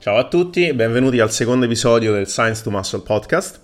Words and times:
Ciao 0.00 0.16
a 0.16 0.28
tutti, 0.28 0.72
benvenuti 0.72 1.20
al 1.20 1.30
secondo 1.30 1.66
episodio 1.66 2.14
del 2.14 2.26
Science 2.26 2.62
to 2.62 2.70
Muscle 2.70 3.00
podcast. 3.00 3.60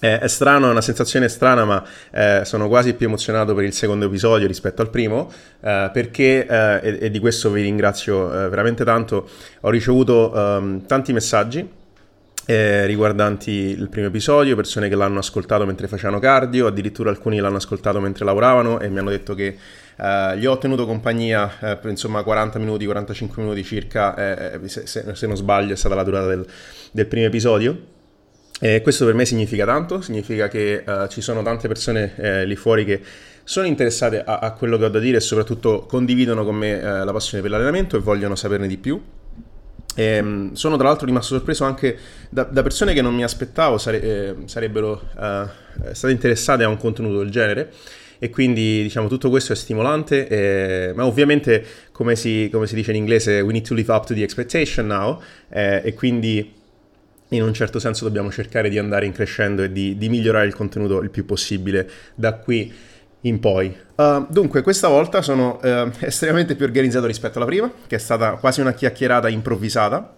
Eh, 0.00 0.18
è 0.18 0.26
strano, 0.26 0.66
è 0.66 0.70
una 0.72 0.80
sensazione 0.80 1.28
strana, 1.28 1.64
ma 1.64 1.84
eh, 2.10 2.40
sono 2.44 2.66
quasi 2.66 2.94
più 2.94 3.06
emozionato 3.06 3.54
per 3.54 3.62
il 3.62 3.72
secondo 3.72 4.06
episodio 4.06 4.48
rispetto 4.48 4.82
al 4.82 4.90
primo, 4.90 5.30
eh, 5.60 5.88
perché, 5.92 6.44
eh, 6.44 6.80
e, 6.82 6.98
e, 7.00 7.10
di 7.12 7.20
questo 7.20 7.52
vi 7.52 7.62
ringrazio 7.62 8.26
eh, 8.26 8.48
veramente 8.48 8.82
tanto, 8.82 9.28
ho 9.60 9.70
ricevuto 9.70 10.32
um, 10.34 10.84
tanti 10.84 11.12
messaggi 11.12 11.70
eh, 12.48 12.86
riguardanti 12.86 13.50
il 13.50 13.88
primo 13.88 14.06
episodio, 14.06 14.54
persone 14.54 14.88
che 14.88 14.94
l'hanno 14.94 15.18
ascoltato 15.18 15.66
mentre 15.66 15.88
facevano 15.88 16.20
cardio, 16.20 16.68
addirittura 16.68 17.10
alcuni 17.10 17.38
l'hanno 17.38 17.56
ascoltato 17.56 18.00
mentre 18.00 18.24
lavoravano 18.24 18.78
e 18.80 18.88
mi 18.88 18.98
hanno 18.98 19.10
detto 19.10 19.34
che 19.34 19.56
Uh, 19.96 20.36
gli 20.36 20.44
ho 20.44 20.58
tenuto 20.58 20.84
compagnia 20.84 21.44
uh, 21.46 21.58
per 21.80 21.86
insomma 21.88 22.22
40 22.22 22.58
minuti, 22.58 22.84
45 22.84 23.42
minuti 23.42 23.64
circa, 23.64 24.14
eh, 24.14 24.60
eh, 24.62 24.68
se, 24.68 24.86
se, 24.86 25.14
se, 25.14 25.26
non 25.26 25.36
sbaglio 25.36 25.72
è 25.72 25.76
stata 25.76 25.94
la 25.94 26.02
durata 26.02 26.26
del, 26.26 26.46
del 26.92 27.06
primo 27.06 27.26
episodio. 27.26 27.94
E 28.58 28.80
questo 28.80 29.04
per 29.04 29.14
me 29.14 29.26
significa 29.26 29.66
tanto, 29.66 30.00
significa 30.00 30.48
che 30.48 30.82
uh, 30.86 31.08
ci 31.08 31.20
sono 31.20 31.42
tante 31.42 31.68
persone 31.68 32.14
eh, 32.16 32.46
lì 32.46 32.56
fuori 32.56 32.86
che 32.86 33.02
sono 33.44 33.66
interessate 33.66 34.22
a, 34.24 34.38
a, 34.38 34.52
quello 34.52 34.78
che 34.78 34.86
ho 34.86 34.88
da 34.88 34.98
dire 34.98 35.18
e 35.18 35.20
soprattutto 35.20 35.84
condividono 35.86 36.42
con 36.42 36.56
me 36.56 36.80
eh, 36.80 37.04
la 37.04 37.12
passione 37.12 37.42
per 37.42 37.50
l'allenamento 37.50 37.96
e 37.96 38.00
vogliono 38.00 38.34
saperne 38.34 38.66
di 38.66 38.78
più. 38.78 39.00
E, 39.94 40.02
ehm, 40.02 40.52
sono 40.54 40.76
tra 40.76 40.88
l'altro 40.88 41.06
rimasto 41.06 41.34
sorpreso 41.34 41.64
anche 41.64 41.98
da, 42.30 42.44
da 42.44 42.62
persone 42.62 42.94
che 42.94 43.02
non 43.02 43.14
mi 43.14 43.24
aspettavo 43.24 43.76
sare, 43.76 44.00
eh, 44.00 44.34
sarebbero 44.46 45.02
state 45.92 46.12
interessate 46.12 46.64
a 46.64 46.68
un 46.68 46.78
contenuto 46.78 47.18
del 47.18 47.30
genere 47.30 47.72
e 48.18 48.30
quindi 48.30 48.82
diciamo 48.82 49.08
tutto 49.08 49.30
questo 49.30 49.52
è 49.52 49.56
stimolante, 49.56 50.28
eh, 50.28 50.92
ma 50.94 51.06
ovviamente 51.06 51.64
come 51.92 52.16
si, 52.16 52.48
come 52.52 52.66
si, 52.66 52.74
dice 52.74 52.90
in 52.90 52.96
inglese 52.96 53.40
we 53.40 53.52
need 53.52 53.64
to 53.64 53.74
live 53.74 53.92
up 53.92 54.06
to 54.06 54.14
the 54.14 54.22
expectation 54.22 54.86
now 54.86 55.20
eh, 55.48 55.82
e 55.84 55.94
quindi 55.94 56.52
in 57.30 57.42
un 57.42 57.52
certo 57.52 57.78
senso 57.78 58.04
dobbiamo 58.04 58.30
cercare 58.30 58.68
di 58.68 58.78
andare 58.78 59.06
in 59.06 59.12
crescendo 59.12 59.62
e 59.62 59.72
di, 59.72 59.96
di 59.96 60.08
migliorare 60.08 60.46
il 60.46 60.54
contenuto 60.54 61.00
il 61.00 61.10
più 61.10 61.24
possibile 61.24 61.88
da 62.14 62.34
qui 62.34 62.72
in 63.22 63.40
poi. 63.40 63.76
Uh, 63.96 64.26
dunque, 64.28 64.62
questa 64.62 64.88
volta 64.88 65.22
sono 65.22 65.58
uh, 65.60 65.90
estremamente 66.00 66.54
più 66.54 66.64
organizzato 66.64 67.06
rispetto 67.06 67.38
alla 67.38 67.46
prima, 67.46 67.72
che 67.86 67.96
è 67.96 67.98
stata 67.98 68.32
quasi 68.32 68.60
una 68.60 68.72
chiacchierata 68.72 69.28
improvvisata 69.28 70.14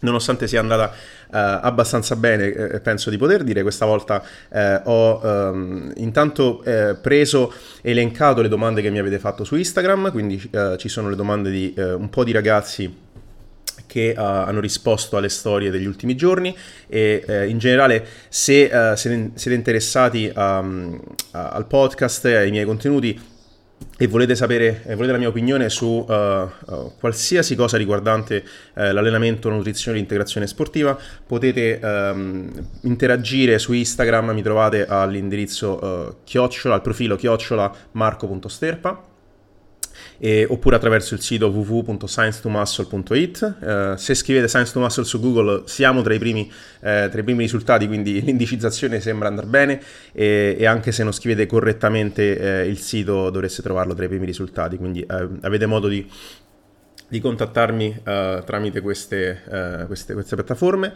nonostante 0.00 0.46
sia 0.46 0.60
andata 0.60 0.86
uh, 0.86 1.26
abbastanza 1.30 2.16
bene, 2.16 2.52
eh, 2.52 2.80
penso 2.80 3.10
di 3.10 3.16
poter 3.16 3.44
dire, 3.44 3.62
questa 3.62 3.86
volta 3.86 4.22
eh, 4.50 4.80
ho 4.84 5.20
um, 5.22 5.92
intanto 5.96 6.62
eh, 6.62 6.96
preso 7.00 7.52
e 7.80 7.90
elencato 7.90 8.40
le 8.42 8.48
domande 8.48 8.82
che 8.82 8.90
mi 8.90 8.98
avete 8.98 9.18
fatto 9.18 9.44
su 9.44 9.56
Instagram, 9.56 10.10
quindi 10.10 10.50
uh, 10.52 10.76
ci 10.76 10.88
sono 10.88 11.08
le 11.08 11.16
domande 11.16 11.50
di 11.50 11.74
uh, 11.76 11.98
un 11.98 12.08
po' 12.10 12.24
di 12.24 12.32
ragazzi 12.32 13.06
che 13.86 14.14
uh, 14.16 14.20
hanno 14.20 14.60
risposto 14.60 15.16
alle 15.16 15.30
storie 15.30 15.70
degli 15.70 15.86
ultimi 15.86 16.14
giorni 16.14 16.54
e 16.86 17.24
uh, 17.26 17.48
in 17.48 17.58
generale 17.58 18.06
se 18.28 18.70
uh, 18.72 18.94
siete, 18.94 19.54
interessati 19.54 20.30
um, 20.34 21.00
al 21.32 21.66
podcast 21.66 22.26
e 22.26 22.36
ai 22.36 22.50
miei 22.50 22.64
contenuti 22.64 23.36
e 24.00 24.06
volete 24.06 24.36
sapere, 24.36 24.82
eh, 24.84 24.94
volete 24.94 25.12
la 25.12 25.18
mia 25.18 25.28
opinione 25.28 25.68
su 25.68 25.86
uh, 25.86 26.12
uh, 26.12 26.92
qualsiasi 27.00 27.56
cosa 27.56 27.76
riguardante 27.76 28.44
uh, 28.44 28.92
l'allenamento, 28.92 29.48
la 29.48 29.56
nutrizione 29.56 29.96
e 29.96 30.00
l'integrazione 30.00 30.46
sportiva, 30.46 30.96
potete 31.26 31.80
um, 31.82 32.48
interagire 32.82 33.58
su 33.58 33.72
Instagram, 33.72 34.30
mi 34.30 34.42
trovate 34.42 34.86
all'indirizzo 34.86 36.20
chiocciola, 36.22 36.74
al 36.74 36.82
profilo 36.82 37.16
chiocciola 37.16 37.74
marco.sterpa 37.92 39.07
e, 40.18 40.46
oppure 40.48 40.76
attraverso 40.76 41.14
il 41.14 41.20
sito 41.20 41.48
www.science2muscle.it. 41.48 43.56
Uh, 43.60 43.96
se 43.96 44.14
scrivete 44.14 44.48
Science 44.48 44.72
to 44.72 44.80
Muscle 44.80 45.04
su 45.04 45.20
Google 45.20 45.62
siamo 45.66 46.02
tra 46.02 46.14
i 46.14 46.18
primi, 46.18 46.50
eh, 46.80 47.08
tra 47.10 47.20
i 47.20 47.24
primi 47.24 47.42
risultati, 47.42 47.86
quindi 47.86 48.20
l'indicizzazione 48.22 49.00
sembra 49.00 49.28
andare 49.28 49.46
bene 49.46 49.82
e, 50.12 50.56
e, 50.58 50.66
anche 50.66 50.92
se 50.92 51.02
non 51.02 51.12
scrivete 51.12 51.46
correttamente 51.46 52.62
eh, 52.62 52.66
il 52.66 52.78
sito 52.78 53.30
dovreste 53.30 53.62
trovarlo 53.62 53.94
tra 53.94 54.04
i 54.04 54.08
primi 54.08 54.26
risultati, 54.26 54.76
quindi 54.76 55.00
eh, 55.00 55.28
avete 55.40 55.66
modo 55.66 55.88
di 55.88 56.08
di 57.08 57.20
contattarmi 57.20 58.02
uh, 58.04 58.44
tramite 58.44 58.82
queste, 58.82 59.40
uh, 59.46 59.86
queste, 59.86 60.12
queste 60.12 60.34
piattaforme. 60.34 60.92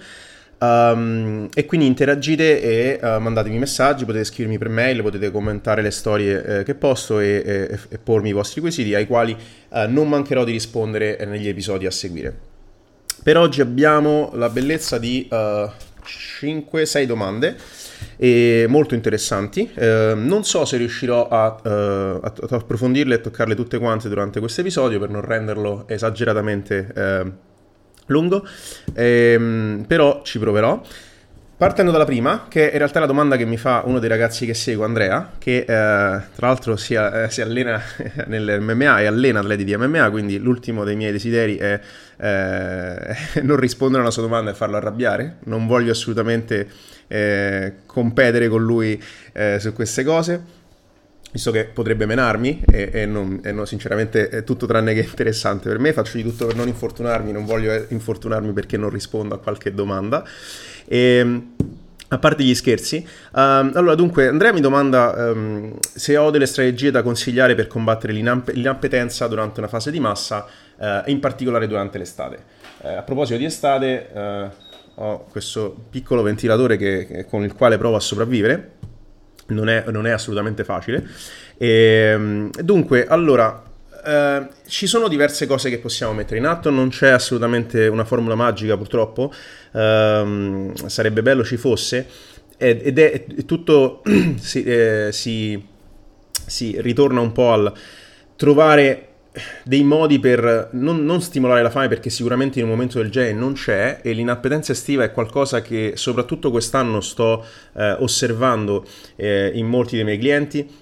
Um, 0.62 1.48
e 1.52 1.66
quindi 1.66 1.86
interagite 1.86 2.62
e 2.62 3.00
uh, 3.02 3.18
mandatemi 3.18 3.58
messaggi, 3.58 4.04
potete 4.04 4.22
scrivermi 4.22 4.58
per 4.58 4.68
mail, 4.68 5.02
potete 5.02 5.32
commentare 5.32 5.82
le 5.82 5.90
storie 5.90 6.60
eh, 6.60 6.62
che 6.62 6.76
posto 6.76 7.18
e, 7.18 7.42
e, 7.44 7.78
e, 7.88 7.98
pormi 7.98 8.28
i 8.28 8.32
vostri 8.32 8.60
quesiti 8.60 8.94
ai 8.94 9.08
quali 9.08 9.32
uh, 9.32 9.78
non 9.88 10.08
mancherò 10.08 10.44
di 10.44 10.52
rispondere 10.52 11.18
negli 11.26 11.48
episodi 11.48 11.86
a 11.86 11.90
seguire. 11.90 12.32
Per 13.24 13.36
oggi 13.36 13.60
abbiamo 13.60 14.30
la 14.34 14.48
bellezza 14.50 14.98
di 14.98 15.26
uh, 15.28 15.34
eh, 15.34 15.70
5-6 16.40 17.04
domande 17.06 17.56
molto 18.68 18.94
interessanti. 18.94 19.70
non 19.74 20.42
so 20.44 20.64
se 20.64 20.76
riuscirò 20.76 21.28
a, 21.28 21.56
a, 21.62 22.14
a, 22.20 22.32
approfondirle 22.50 23.14
e 23.14 23.20
toccarle 23.20 23.54
tutte 23.54 23.78
quante 23.78 24.08
durante 24.08 24.40
questo 24.40 24.60
episodio 24.60 24.98
per 24.98 25.08
non 25.08 25.20
renderlo 25.20 25.84
esageratamente 25.86 26.92
lungo, 28.12 28.46
ehm, 28.94 29.84
però 29.86 30.22
ci 30.22 30.38
proverò. 30.38 30.80
Partendo 31.62 31.92
dalla 31.92 32.04
prima, 32.04 32.46
che 32.48 32.70
in 32.72 32.78
realtà 32.78 32.96
è 32.98 33.00
la 33.00 33.06
domanda 33.06 33.36
che 33.36 33.44
mi 33.44 33.56
fa 33.56 33.82
uno 33.84 34.00
dei 34.00 34.08
ragazzi 34.08 34.46
che 34.46 34.52
seguo, 34.52 34.84
Andrea, 34.84 35.30
che 35.38 35.58
eh, 35.58 35.64
tra 35.64 36.46
l'altro 36.48 36.74
si, 36.74 36.94
eh, 36.94 37.28
si 37.30 37.40
allena 37.40 37.80
nell'MMA 38.26 38.98
e 38.98 39.06
allena 39.06 39.38
atleti 39.38 39.62
di 39.62 39.76
MMA, 39.76 40.10
quindi 40.10 40.38
l'ultimo 40.38 40.82
dei 40.82 40.96
miei 40.96 41.12
desideri 41.12 41.56
è 41.58 41.80
eh, 42.16 43.16
non 43.42 43.56
rispondere 43.58 44.02
alla 44.02 44.10
sua 44.10 44.22
domanda 44.22 44.50
e 44.50 44.54
farlo 44.54 44.76
arrabbiare. 44.76 45.36
Non 45.44 45.68
voglio 45.68 45.92
assolutamente 45.92 46.68
eh, 47.06 47.74
competere 47.86 48.48
con 48.48 48.64
lui 48.64 49.00
eh, 49.32 49.58
su 49.60 49.72
queste 49.72 50.02
cose 50.02 50.61
visto 51.32 51.50
che 51.50 51.64
potrebbe 51.64 52.04
menarmi 52.04 52.62
e, 52.70 52.90
e, 52.92 53.06
non, 53.06 53.40
e 53.42 53.52
non, 53.52 53.66
sinceramente 53.66 54.28
è 54.28 54.44
tutto 54.44 54.66
tranne 54.66 54.92
che 54.92 55.00
interessante 55.00 55.68
per 55.68 55.78
me, 55.78 55.92
faccio 55.94 56.18
di 56.18 56.22
tutto 56.22 56.46
per 56.46 56.54
non 56.54 56.68
infortunarmi, 56.68 57.32
non 57.32 57.46
voglio 57.46 57.72
eh, 57.72 57.86
infortunarmi 57.88 58.52
perché 58.52 58.76
non 58.76 58.90
rispondo 58.90 59.34
a 59.34 59.38
qualche 59.38 59.72
domanda. 59.72 60.24
E, 60.84 60.98
ehm, 60.98 61.52
a 62.08 62.18
parte 62.18 62.42
gli 62.42 62.54
scherzi, 62.54 62.98
um, 63.32 63.72
allora 63.74 63.94
dunque 63.94 64.28
Andrea 64.28 64.52
mi 64.52 64.60
domanda 64.60 65.32
um, 65.32 65.74
se 65.80 66.14
ho 66.18 66.28
delle 66.28 66.44
strategie 66.44 66.90
da 66.90 67.00
consigliare 67.00 67.54
per 67.54 67.66
combattere 67.68 68.12
l'inamp- 68.12 68.50
l'inappetenza 68.50 69.26
durante 69.28 69.60
una 69.60 69.68
fase 69.68 69.90
di 69.90 69.98
massa 69.98 70.44
uh, 70.76 70.84
e 71.06 71.10
in 71.10 71.20
particolare 71.20 71.66
durante 71.66 71.96
l'estate. 71.96 72.44
Uh, 72.82 72.98
a 72.98 73.02
proposito 73.02 73.38
di 73.38 73.46
estate, 73.46 74.08
uh, 74.12 75.00
ho 75.02 75.24
questo 75.30 75.74
piccolo 75.88 76.20
ventilatore 76.20 76.76
che, 76.76 77.24
con 77.30 77.44
il 77.44 77.54
quale 77.54 77.78
provo 77.78 77.96
a 77.96 78.00
sopravvivere 78.00 78.72
non 79.48 79.68
è, 79.68 79.84
non 79.88 80.06
è 80.06 80.10
assolutamente 80.10 80.64
facile. 80.64 81.06
E, 81.58 81.68
ehm, 81.68 82.50
dunque, 82.62 83.06
allora, 83.06 83.62
eh, 84.04 84.46
ci 84.66 84.86
sono 84.86 85.08
diverse 85.08 85.46
cose 85.46 85.70
che 85.70 85.78
possiamo 85.78 86.12
mettere 86.12 86.38
in 86.38 86.46
atto, 86.46 86.70
non 86.70 86.88
c'è 86.88 87.10
assolutamente 87.10 87.86
una 87.86 88.04
formula 88.04 88.34
magica 88.34 88.76
purtroppo, 88.76 89.32
eh, 89.72 90.72
sarebbe 90.86 91.22
bello 91.22 91.44
ci 91.44 91.56
fosse, 91.56 92.06
ed 92.56 92.98
è, 92.98 93.24
è 93.24 93.44
tutto, 93.44 94.02
si, 94.38 94.62
eh, 94.62 95.08
si, 95.10 95.66
si 96.46 96.80
ritorna 96.80 97.20
un 97.20 97.32
po' 97.32 97.52
al 97.52 97.72
trovare 98.36 99.08
dei 99.64 99.82
modi 99.82 100.18
per 100.18 100.68
non, 100.72 101.04
non, 101.04 101.22
stimolare 101.22 101.62
la 101.62 101.70
fame 101.70 101.88
perché 101.88 102.10
sicuramente 102.10 102.58
in 102.58 102.66
un 102.66 102.70
momento 102.70 102.98
del 102.98 103.10
genere 103.10 103.32
non 103.32 103.54
c'è 103.54 104.00
e 104.02 104.12
l'inappetenza 104.12 104.72
estiva 104.72 105.04
è 105.04 105.12
qualcosa 105.12 105.62
che 105.62 105.92
soprattutto 105.96 106.50
quest'anno 106.50 107.00
sto 107.00 107.44
eh, 107.74 107.92
osservando 107.98 108.84
eh, 109.16 109.50
in 109.54 109.66
molti 109.66 109.96
dei 109.96 110.04
miei 110.04 110.18
clienti. 110.18 110.80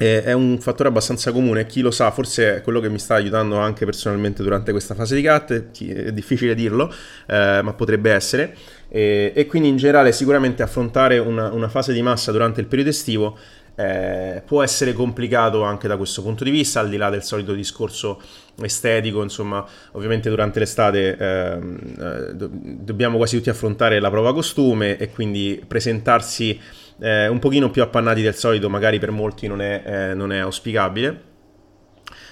È 0.00 0.32
un 0.32 0.58
fattore 0.60 0.88
abbastanza 0.88 1.30
comune, 1.30 1.66
chi 1.66 1.82
lo 1.82 1.90
sa, 1.90 2.10
forse 2.10 2.56
è 2.56 2.62
quello 2.62 2.80
che 2.80 2.88
mi 2.88 2.98
sta 2.98 3.16
aiutando 3.16 3.58
anche 3.58 3.84
personalmente 3.84 4.42
durante 4.42 4.70
questa 4.70 4.94
fase 4.94 5.14
di 5.14 5.20
cat, 5.20 5.52
è 5.78 6.10
difficile 6.10 6.54
dirlo, 6.54 6.90
eh, 7.26 7.60
ma 7.62 7.74
potrebbe 7.74 8.10
essere, 8.10 8.56
e, 8.88 9.30
e, 9.34 9.44
quindi 9.44 9.68
in 9.68 9.76
generale 9.76 10.12
sicuramente 10.12 10.62
affrontare 10.62 11.18
una, 11.18 11.52
una 11.52 11.68
fase 11.68 11.92
di 11.92 12.00
massa 12.00 12.32
durante 12.32 12.62
il 12.62 12.66
periodo 12.66 12.88
estivo 12.88 13.36
eh, 13.80 14.42
può 14.44 14.62
essere 14.62 14.92
complicato 14.92 15.62
anche 15.62 15.88
da 15.88 15.96
questo 15.96 16.20
punto 16.22 16.44
di 16.44 16.50
vista, 16.50 16.80
al 16.80 16.90
di 16.90 16.98
là 16.98 17.08
del 17.08 17.22
solito 17.22 17.54
discorso 17.54 18.20
estetico, 18.60 19.22
insomma, 19.22 19.64
ovviamente 19.92 20.28
durante 20.28 20.58
l'estate 20.58 21.16
ehm, 21.16 21.78
eh, 21.98 22.34
do- 22.34 22.50
dobbiamo 22.52 23.16
quasi 23.16 23.36
tutti 23.36 23.48
affrontare 23.48 23.98
la 23.98 24.10
prova 24.10 24.34
costume 24.34 24.98
e 24.98 25.10
quindi 25.10 25.64
presentarsi 25.66 26.60
eh, 27.00 27.26
un 27.28 27.38
pochino 27.38 27.70
più 27.70 27.80
appannati 27.80 28.20
del 28.20 28.34
solito, 28.34 28.68
magari 28.68 28.98
per 28.98 29.12
molti 29.12 29.46
non 29.46 29.62
è, 29.62 29.82
eh, 29.84 30.14
non 30.14 30.30
è 30.30 30.38
auspicabile. 30.38 31.28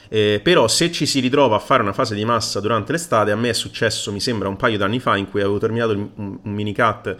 Eh, 0.08 0.40
però 0.42 0.68
se 0.68 0.90
ci 0.90 1.06
si 1.06 1.20
ritrova 1.20 1.56
a 1.56 1.58
fare 1.58 1.82
una 1.82 1.92
fase 1.92 2.14
di 2.14 2.24
massa 2.24 2.60
durante 2.60 2.92
l'estate, 2.92 3.30
a 3.30 3.36
me 3.36 3.50
è 3.50 3.52
successo, 3.52 4.10
mi 4.10 4.20
sembra, 4.20 4.48
un 4.48 4.56
paio 4.56 4.78
d'anni 4.78 5.00
fa 5.00 5.16
in 5.16 5.28
cui 5.30 5.40
avevo 5.40 5.58
terminato 5.58 5.92
un, 5.92 6.08
un 6.16 6.52
mini 6.52 6.74
cut 6.74 7.06
eh, 7.06 7.16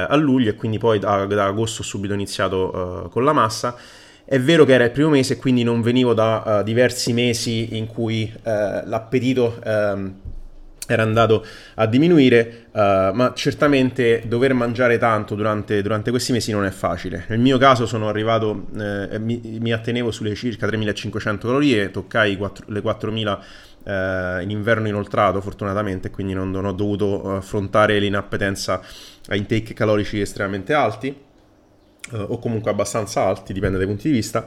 a 0.00 0.14
luglio 0.16 0.50
e 0.50 0.54
quindi 0.54 0.78
poi 0.78 0.98
da, 0.98 1.26
da 1.26 1.46
agosto 1.46 1.82
ho 1.82 1.84
subito 1.84 2.14
iniziato 2.14 3.04
uh, 3.04 3.08
con 3.08 3.24
la 3.24 3.32
massa. 3.32 3.76
È 4.24 4.38
vero 4.38 4.64
che 4.64 4.74
era 4.74 4.84
il 4.84 4.90
primo 4.90 5.08
mese 5.08 5.38
quindi 5.38 5.62
non 5.62 5.80
venivo 5.80 6.12
da 6.12 6.58
uh, 6.60 6.62
diversi 6.62 7.12
mesi 7.14 7.76
in 7.78 7.86
cui 7.86 8.30
uh, 8.30 8.40
l'appetito 8.84 9.58
um, 9.64 10.14
era 10.88 11.02
andato 11.02 11.44
a 11.74 11.86
diminuire, 11.86 12.66
uh, 12.72 12.78
ma 13.12 13.32
certamente 13.34 14.22
dover 14.26 14.54
mangiare 14.54 14.96
tanto 14.96 15.34
durante, 15.34 15.82
durante, 15.82 16.10
questi 16.10 16.32
mesi 16.32 16.50
non 16.50 16.64
è 16.64 16.70
facile. 16.70 17.26
Nel 17.28 17.38
mio 17.38 17.58
caso 17.58 17.84
sono 17.84 18.08
arrivato, 18.08 18.68
eh, 18.74 19.18
mi, 19.18 19.58
mi, 19.60 19.70
attenevo 19.70 20.10
sulle 20.10 20.34
circa 20.34 20.66
3500 20.66 21.46
calorie, 21.46 21.90
toccai 21.90 22.38
4, 22.38 22.64
le 22.68 22.80
4000 22.80 23.44
eh, 23.84 24.42
in 24.42 24.50
inverno 24.50 24.88
inoltrato 24.88 25.42
fortunatamente, 25.42 26.10
quindi 26.10 26.32
non, 26.32 26.50
non 26.50 26.64
ho 26.64 26.72
dovuto 26.72 27.36
affrontare 27.36 27.98
l'inappetenza 27.98 28.80
a 29.28 29.36
intake 29.36 29.74
calorici 29.74 30.20
estremamente 30.20 30.72
alti, 30.72 31.08
eh, 31.08 32.16
o 32.16 32.38
comunque 32.38 32.70
abbastanza 32.70 33.24
alti, 33.24 33.52
dipende 33.52 33.76
dai 33.76 33.86
punti 33.86 34.08
di 34.08 34.14
vista. 34.14 34.46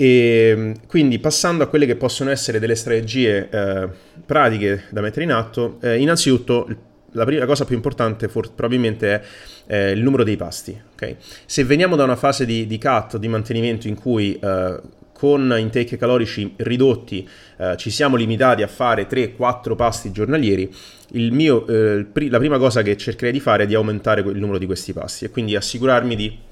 E 0.00 0.74
quindi 0.86 1.18
passando 1.18 1.64
a 1.64 1.66
quelle 1.66 1.84
che 1.84 1.96
possono 1.96 2.30
essere 2.30 2.60
delle 2.60 2.76
strategie 2.76 3.48
eh, 3.50 3.88
pratiche 4.24 4.84
da 4.90 5.00
mettere 5.00 5.24
in 5.24 5.32
atto, 5.32 5.78
eh, 5.80 5.98
innanzitutto 5.98 6.68
la 7.12 7.24
prima 7.24 7.44
cosa 7.46 7.64
più 7.64 7.74
importante 7.74 8.28
for- 8.28 8.52
probabilmente 8.54 9.12
è 9.12 9.22
eh, 9.66 9.90
il 9.90 10.00
numero 10.00 10.22
dei 10.22 10.36
pasti. 10.36 10.80
Okay? 10.92 11.16
Se 11.44 11.64
veniamo 11.64 11.96
da 11.96 12.04
una 12.04 12.14
fase 12.14 12.46
di, 12.46 12.68
di 12.68 12.78
cut, 12.78 13.16
di 13.16 13.26
mantenimento 13.26 13.88
in 13.88 13.96
cui 13.96 14.38
eh, 14.40 14.80
con 15.12 15.52
intake 15.58 15.96
calorici 15.96 16.54
ridotti 16.58 17.28
eh, 17.56 17.76
ci 17.76 17.90
siamo 17.90 18.14
limitati 18.14 18.62
a 18.62 18.68
fare 18.68 19.08
3-4 19.08 19.74
pasti 19.74 20.12
giornalieri, 20.12 20.72
mio, 21.10 21.66
eh, 21.66 22.06
la 22.28 22.38
prima 22.38 22.58
cosa 22.58 22.82
che 22.82 22.96
cercherei 22.96 23.32
di 23.32 23.40
fare 23.40 23.64
è 23.64 23.66
di 23.66 23.74
aumentare 23.74 24.20
il 24.20 24.38
numero 24.38 24.58
di 24.58 24.66
questi 24.66 24.92
pasti 24.92 25.24
e 25.24 25.30
quindi 25.30 25.56
assicurarmi 25.56 26.14
di 26.14 26.46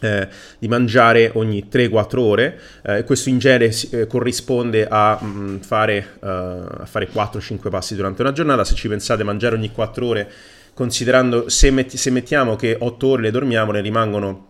eh, 0.00 0.28
di 0.58 0.68
mangiare 0.68 1.30
ogni 1.34 1.66
3-4 1.70 2.18
ore 2.18 2.60
eh, 2.82 3.04
questo 3.04 3.28
in 3.28 3.38
genere 3.38 3.72
eh, 3.90 4.06
corrisponde 4.06 4.86
a, 4.88 5.18
mh, 5.20 5.26
mm, 5.26 5.56
fare, 5.58 6.06
uh, 6.20 6.26
a 6.26 6.86
fare 6.86 7.08
4-5 7.08 7.70
passi 7.70 7.94
durante 7.94 8.22
una 8.22 8.32
giornata. 8.32 8.64
Se 8.64 8.74
ci 8.74 8.88
pensate, 8.88 9.22
mangiare 9.24 9.54
ogni 9.54 9.70
4 9.70 10.06
ore, 10.06 10.30
considerando 10.74 11.48
se, 11.48 11.70
metti, 11.70 11.96
se 11.96 12.10
mettiamo 12.10 12.56
che 12.56 12.76
8 12.78 13.06
ore 13.06 13.22
le 13.22 13.30
dormiamo, 13.30 13.72
ne 13.72 13.80
rimangono 13.80 14.48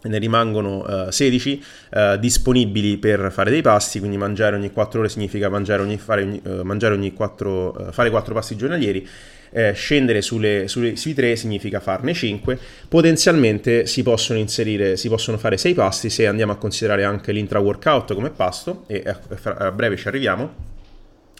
ne 0.00 0.18
rimangono 0.18 1.06
uh, 1.06 1.10
16 1.10 1.64
uh, 1.90 2.16
disponibili 2.18 2.98
per 2.98 3.32
fare 3.32 3.50
dei 3.50 3.62
pasti, 3.62 3.98
quindi 3.98 4.16
mangiare 4.16 4.54
ogni 4.54 4.70
4 4.70 5.00
ore 5.00 5.08
significa 5.08 5.48
mangiare 5.48 5.82
ogni, 5.82 5.98
fare 5.98 6.22
ogni, 6.22 6.40
uh, 6.44 6.60
mangiare 6.62 6.94
ogni 6.94 7.12
4, 7.12 7.88
fare 7.90 8.08
4 8.08 8.32
pasti 8.32 8.54
giornalieri 8.54 9.06
eh, 9.50 9.72
scendere 9.72 10.22
sulle, 10.22 10.68
sulle, 10.68 10.96
sui 10.96 11.14
3 11.14 11.36
significa 11.36 11.80
farne 11.80 12.14
5, 12.14 12.58
potenzialmente 12.88 13.86
si 13.86 14.02
possono 14.02 14.38
inserire, 14.38 14.96
si 14.96 15.08
possono 15.08 15.38
fare 15.38 15.56
6 15.56 15.74
pasti 15.74 16.10
se 16.10 16.26
andiamo 16.26 16.52
a 16.52 16.56
considerare 16.56 17.04
anche 17.04 17.32
l'intra-workout 17.32 18.14
come 18.14 18.30
pasto, 18.30 18.84
e 18.86 19.02
a, 19.04 19.18
a 19.66 19.70
breve 19.72 19.96
ci 19.96 20.08
arriviamo 20.08 20.76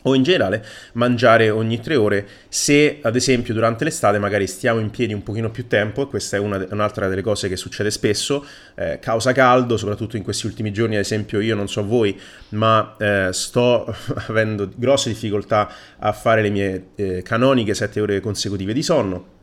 o 0.03 0.15
in 0.15 0.23
generale 0.23 0.65
mangiare 0.93 1.51
ogni 1.51 1.81
tre 1.81 1.97
ore. 1.97 2.27
Se 2.49 2.99
ad 3.03 3.17
esempio 3.17 3.55
durante 3.55 3.85
l'estate 3.85 4.19
magari 4.19 4.47
stiamo 4.47 4.81
in 4.81 4.91
piedi 4.91 5.13
un 5.13 5.23
pochino 5.23 5.51
più 5.51 5.67
tempo 5.67 6.07
questa 6.07 6.37
è 6.37 6.41
una, 6.41 6.65
un'altra 6.71 7.09
delle 7.09 7.23
cose 7.23 7.49
che 7.49 7.57
succede 7.57 7.91
spesso 7.91 8.45
eh, 8.75 8.99
causa 9.01 9.33
caldo 9.33 9.77
soprattutto 9.77 10.17
in 10.17 10.23
questi 10.23 10.47
ultimi 10.47 10.73
giorni 10.73 10.95
ad 10.95 11.03
esempio 11.03 11.41
io 11.41 11.55
non 11.55 11.69
so 11.69 11.85
voi 11.85 12.19
ma 12.51 12.97
eh, 12.99 13.29
sto 13.33 13.95
avendo 14.29 14.71
grosse 14.75 15.09
difficoltà 15.11 15.71
a 15.99 16.13
fare 16.13 16.43
le 16.43 16.51
mie 16.51 16.87
eh, 16.95 17.23
canoniche 17.23 17.75
sette 17.75 18.01
ore 18.01 18.21
consecutive 18.21 18.73
di 18.73 18.83
sonno. 18.83 19.37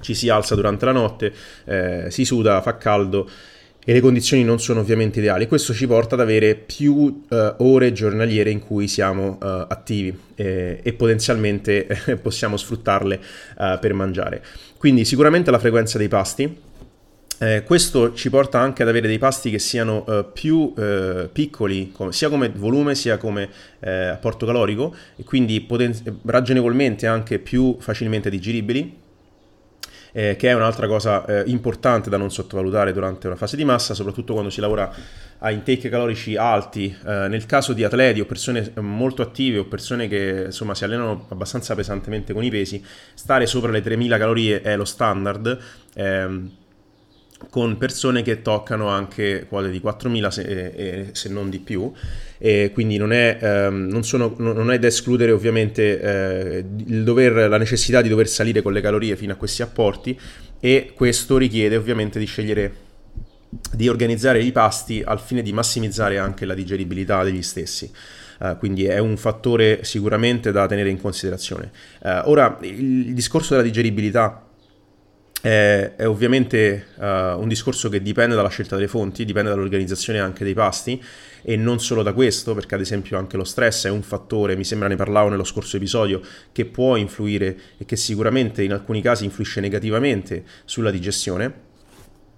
Ci 0.00 0.14
si 0.14 0.28
alza 0.28 0.56
durante 0.56 0.84
la 0.84 0.92
notte 0.92 1.32
eh, 1.64 2.06
si 2.10 2.24
suda 2.24 2.60
fa 2.60 2.76
caldo 2.76 3.28
e 3.88 3.92
le 3.92 4.00
condizioni 4.00 4.42
non 4.42 4.58
sono 4.58 4.80
ovviamente 4.80 5.20
ideali. 5.20 5.46
Questo 5.46 5.72
ci 5.72 5.86
porta 5.86 6.16
ad 6.16 6.20
avere 6.20 6.56
più 6.56 6.94
uh, 6.94 7.54
ore 7.58 7.92
giornaliere 7.92 8.50
in 8.50 8.58
cui 8.58 8.88
siamo 8.88 9.38
uh, 9.40 9.46
attivi 9.68 10.12
eh, 10.34 10.80
e 10.82 10.92
potenzialmente 10.92 11.86
eh, 11.86 12.16
possiamo 12.18 12.56
sfruttarle 12.56 13.20
uh, 13.56 13.78
per 13.78 13.94
mangiare. 13.94 14.42
Quindi 14.76 15.04
sicuramente 15.04 15.52
la 15.52 15.60
frequenza 15.60 15.98
dei 15.98 16.08
pasti. 16.08 16.64
Eh, 17.38 17.62
questo 17.64 18.12
ci 18.14 18.28
porta 18.28 18.58
anche 18.58 18.82
ad 18.82 18.88
avere 18.88 19.06
dei 19.06 19.18
pasti 19.18 19.50
che 19.50 19.60
siano 19.60 20.32
più 20.32 20.72
piccoli, 21.30 21.92
come, 21.92 22.10
sia 22.12 22.30
come 22.30 22.48
volume 22.48 22.94
sia 22.94 23.18
come 23.18 23.48
apporto 23.80 24.46
calorico, 24.46 24.94
e 25.16 25.22
quindi 25.22 25.60
poten- 25.60 26.20
ragionevolmente 26.24 27.06
anche 27.06 27.38
più 27.38 27.76
facilmente 27.78 28.30
digeribili 28.30 29.04
eh, 30.16 30.34
che 30.36 30.48
è 30.48 30.54
un'altra 30.54 30.86
cosa 30.86 31.26
eh, 31.26 31.42
importante 31.44 32.08
da 32.08 32.16
non 32.16 32.30
sottovalutare 32.30 32.94
durante 32.94 33.26
una 33.26 33.36
fase 33.36 33.54
di 33.54 33.66
massa, 33.66 33.92
soprattutto 33.92 34.32
quando 34.32 34.48
si 34.48 34.62
lavora 34.62 34.90
a 35.36 35.50
intake 35.50 35.90
calorici 35.90 36.36
alti. 36.36 36.86
Eh, 36.86 37.28
nel 37.28 37.44
caso 37.44 37.74
di 37.74 37.84
atleti 37.84 38.20
o 38.20 38.24
persone 38.24 38.72
eh, 38.74 38.80
molto 38.80 39.20
attive 39.20 39.58
o 39.58 39.64
persone 39.66 40.08
che 40.08 40.44
insomma 40.46 40.74
si 40.74 40.84
allenano 40.84 41.26
abbastanza 41.28 41.74
pesantemente 41.74 42.32
con 42.32 42.42
i 42.42 42.48
pesi, 42.48 42.82
stare 43.12 43.44
sopra 43.44 43.70
le 43.70 43.82
3000 43.82 44.16
calorie 44.16 44.62
è 44.62 44.74
lo 44.74 44.86
standard. 44.86 45.58
Ehm, 45.96 46.50
con 47.50 47.76
persone 47.76 48.22
che 48.22 48.40
toccano 48.42 48.88
anche 48.88 49.46
quote 49.48 49.70
di 49.70 49.80
4.000 49.82 50.28
se, 50.28 51.08
se 51.12 51.28
non 51.28 51.50
di 51.50 51.58
più 51.58 51.92
e 52.38 52.70
quindi 52.72 52.96
non 52.96 53.12
è, 53.12 53.38
ehm, 53.40 53.88
non 53.88 54.04
sono, 54.04 54.34
non 54.38 54.70
è 54.70 54.78
da 54.78 54.86
escludere 54.86 55.32
ovviamente 55.32 56.00
eh, 56.00 56.64
dover, 56.64 57.48
la 57.48 57.58
necessità 57.58 58.00
di 58.00 58.08
dover 58.08 58.28
salire 58.28 58.62
con 58.62 58.72
le 58.72 58.80
calorie 58.80 59.16
fino 59.16 59.32
a 59.32 59.36
questi 59.36 59.62
apporti 59.62 60.18
e 60.60 60.92
questo 60.94 61.36
richiede 61.36 61.76
ovviamente 61.76 62.18
di 62.18 62.26
scegliere 62.26 62.84
di 63.72 63.88
organizzare 63.88 64.42
i 64.42 64.52
pasti 64.52 65.02
al 65.04 65.20
fine 65.20 65.42
di 65.42 65.52
massimizzare 65.52 66.18
anche 66.18 66.44
la 66.44 66.54
digeribilità 66.54 67.22
degli 67.22 67.42
stessi. 67.42 67.90
Uh, 68.38 68.58
quindi 68.58 68.84
è 68.84 68.98
un 68.98 69.16
fattore 69.16 69.82
sicuramente 69.82 70.52
da 70.52 70.66
tenere 70.66 70.90
in 70.90 71.00
considerazione. 71.00 71.70
Uh, 72.02 72.20
ora, 72.24 72.58
il, 72.62 73.08
il 73.08 73.14
discorso 73.14 73.54
della 73.54 73.64
digeribilità 73.64 74.45
è, 75.46 75.92
è 75.94 76.08
ovviamente 76.08 76.88
uh, 76.96 77.04
un 77.04 77.46
discorso 77.46 77.88
che 77.88 78.02
dipende 78.02 78.34
dalla 78.34 78.48
scelta 78.48 78.74
delle 78.74 78.88
fonti, 78.88 79.24
dipende 79.24 79.50
dall'organizzazione 79.50 80.18
anche 80.18 80.42
dei 80.42 80.54
pasti 80.54 81.00
e 81.42 81.56
non 81.56 81.78
solo 81.78 82.02
da 82.02 82.12
questo, 82.12 82.52
perché 82.52 82.74
ad 82.74 82.80
esempio 82.80 83.16
anche 83.16 83.36
lo 83.36 83.44
stress 83.44 83.86
è 83.86 83.90
un 83.90 84.02
fattore, 84.02 84.56
mi 84.56 84.64
sembra 84.64 84.88
ne 84.88 84.96
parlavo 84.96 85.28
nello 85.28 85.44
scorso 85.44 85.76
episodio, 85.76 86.20
che 86.50 86.64
può 86.64 86.96
influire 86.96 87.56
e 87.78 87.84
che 87.84 87.94
sicuramente 87.94 88.64
in 88.64 88.72
alcuni 88.72 89.00
casi 89.00 89.24
influisce 89.24 89.60
negativamente 89.60 90.42
sulla 90.64 90.90
digestione 90.90 91.65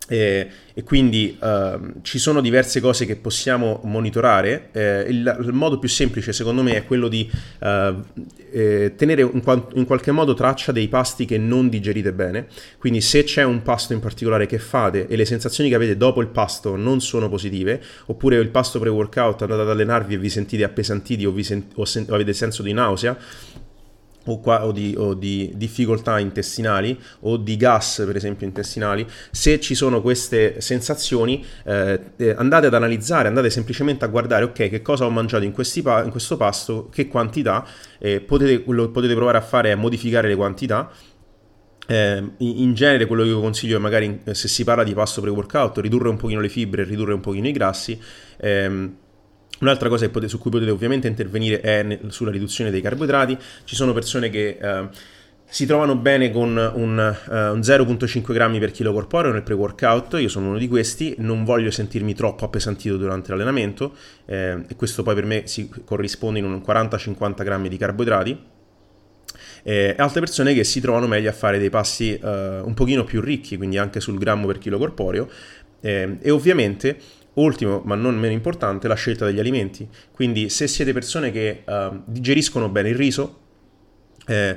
e, 0.08 0.48
e 0.72 0.82
quindi 0.84 1.36
uh, 1.38 2.00
ci 2.02 2.18
sono 2.18 2.40
diverse 2.40 2.80
cose 2.80 3.04
che 3.04 3.16
possiamo 3.16 3.80
monitorare. 3.84 4.70
Eh, 4.72 5.04
il, 5.08 5.38
il, 5.42 5.52
modo 5.52 5.78
più 5.78 5.88
semplice, 5.88 6.32
secondo 6.32 6.62
me, 6.62 6.76
è 6.76 6.86
quello 6.86 7.08
di 7.08 7.30
uh, 7.60 8.02
eh, 8.50 8.94
tenere 8.96 9.22
in, 9.22 9.42
in, 9.74 9.84
qualche 9.84 10.10
modo 10.10 10.32
traccia 10.32 10.72
dei 10.72 10.88
pasti 10.88 11.26
che 11.26 11.36
non 11.36 11.68
digerite 11.68 12.12
bene. 12.12 12.46
Quindi, 12.78 13.02
se 13.02 13.24
c'è 13.24 13.42
un 13.42 13.62
pasto 13.62 13.92
in 13.92 14.00
particolare 14.00 14.46
che 14.46 14.58
fate 14.58 15.06
e 15.08 15.16
le 15.16 15.26
sensazioni 15.26 15.68
che 15.68 15.76
avete 15.76 15.96
dopo 15.96 16.22
il 16.22 16.28
pasto 16.28 16.76
non 16.76 17.00
sono 17.00 17.28
positive, 17.28 17.82
oppure 18.06 18.36
il 18.36 18.48
pasto 18.48 18.78
pre-workout 18.78 19.42
andate 19.42 19.60
ad 19.60 19.68
allenarvi 19.68 20.14
e 20.14 20.18
vi 20.18 20.30
sentite 20.30 20.64
appesantiti 20.64 21.26
o, 21.26 21.32
vi 21.32 21.42
sent- 21.42 21.72
o, 21.74 21.84
sen- 21.84 22.06
o 22.08 22.14
avete 22.14 22.32
senso 22.32 22.62
di 22.62 22.72
nausea, 22.72 23.16
o, 24.28 24.40
qua, 24.40 24.64
o, 24.64 24.72
di, 24.72 24.94
o, 24.96 25.14
di, 25.14 25.52
difficoltà 25.54 26.18
intestinali 26.18 26.98
o 27.20 27.36
di 27.36 27.56
gas 27.56 28.02
per 28.06 28.16
esempio 28.16 28.46
intestinali, 28.46 29.06
se 29.30 29.60
ci 29.60 29.74
sono 29.74 30.00
queste 30.00 30.60
sensazioni 30.60 31.44
eh, 31.64 32.00
eh, 32.16 32.34
andate 32.36 32.66
ad 32.66 32.74
analizzare, 32.74 33.28
andate 33.28 33.50
semplicemente 33.50 34.04
a 34.04 34.08
guardare 34.08 34.44
ok 34.44 34.68
che 34.68 34.82
cosa 34.82 35.04
ho 35.04 35.10
mangiato 35.10 35.44
in, 35.44 35.52
pa- 35.82 36.02
in 36.04 36.10
questo 36.10 36.36
pasto, 36.36 36.88
che 36.92 37.08
quantità, 37.08 37.66
eh, 37.98 38.20
potete, 38.20 38.62
lo 38.66 38.90
potete 38.90 39.14
provare 39.14 39.38
a 39.38 39.42
fare 39.42 39.72
è 39.72 39.74
modificare 39.74 40.28
le 40.28 40.36
quantità. 40.36 40.90
Eh, 41.90 42.22
in 42.36 42.74
genere 42.74 43.06
quello 43.06 43.22
che 43.22 43.30
io 43.30 43.40
consiglio 43.40 43.76
è 43.76 43.80
magari 43.80 44.20
se 44.32 44.46
si 44.46 44.62
parla 44.62 44.84
di 44.84 44.92
pasto 44.92 45.22
pre-workout 45.22 45.78
ridurre 45.78 46.10
un 46.10 46.18
pochino 46.18 46.42
le 46.42 46.50
fibre, 46.50 46.84
ridurre 46.84 47.14
un 47.14 47.20
pochino 47.20 47.48
i 47.48 47.52
grassi. 47.52 47.98
Ehm, 48.40 48.94
Un'altra 49.60 49.88
cosa 49.88 50.08
potete, 50.08 50.30
su 50.30 50.38
cui 50.38 50.50
potete 50.50 50.70
ovviamente 50.70 51.08
intervenire 51.08 51.60
è 51.60 51.82
ne, 51.82 52.00
sulla 52.08 52.30
riduzione 52.30 52.70
dei 52.70 52.80
carboidrati. 52.80 53.36
Ci 53.64 53.74
sono 53.74 53.92
persone 53.92 54.30
che 54.30 54.58
eh, 54.60 54.88
si 55.50 55.64
trovano 55.64 55.96
bene 55.96 56.30
con 56.30 56.50
un, 56.50 57.16
uh, 57.26 57.32
un 57.32 57.60
0,5 57.60 58.32
grammi 58.32 58.58
per 58.58 58.70
chilo 58.70 58.92
corporeo 58.92 59.32
nel 59.32 59.42
pre-workout, 59.42 60.18
io 60.20 60.28
sono 60.28 60.48
uno 60.48 60.58
di 60.58 60.68
questi, 60.68 61.14
non 61.18 61.44
voglio 61.44 61.70
sentirmi 61.70 62.14
troppo 62.14 62.44
appesantito 62.44 62.98
durante 62.98 63.30
l'allenamento 63.30 63.94
eh, 64.26 64.62
e 64.68 64.76
questo 64.76 65.02
poi 65.02 65.14
per 65.14 65.24
me 65.24 65.46
si 65.46 65.70
corrisponde 65.84 66.38
in 66.38 66.44
un 66.44 66.62
40-50 66.64 67.44
grammi 67.44 67.68
di 67.68 67.76
carboidrati. 67.78 68.56
E 69.62 69.94
altre 69.98 70.20
persone 70.20 70.54
che 70.54 70.64
si 70.64 70.80
trovano 70.80 71.06
meglio 71.06 71.28
a 71.30 71.32
fare 71.32 71.58
dei 71.58 71.70
passi 71.70 72.18
uh, 72.22 72.26
un 72.28 72.74
pochino 72.74 73.04
più 73.04 73.20
ricchi, 73.20 73.56
quindi 73.56 73.78
anche 73.78 74.00
sul 74.00 74.18
grammo 74.18 74.46
per 74.46 74.58
chilo 74.58 74.78
corporeo 74.78 75.28
eh, 75.80 76.18
e 76.20 76.30
ovviamente 76.30 76.98
Ultimo, 77.38 77.82
ma 77.84 77.94
non 77.94 78.18
meno 78.18 78.32
importante, 78.32 78.88
la 78.88 78.96
scelta 78.96 79.24
degli 79.24 79.38
alimenti. 79.38 79.88
Quindi 80.10 80.48
se 80.48 80.66
siete 80.66 80.92
persone 80.92 81.30
che 81.30 81.62
uh, 81.64 82.02
digeriscono 82.04 82.68
bene 82.68 82.88
il 82.88 82.96
riso, 82.96 83.38
eh, 84.26 84.56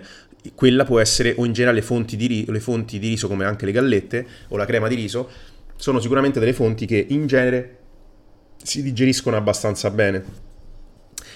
quella 0.56 0.84
può 0.84 1.00
essere, 1.00 1.36
o 1.38 1.46
in 1.46 1.54
generale 1.54 1.80
le 1.80 1.86
fonti, 1.86 2.16
di, 2.16 2.44
le 2.48 2.60
fonti 2.60 2.98
di 2.98 3.10
riso 3.10 3.28
come 3.28 3.46
anche 3.46 3.66
le 3.66 3.72
gallette 3.72 4.26
o 4.48 4.58
la 4.58 4.66
crema 4.66 4.88
di 4.88 4.96
riso, 4.96 5.30
sono 5.76 6.00
sicuramente 6.00 6.40
delle 6.40 6.54
fonti 6.54 6.88
che 6.88 7.06
in 7.10 7.28
genere 7.28 7.78
si 8.64 8.82
digeriscono 8.82 9.38
abbastanza 9.38 9.92
bene. 9.92 10.50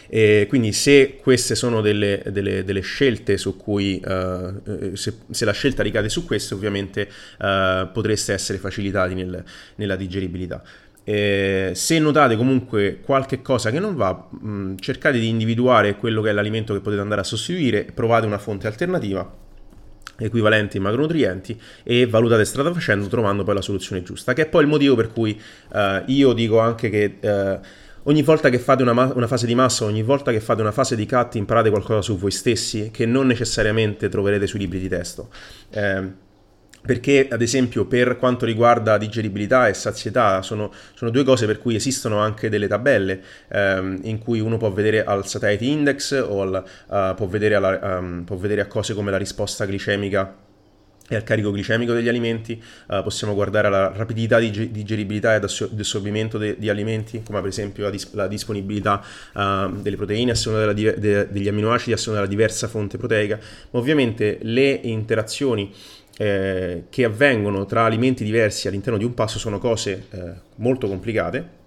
E 0.08 0.46
quindi 0.50 0.72
se 0.72 1.18
queste 1.22 1.54
sono 1.54 1.82
delle, 1.82 2.24
delle, 2.32 2.64
delle 2.64 2.82
scelte 2.82 3.38
su 3.38 3.56
cui, 3.56 4.02
uh, 4.04 4.96
se, 4.96 5.14
se, 5.30 5.46
la 5.46 5.52
scelta 5.52 5.84
ricade 5.84 6.10
su 6.10 6.26
queste, 6.26 6.56
ovviamente 6.56 7.08
uh, 7.40 7.92
potreste 7.92 8.34
essere 8.34 8.58
facilitati 8.58 9.14
nel, 9.14 9.44
nella 9.76 9.96
digeribilità. 9.96 10.64
Eh, 11.08 11.72
se 11.76 12.00
notate 12.00 12.36
comunque 12.36 13.00
qualche 13.00 13.44
cosa 13.44 13.70
che 13.70 13.80
non 13.80 13.96
va, 13.96 14.28
mh, 14.28 14.78
cercate 14.80 15.20
di 15.20 15.30
individuare 15.30 15.98
quello 15.98 16.22
che 16.22 16.32
è 16.32 16.34
l'alimento 16.34 16.74
che 16.74 16.80
potete 16.80 17.02
andare 17.02 17.22
a 17.22 17.24
sostituire, 17.24 17.86
provate 17.94 18.26
una 18.26 18.40
fonte 18.40 18.66
alternativa 18.66 19.44
equivalenti 20.18 20.80
macronutrienti 20.80 21.60
e 21.84 22.08
valutate 22.08 22.46
strada 22.46 22.72
facendo 22.74 23.08
trovando 23.08 23.44
poi 23.44 23.56
la 23.56 23.62
soluzione 23.62 24.02
giusta 24.02 24.32
che 24.32 24.44
è 24.44 24.46
poi 24.46 24.62
il 24.64 24.70
motivo 24.70 24.96
per 24.96 25.12
cui 25.12 25.38
uh, 25.74 26.04
io 26.06 26.32
dico 26.32 26.60
anche 26.60 26.90
che 26.90 27.18
uh, 27.20 27.60
ogni 28.04 28.24
volta 28.24 28.50
che 28.50 28.58
fate 28.58 28.82
una, 28.82 28.94
ma- 28.94 29.12
una, 29.14 29.28
fase 29.28 29.46
di 29.46 29.56
massa 29.56 29.84
ogni 29.84 30.04
volta 30.04 30.32
che 30.32 30.40
fate 30.40 30.62
una 30.62 30.72
fase 30.72 30.96
di 30.96 31.06
cut 31.06 31.36
imparate 31.36 31.70
qualcosa 31.70 32.02
su 32.02 32.18
voi 32.18 32.32
stessi 32.32 32.92
che 32.92 33.06
non 33.06 33.28
necessariamente 33.28 34.08
troverete 34.08 34.48
sui 34.48 34.60
libri 34.60 34.80
di 34.80 34.88
testo. 34.88 35.30
Eh, 35.72 36.24
perché 36.86 37.28
ad 37.30 37.42
esempio 37.42 37.86
per 37.86 38.18
quanto 38.18 38.46
riguarda 38.46 38.98
digeribilità 38.98 39.68
e 39.68 39.74
sazietà 39.74 40.42
sono, 40.42 40.72
sono 40.94 41.12
due 41.12 41.24
cose 41.24 41.46
per 41.46 41.60
cui 41.60 41.76
esistono 41.76 42.20
anche 42.20 42.50
delle 42.50 42.68
tabelle 42.68 43.22
ehm, 43.50 44.00
in 44.04 44.20
cui 44.20 44.40
uno 44.40 44.58
può 44.58 44.72
vedere 44.72 45.04
al 45.04 45.26
satiety 45.28 45.72
index 45.72 46.24
o 46.28 46.42
al, 46.42 46.64
uh, 46.88 47.16
può, 47.16 47.28
vedere 47.28 47.56
alla, 47.56 47.98
um, 47.98 48.24
può 48.24 48.36
vedere 48.36 48.62
a 48.62 48.68
cose 48.68 48.94
come 48.94 49.12
la 49.12 49.18
risposta 49.18 49.66
glicemica 49.66 50.44
e 51.08 51.16
al 51.16 51.24
carico 51.24 51.52
glicemico 51.52 51.94
degli 51.94 52.08
alimenti, 52.08 52.60
uh, 52.88 53.04
possiamo 53.04 53.36
guardare 53.36 53.70
la 53.70 53.92
rapidità 53.96 54.40
di 54.40 54.72
digeribilità 54.72 55.36
e 55.36 55.40
di 55.40 55.82
assorbimento 55.82 56.40
de- 56.40 56.56
di 56.58 56.68
alimenti, 56.68 57.22
come 57.24 57.40
per 57.42 57.50
esempio 57.50 57.84
la, 57.84 57.92
dis- 57.92 58.12
la 58.14 58.28
disponibilità 58.28 59.04
uh, 59.34 59.72
delle 59.82 59.98
proteine 59.98 60.32
a 60.32 60.36
seconda 60.36 60.74
di- 60.74 60.94
de- 60.98 61.28
degli 61.30 61.48
amminoacidi 61.48 61.94
a 61.94 61.98
seconda 61.98 62.22
della 62.22 62.32
diversa 62.32 62.68
fonte 62.68 62.98
proteica, 62.98 63.38
ma 63.70 63.80
ovviamente 63.80 64.40
le 64.42 64.80
interazioni 64.84 65.72
eh, 66.18 66.84
che 66.90 67.04
avvengono 67.04 67.66
tra 67.66 67.84
alimenti 67.84 68.24
diversi 68.24 68.68
all'interno 68.68 68.98
di 68.98 69.04
un 69.04 69.14
pasto 69.14 69.40
sono 69.40 69.60
cose 69.60 70.06
eh, 70.10 70.34
molto 70.56 70.88
complicate 70.88 71.64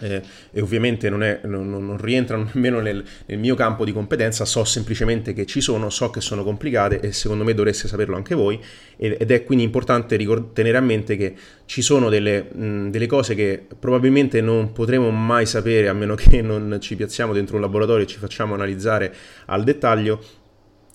eh, 0.00 0.22
e 0.52 0.60
ovviamente 0.60 1.10
non, 1.10 1.22
è, 1.22 1.40
non, 1.44 1.68
non, 1.68 1.96
rientrano 1.98 2.48
nemmeno 2.54 2.80
nel, 2.80 3.04
nel, 3.26 3.38
mio 3.38 3.54
campo 3.54 3.84
di 3.84 3.92
competenza, 3.92 4.44
so 4.44 4.64
semplicemente 4.64 5.32
che 5.32 5.46
ci 5.46 5.60
sono, 5.60 5.90
so 5.90 6.10
che 6.10 6.20
sono 6.20 6.44
complicate 6.44 7.00
e 7.00 7.12
secondo 7.12 7.44
me 7.44 7.54
dovreste 7.54 7.88
saperlo 7.88 8.16
anche 8.16 8.34
voi 8.34 8.60
ed 8.96 9.30
è 9.30 9.44
quindi 9.44 9.64
importante 9.64 10.16
ricord- 10.16 10.52
tenere 10.52 10.76
a 10.76 10.80
mente 10.80 11.16
che 11.16 11.34
ci 11.66 11.82
sono 11.82 12.08
delle, 12.08 12.42
mh, 12.42 12.90
delle, 12.90 13.06
cose 13.06 13.34
che 13.34 13.64
probabilmente 13.78 14.40
non 14.40 14.72
potremo 14.72 15.10
mai 15.10 15.46
sapere 15.46 15.88
a 15.88 15.92
meno 15.92 16.14
che 16.14 16.42
non 16.42 16.78
ci 16.80 16.96
piazziamo 16.96 17.32
dentro 17.32 17.56
un 17.56 17.62
laboratorio 17.62 18.04
e 18.04 18.06
ci 18.06 18.18
facciamo 18.18 18.54
analizzare 18.54 19.14
al 19.46 19.64
dettaglio 19.64 20.20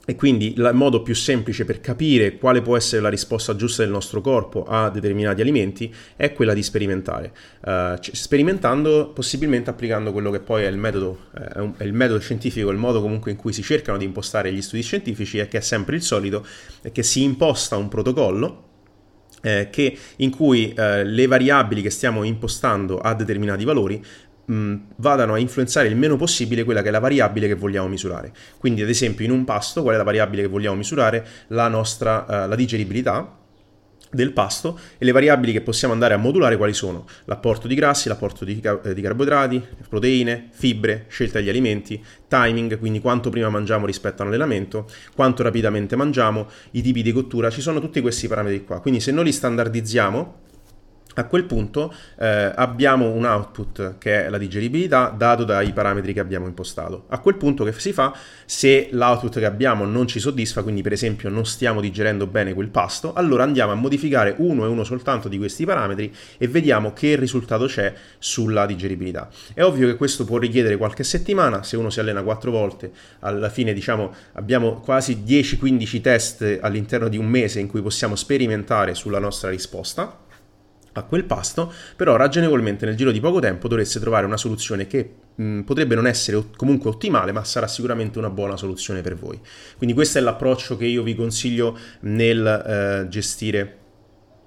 e 0.06 0.16
quindi 0.16 0.54
il 0.54 0.72
modo 0.74 1.02
più 1.02 1.16
semplice 1.16 1.64
per 1.64 1.80
capire 1.80 2.38
quale 2.38 2.62
può 2.62 2.76
essere 2.76 3.02
la 3.02 3.10
risposta 3.10 3.56
giusta 3.56 3.84
del 3.84 3.92
nostro 3.92 4.20
corpo 4.20 4.66
a 4.66 4.90
determinati 4.90 5.40
alimenti 5.40 5.94
è 6.18 6.34
quella 6.34 6.54
di 6.54 6.62
sperimentare. 6.62 7.32
Uh, 7.62 7.96
sperimentando, 8.00 9.12
possibilmente 9.14 9.70
applicando 9.70 10.12
quello 10.12 10.30
che 10.30 10.42
poi 10.42 10.64
è 10.64 10.68
il 10.68 10.78
metodo, 10.78 11.28
eh, 11.38 11.62
un, 11.62 11.74
è 11.78 11.84
il 11.84 11.94
metodo 11.94 12.20
scientifico, 12.20 12.70
il 12.70 12.78
modo 12.78 13.02
comunque 13.02 13.32
in 13.32 13.38
cui 13.38 13.54
si 13.54 13.62
cercano 13.62 13.98
di 13.98 14.04
impostare 14.04 14.52
gli 14.52 14.62
studi 14.62 14.84
scientifici 14.84 15.38
è 15.38 15.48
che 15.48 15.60
è 15.60 15.62
sempre 15.62 15.96
il 15.96 16.02
solito, 16.02 16.46
è 16.82 16.92
che 16.92 17.04
si 17.04 17.24
imposta 17.24 17.78
un 17.78 17.88
protocollo 17.88 18.72
eh, 19.42 19.70
che, 19.72 19.98
in 20.18 20.32
cui 20.32 20.74
eh, 20.74 21.06
le 21.06 21.28
variabili 21.28 21.82
che 21.82 21.90
stiamo 21.90 22.24
impostando 22.24 23.00
a 23.00 23.14
determinati 23.14 23.64
valori 23.64 24.04
mh, 24.46 24.76
vadano 24.98 25.34
a 25.34 25.40
influenzare 25.40 25.88
il 25.88 25.96
meno 25.96 26.16
possibile 26.16 26.64
quella 26.64 26.82
che 26.82 26.90
è 26.90 26.92
la 26.92 27.00
variabile 27.00 27.48
che 27.48 27.56
vogliamo 27.56 27.88
misurare. 27.88 28.32
Quindi, 28.58 28.82
ad 28.82 28.90
esempio, 28.90 29.26
in 29.26 29.32
un 29.32 29.44
pasto, 29.44 29.82
qual 29.82 29.96
è 29.96 29.98
la 29.98 30.04
variabile 30.04 30.44
che 30.44 30.48
vogliamo 30.48 30.76
misurare? 30.76 31.26
La 31.48 31.68
nostra 31.68 32.26
uh, 32.28 32.48
la 32.48 32.56
digeribilità 32.56 33.38
del 34.14 34.32
pasto 34.32 34.80
e 34.98 35.06
le 35.06 35.12
variabili 35.12 35.52
che 35.52 35.62
possiamo 35.62 35.94
andare 35.94 36.14
a 36.14 36.18
modulare 36.18 36.56
quali 36.56 36.74
sono 36.74 37.06
l'apporto 37.26 37.68
di 37.68 37.76
grassi, 37.76 38.08
l'apporto 38.08 38.46
di, 38.46 38.62
di, 38.94 39.02
carboidrati, 39.02 39.62
proteine, 39.90 40.50
fibre, 40.52 41.06
scelta 41.10 41.40
degli 41.40 41.50
alimenti, 41.50 42.04
timing, 42.28 42.78
quindi 42.80 43.00
quanto 43.00 43.30
prima 43.30 43.50
mangiamo 43.50 43.86
rispetto 43.86 44.22
all'allenamento, 44.22 44.88
quanto 45.16 45.44
rapidamente 45.44 45.96
mangiamo, 45.96 46.48
i 46.72 46.82
tipi 46.82 47.02
di 47.02 47.12
cottura, 47.12 47.50
ci 47.50 47.62
sono 47.62 47.80
tutti 47.80 48.02
questi 48.02 48.28
parametri 48.28 48.64
qua. 48.64 48.80
Quindi 48.80 49.00
se 49.00 49.12
noi 49.12 49.26
li 49.26 49.32
standardizziamo 49.32 50.42
a 51.16 51.26
quel 51.26 51.44
punto 51.44 51.94
eh, 52.18 52.52
abbiamo 52.56 53.10
un 53.12 53.26
output 53.26 53.98
che 53.98 54.26
è 54.26 54.30
la 54.30 54.38
digeribilità 54.38 55.14
dato 55.16 55.44
dai 55.44 55.72
parametri 55.72 56.14
che 56.14 56.20
abbiamo 56.20 56.48
impostato. 56.48 57.06
A 57.10 57.20
quel 57.20 57.36
punto 57.36 57.64
che 57.64 57.74
si 57.74 57.94
fa? 57.94 58.16
Se 58.46 58.90
l'output 58.92 59.40
che 59.40 59.46
abbiamo 59.46 59.86
non 59.86 60.08
ci 60.08 60.20
soddisfa, 60.20 60.64
quindi 60.64 60.82
per 60.82 60.94
esempio 60.94 61.30
non 61.30 61.46
stiamo 61.46 61.82
digerendo 61.82 62.28
bene 62.28 62.54
quel 62.54 62.70
pasto, 62.70 63.14
allora 63.14 63.44
andiamo 63.44 63.72
a 63.72 63.76
modificare 63.76 64.36
uno 64.38 64.66
e 64.66 64.68
uno 64.68 64.84
soltanto 64.84 65.28
di 65.28 65.38
questi 65.38 65.66
parametri 65.66 66.14
e 66.38 66.48
vediamo 66.48 66.94
che 66.94 67.16
risultato 67.16 67.66
c'è 67.66 67.94
sulla 68.18 68.66
digeribilità. 68.66 69.30
È 69.54 69.64
ovvio 69.64 69.88
che 69.88 69.96
questo 69.96 70.26
può 70.26 70.38
richiedere 70.38 70.78
qualche 70.78 71.04
settimana, 71.04 71.64
se 71.64 71.78
uno 71.78 71.90
si 71.90 72.00
allena 72.00 72.24
quattro 72.24 72.52
volte, 72.52 72.92
alla 73.20 73.50
fine 73.50 73.74
diciamo 73.74 74.14
abbiamo 74.34 74.80
quasi 74.80 75.24
10-15 75.26 76.02
test 76.02 76.60
all'interno 76.62 77.08
di 77.08 77.18
un 77.18 77.28
mese 77.28 77.60
in 77.60 77.68
cui 77.68 77.82
possiamo 77.82 78.16
sperimentare 78.16 78.94
sulla 78.96 79.20
nostra 79.20 79.50
risposta 79.50 80.22
a 80.94 81.04
quel 81.04 81.26
pasto, 81.26 81.72
però 81.96 82.16
ragionevolmente 82.16 82.86
nel 82.86 82.96
giro 82.96 83.12
di 83.12 83.20
poco 83.20 83.40
tempo 83.40 83.68
dovreste 83.68 84.00
trovare 84.00 84.26
una 84.26 84.38
soluzione 84.38 84.88
che 84.88 85.10
mh, 85.36 85.62
potrebbe 85.62 85.96
non 85.96 86.08
essere 86.08 86.44
comunque 86.56 86.90
ottimale, 86.90 87.32
ma 87.32 87.44
sarà 87.44 87.68
sicuramente 87.68 88.20
una 88.20 88.30
buona 88.30 88.58
soluzione 88.58 89.02
per 89.02 89.16
voi. 89.16 89.40
Quindi 89.78 89.96
questo 89.96 90.18
è 90.18 90.22
l'approccio 90.22 90.78
che 90.78 90.86
io 90.86 91.04
vi 91.04 91.16
consiglio 91.16 91.78
nel 92.02 92.46
eh, 92.46 93.08
gestire 93.10 93.78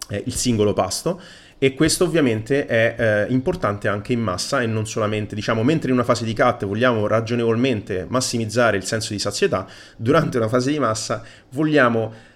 eh, 0.09 0.23
il 0.27 0.35
singolo 0.35 0.73
pasto 0.73 1.21
e 1.59 1.73
questo 1.75 2.05
ovviamente 2.05 2.67
è 2.67 2.97
eh, 2.99 3.33
importante 3.33 3.89
anche 3.89 4.13
in 4.13 4.21
massa 4.21 4.61
e 4.61 4.67
non 4.67 4.87
solamente, 4.87 5.35
diciamo, 5.35 5.63
mentre 5.63 5.89
in 5.89 5.95
una 5.95 6.05
fase 6.05 6.25
di 6.25 6.35
cut 6.35 6.67
vogliamo 6.67 7.07
ragionevolmente 7.07 8.05
massimizzare 8.09 8.77
il 8.77 8.85
senso 8.85 9.15
di 9.15 9.19
sazietà, 9.19 9.67
durante 9.97 10.37
una 10.37 10.49
fase 10.49 10.71
di 10.71 10.79
massa 10.79 11.23
vogliamo 11.51 12.35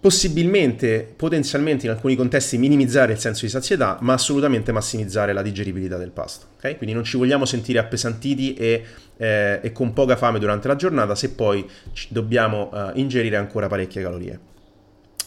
possibilmente, 0.00 1.12
potenzialmente 1.14 1.84
in 1.84 1.92
alcuni 1.92 2.16
contesti 2.16 2.56
minimizzare 2.56 3.12
il 3.12 3.18
senso 3.18 3.44
di 3.44 3.50
sazietà, 3.50 3.98
ma 4.00 4.14
assolutamente 4.14 4.72
massimizzare 4.72 5.34
la 5.34 5.42
digeribilità 5.42 5.98
del 5.98 6.10
pasto. 6.10 6.46
Okay? 6.56 6.76
Quindi 6.76 6.94
non 6.94 7.04
ci 7.04 7.18
vogliamo 7.18 7.44
sentire 7.44 7.78
appesantiti 7.78 8.54
e, 8.54 8.84
eh, 9.18 9.60
e, 9.62 9.72
con 9.72 9.92
poca 9.92 10.16
fame 10.16 10.38
durante 10.38 10.68
la 10.68 10.76
giornata 10.76 11.14
se 11.14 11.30
poi 11.32 11.68
dobbiamo 12.08 12.70
uh, 12.72 12.90
ingerire 12.94 13.36
ancora 13.36 13.68
parecchie 13.68 14.02
calorie. 14.02 14.40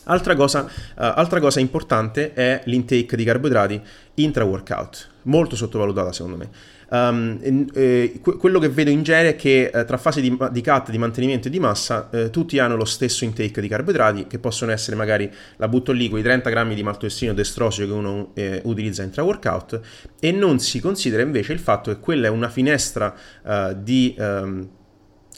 Altra 0.05 0.35
cosa, 0.35 0.63
uh, 0.63 0.69
altra 0.95 1.39
cosa 1.39 1.59
importante 1.59 2.33
è 2.33 2.61
l'intake 2.65 3.15
di 3.15 3.23
carboidrati 3.23 3.79
intra-workout, 4.15 5.09
molto 5.23 5.55
sottovalutata 5.55 6.11
secondo 6.11 6.37
me. 6.37 6.49
Um, 6.89 7.65
eh, 7.73 8.21
quello 8.21 8.59
che 8.59 8.69
vedo 8.69 8.91
in 8.91 9.01
genere 9.01 9.29
è 9.29 9.35
che 9.35 9.71
eh, 9.73 9.85
tra 9.85 9.97
fasi 9.97 10.21
di, 10.21 10.37
di, 10.51 10.61
cut, 10.61 10.91
di 10.91 10.97
mantenimento 10.97 11.47
e 11.47 11.51
di 11.51 11.59
massa, 11.59 12.09
eh, 12.11 12.29
tutti 12.29 12.59
hanno 12.59 12.75
lo 12.75 12.85
stesso 12.85 13.23
intake 13.23 13.61
di 13.61 13.67
carboidrati, 13.67 14.27
che 14.27 14.37
possono 14.37 14.71
essere 14.71 14.95
magari, 14.95 15.31
la 15.57 15.67
butto 15.67 15.91
lì, 15.91 16.09
quei 16.09 16.21
30 16.21 16.49
grammi 16.49 16.75
di 16.75 16.83
maltodestrino 16.83 17.33
destrosio 17.33 17.87
che 17.87 17.91
uno 17.91 18.31
eh, 18.35 18.61
utilizza 18.65 19.01
intra-workout, 19.01 19.79
e 20.19 20.31
non 20.31 20.59
si 20.59 20.79
considera 20.79 21.23
invece 21.23 21.53
il 21.53 21.59
fatto 21.59 21.91
che 21.91 21.99
quella 21.99 22.27
è 22.27 22.29
una 22.29 22.49
finestra 22.49 23.15
uh, 23.43 23.75
di... 23.75 24.15
Um, 24.17 24.69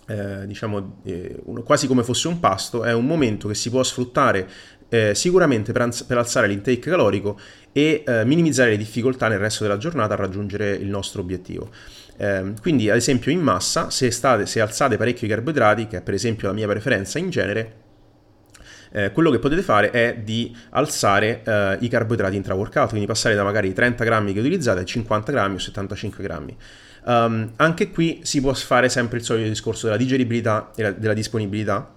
eh, 0.08 0.46
diciamo 0.46 1.00
eh, 1.04 1.42
quasi 1.64 1.88
come 1.88 2.04
fosse 2.04 2.28
un 2.28 2.40
pasto, 2.40 2.84
è 2.84 2.94
un 2.94 3.08
momento 3.08 3.48
che 3.48 3.56
si 3.56 3.72
può 3.72 3.82
sfruttare 3.82 4.48
eh, 4.90 5.16
sicuramente 5.16 5.72
per, 5.72 5.90
per, 6.06 6.18
alzare 6.18 6.48
l'intake 6.48 6.92
calorico 6.92 7.40
e 7.78 8.06
eh, 8.08 8.24
minimizzare 8.24 8.70
le 8.70 8.78
difficoltà 8.78 9.28
nel 9.28 9.38
resto 9.38 9.64
della 9.64 9.76
giornata 9.76 10.14
a 10.14 10.16
raggiungere 10.16 10.72
il 10.76 10.88
nostro 10.88 11.20
obiettivo. 11.20 11.70
Eh, 12.16 12.54
quindi, 12.62 12.90
ad 12.90 12.96
esempio, 12.96 13.34
in 13.34 13.42
massa, 13.42 13.90
se, 13.90 14.12
state, 14.12 14.46
se 14.46 14.62
alzate 14.62 14.96
parecchio 14.96 15.28
i 15.28 15.30
carboidrati, 15.30 15.86
che 15.88 15.98
è 15.98 16.02
per 16.02 16.14
esempio 16.14 16.48
la 16.48 16.54
mia 16.54 16.68
preferenza 16.68 17.20
in 17.20 17.30
genere, 17.30 17.74
eh, 18.94 19.12
quello 19.12 19.30
che 19.30 19.40
potete 19.40 19.62
fare 19.62 19.90
è 19.92 20.22
di 20.24 20.56
alzare 20.70 21.42
eh, 21.44 21.78
i 21.82 21.90
carboidrati 21.90 22.38
intra-workout, 22.38 22.88
quindi 22.88 23.08
passare 23.08 23.36
da 23.36 23.44
magari 23.44 23.74
30 23.74 24.06
grammi 24.06 24.32
che 24.32 24.40
utilizzate 24.40 24.80
a 24.80 24.86
50 24.86 25.34
grammi 25.34 25.56
o 25.56 25.60
75 25.60 26.24
grammi. 26.24 26.58
Um, 27.08 27.52
anche 27.58 27.92
qui 27.92 28.22
si 28.24 28.40
può 28.40 28.54
fare 28.54 28.88
sempre 28.88 29.18
il 29.18 29.26
solito 29.26 29.50
discorso 29.50 29.88
della 29.88 29.98
digeribilità 29.98 30.72
e 30.78 30.96
della 30.96 31.14
disponibilità. 31.14 31.95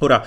Ora, 0.00 0.24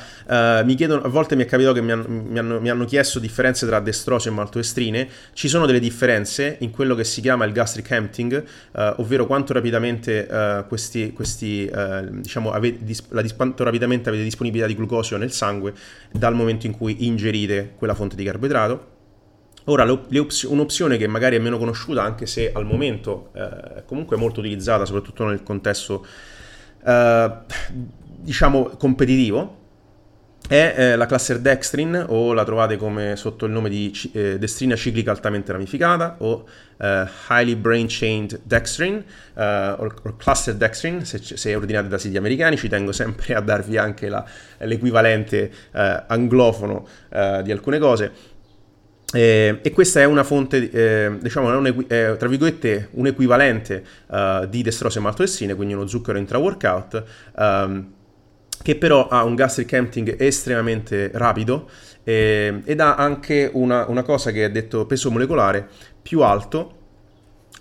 mi 0.63 0.75
chiedono, 0.75 1.03
a 1.03 1.07
volte 1.07 1.35
mi 1.35 1.43
è 1.43 1.45
capitato 1.45 1.73
che 1.75 1.81
mi 1.81 1.91
hanno, 1.91 2.05
mi, 2.07 2.37
hanno, 2.37 2.59
mi 2.59 2.69
hanno, 2.69 2.85
chiesto 2.85 3.19
differenze 3.19 3.65
tra 3.65 3.79
destrosio 3.79 4.29
e 4.31 4.33
maltoestrine. 4.33 5.07
Ci 5.33 5.47
sono 5.47 5.65
delle 5.65 5.79
differenze 5.79 6.57
in 6.59 6.71
quello 6.71 6.93
che 6.93 7.03
si 7.03 7.21
chiama 7.21 7.45
il 7.45 7.53
gastric 7.53 7.89
emptying, 7.89 8.43
uh, 8.73 8.79
ovvero 8.97 9.25
quanto 9.25 9.53
rapidamente, 9.53 10.27
uh, 10.29 10.67
questi, 10.67 11.13
questi 11.13 11.71
diciamo, 12.11 12.51
avete, 12.51 13.03
la, 13.09 13.23
quanto 13.35 13.63
rapidamente 13.63 14.09
avete 14.09 14.23
disponibilità 14.23 14.67
di 14.67 14.75
glucosio 14.75 15.17
nel 15.17 15.31
sangue 15.31 15.73
dal 16.11 16.35
momento 16.35 16.65
in 16.65 16.75
cui 16.75 17.05
ingerite 17.05 17.73
quella 17.77 17.93
fonte 17.93 18.15
di 18.15 18.23
carboidrato 18.23 18.99
Ora, 19.65 19.85
ops- 19.91 20.43
un'opzione 20.43 20.97
che 20.97 21.05
magari 21.05 21.35
è 21.35 21.39
meno 21.39 21.59
conosciuta, 21.59 22.01
anche 22.01 22.25
se 22.25 22.51
al 22.51 22.65
momento 22.65 23.31
eh, 23.33 23.83
comunque 23.85 24.17
molto 24.17 24.39
utilizzata, 24.39 24.85
soprattutto 24.85 25.23
nel 25.25 25.43
contesto, 25.43 26.03
eh, 26.83 27.31
diciamo, 28.17 28.69
competitivo, 28.77 29.59
è 30.51 30.74
eh, 30.75 30.96
la 30.98 31.05
cluster 31.05 31.39
dextrin 31.39 32.08
o 32.10 32.34
la 32.34 32.43
trovate 32.43 32.75
come 32.75 33.15
sotto 33.15 33.46
il 33.46 33.53
nome 33.53 33.70
di 33.70 33.98
eh, 34.12 34.38
destrina 34.38 34.75
ciclica 34.75 35.10
altamente 35.10 35.53
ramificata 35.53 36.17
o 36.17 36.46
eh, 36.77 37.08
highly 37.29 37.55
brain 37.55 37.86
chained 37.88 38.41
dextrin 38.43 39.01
eh, 39.34 39.75
o, 39.77 39.93
cluster 40.17 40.53
dextrin 40.55 41.05
se, 41.05 41.22
se, 41.24 41.55
ordinate 41.55 41.88
da 41.88 41.98
siti 41.98 42.17
americani 42.17 42.58
ci 42.58 42.67
tengo 42.67 42.91
sempre 42.91 43.34
a 43.34 43.39
darvi 43.39 43.77
anche 43.77 44.10
la, 44.10 44.25
l'equivalente 44.58 45.50
eh, 45.72 46.03
anglofono 46.08 46.86
eh, 47.10 47.39
di 47.46 47.51
alcune 47.53 47.79
cose. 47.79 48.12
Eh, 49.13 49.60
e 49.62 49.72
questa 49.72 50.01
è 50.01 50.05
una 50.05 50.24
fonte, 50.24 50.70
eh, 50.70 51.17
diciamo, 51.22 51.58
un, 51.58 51.86
eh, 51.88 52.15
tra 52.17 52.27
virgolette, 52.27 52.89
un 52.91 53.08
equivalente 53.08 53.84
di 54.50 54.62
destrose 54.62 55.00
maltodestrine, 55.00 55.53
quindi 55.55 55.74
uno 55.74 55.86
zucchero 55.88 56.17
intra-workout, 56.17 57.03
um, 57.36 58.00
che 58.62 58.75
però 58.75 59.08
ha 59.08 59.24
un 59.24 59.36
gastric 59.36 59.72
emptying 59.74 60.15
estremamente 60.20 61.12
rapido 61.13 61.70
eh, 62.03 62.62
ed 62.63 62.80
ha 62.80 62.96
anche 62.96 63.50
una, 63.53 63.86
una 63.88 64.03
cosa 64.03 64.32
che 64.32 64.46
è 64.46 64.51
detto 64.51 64.86
peso 64.86 65.12
molecolare 65.12 65.68
più 66.01 66.22
alto 66.22 66.80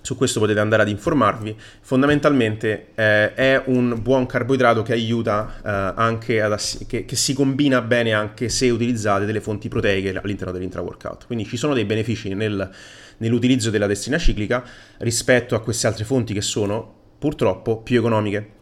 su 0.03 0.17
questo 0.17 0.41
potete 0.41 0.61
andare 0.61 0.83
ad 0.83 0.89
informarvi. 0.89 1.55
Fondamentalmente 1.81 2.89
eh, 2.95 3.35
è 3.35 3.63
un 3.67 3.99
buon 4.01 4.27
carboidrato 4.27 4.83
che 4.83 4.93
aiuta 4.93 5.57
eh, 5.59 6.01
anche 6.01 6.41
ad 6.41 6.53
ass- 6.53 6.87
che, 6.87 7.05
che, 7.05 7.17
si 7.17 7.35
combina 7.35 7.83
bene 7.83 8.13
anche 8.13 8.49
se 8.49 8.71
utilizzate 8.71 9.27
delle 9.27 9.41
fonti 9.41 9.69
proteiche 9.69 10.19
all'interno 10.19 10.53
dell'intra-workout. 10.53 11.27
Quindi 11.27 11.45
ci 11.45 11.57
sono 11.57 11.75
dei 11.75 11.85
benefici 11.85 12.33
nel, 12.35 12.71
nell'utilizzo 13.19 13.71
della 13.71 13.87
destina 13.87 14.19
ciclica 14.19 14.65
rispetto 14.99 15.55
a 15.55 15.61
queste 15.61 15.87
altre 15.87 16.05
fonti 16.05 16.33
che 16.33 16.43
sono 16.43 16.95
purtroppo 17.19 17.83
più 17.83 17.99
economiche. 17.99 18.59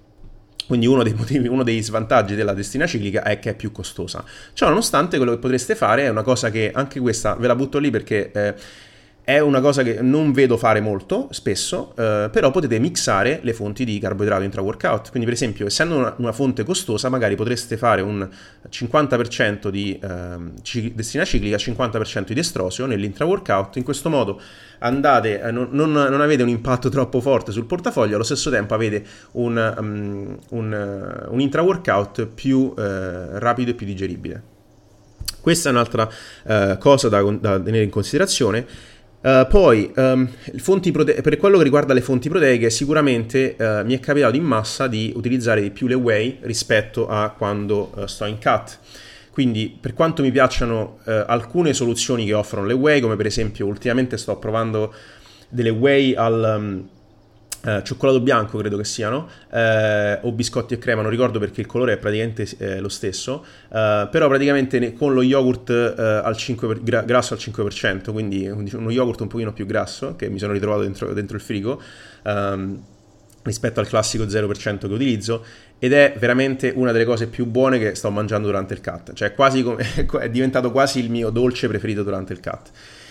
Quindi 0.68 0.84
uno 0.86 1.02
dei, 1.02 1.14
motivi, 1.14 1.48
uno 1.48 1.62
dei 1.62 1.80
svantaggi 1.80 2.34
della 2.34 2.52
destina 2.52 2.86
ciclica 2.86 3.22
è 3.22 3.38
che 3.38 3.50
è 3.50 3.54
più 3.54 3.72
costosa. 3.72 4.22
Ciò 4.52 4.68
nonostante 4.68 5.16
quello 5.16 5.32
che 5.32 5.38
potreste 5.38 5.74
fare 5.74 6.04
è 6.04 6.08
una 6.10 6.20
cosa 6.22 6.50
che 6.50 6.70
anche 6.74 7.00
questa 7.00 7.34
ve 7.36 7.46
la 7.46 7.54
butto 7.54 7.78
lì 7.78 7.90
perché 7.90 8.30
eh, 8.30 8.54
è 9.28 9.40
una 9.40 9.60
cosa 9.60 9.82
che 9.82 10.00
non 10.00 10.32
vedo 10.32 10.56
fare 10.56 10.80
molto 10.80 11.28
spesso, 11.32 11.92
eh, 11.98 12.30
però 12.32 12.50
potete 12.50 12.78
mixare 12.78 13.40
le 13.42 13.52
fonti 13.52 13.84
di 13.84 13.98
carboidrato 13.98 14.42
intra-workout. 14.42 15.10
Quindi, 15.10 15.26
per 15.28 15.34
esempio, 15.34 15.66
essendo 15.66 15.96
una, 15.96 16.14
una, 16.16 16.32
fonte 16.32 16.64
costosa, 16.64 17.10
magari 17.10 17.34
potreste 17.34 17.76
fare 17.76 18.00
un 18.00 18.26
50% 18.70 19.68
di 19.68 20.00
eh, 20.02 20.90
destina 20.94 21.26
ciclica, 21.26 21.56
50% 21.56 22.24
di 22.28 22.32
destrosio 22.32 22.86
nell'intra-workout. 22.86 23.76
In 23.76 23.82
questo 23.82 24.08
modo 24.08 24.40
andate, 24.78 25.42
eh, 25.42 25.50
non, 25.50 25.68
non, 25.72 25.92
non, 25.92 26.22
avete 26.22 26.42
un 26.42 26.48
impatto 26.48 26.88
troppo 26.88 27.20
forte 27.20 27.52
sul 27.52 27.66
portafoglio, 27.66 28.14
allo 28.14 28.24
stesso 28.24 28.48
tempo 28.48 28.72
avete 28.72 29.04
un, 29.32 29.74
um, 29.78 30.38
un, 30.48 31.26
uh, 31.28 31.34
un 31.34 31.40
intra-workout 31.40 32.24
più 32.28 32.72
uh, 32.74 32.74
rapido 32.78 33.72
e 33.72 33.74
più 33.74 33.84
digeribile. 33.84 34.42
Questa 35.38 35.68
è 35.68 35.72
un'altra 35.72 36.08
uh, 36.44 36.78
cosa 36.78 37.10
da, 37.10 37.20
da 37.22 37.60
tenere 37.60 37.84
in 37.84 37.90
considerazione. 37.90 38.96
Uh, 39.20 39.46
poi, 39.48 39.92
um, 39.96 40.28
prote- 40.92 41.20
per 41.22 41.36
quello 41.38 41.58
che 41.58 41.64
riguarda 41.64 41.92
le 41.92 42.00
fonti 42.00 42.28
proteiche, 42.28 42.70
sicuramente 42.70 43.56
uh, 43.58 43.84
mi 43.84 43.94
è 43.94 44.00
capitato 44.00 44.36
in 44.36 44.44
massa 44.44 44.86
di 44.86 45.12
utilizzare 45.14 45.60
di 45.60 45.70
più 45.70 45.88
le 45.88 45.94
whey 45.94 46.38
rispetto 46.42 47.08
a 47.08 47.30
quando 47.30 47.90
uh, 47.94 48.06
sto 48.06 48.26
in 48.26 48.38
cut. 48.40 48.78
Quindi, 49.30 49.76
per 49.80 49.94
quanto 49.94 50.22
mi 50.22 50.32
piacciono 50.32 50.98
alcune 51.04 51.72
soluzioni 51.72 52.26
che 52.26 52.32
offrono 52.32 52.66
le 52.66 52.72
whey, 52.74 52.98
come 52.98 53.14
per 53.14 53.26
esempio 53.26 53.66
ultimamente 53.66 54.16
sto 54.16 54.36
provando 54.36 54.92
delle 55.48 55.70
whey 55.70 56.14
al... 56.14 56.54
Um, 56.58 56.88
eh, 57.64 57.82
cioccolato 57.84 58.20
bianco 58.20 58.58
credo 58.58 58.76
che 58.76 58.84
siano, 58.84 59.28
eh, 59.50 60.18
o 60.22 60.32
biscotti 60.32 60.74
e 60.74 60.78
crema, 60.78 61.02
non 61.02 61.10
ricordo 61.10 61.38
perché 61.38 61.60
il 61.60 61.66
colore 61.66 61.94
è 61.94 61.96
praticamente 61.96 62.46
eh, 62.58 62.80
lo 62.80 62.88
stesso, 62.88 63.44
eh, 63.72 64.08
però 64.10 64.28
praticamente 64.28 64.92
con 64.92 65.12
lo 65.12 65.22
yogurt 65.22 65.70
eh, 65.70 66.02
al 66.02 66.36
5 66.36 66.78
gra- 66.82 67.02
grasso 67.02 67.34
al 67.34 67.40
5%, 67.40 68.12
quindi 68.12 68.46
uno 68.46 68.90
yogurt 68.90 69.20
un 69.20 69.28
pochino 69.28 69.52
più 69.52 69.66
grasso 69.66 70.14
che 70.16 70.28
mi 70.28 70.38
sono 70.38 70.52
ritrovato 70.52 70.82
dentro, 70.82 71.12
dentro 71.12 71.36
il 71.36 71.42
frigo. 71.42 71.80
Um, 72.24 72.82
rispetto 73.40 73.80
al 73.80 73.86
classico 73.86 74.24
0% 74.24 74.78
che 74.78 74.86
utilizzo 74.86 75.42
ed 75.78 75.94
è 75.94 76.14
veramente 76.18 76.70
una 76.74 76.92
delle 76.92 77.06
cose 77.06 77.28
più 77.28 77.46
buone 77.46 77.78
che 77.78 77.94
sto 77.94 78.10
mangiando 78.10 78.48
durante 78.48 78.74
il 78.74 78.82
cut, 78.82 79.14
cioè 79.14 79.32
come, 79.32 79.86
è 80.20 80.28
diventato 80.28 80.70
quasi 80.70 80.98
il 80.98 81.08
mio 81.08 81.30
dolce 81.30 81.66
preferito 81.66 82.02
durante 82.02 82.34
il 82.34 82.40
cut 82.40 82.70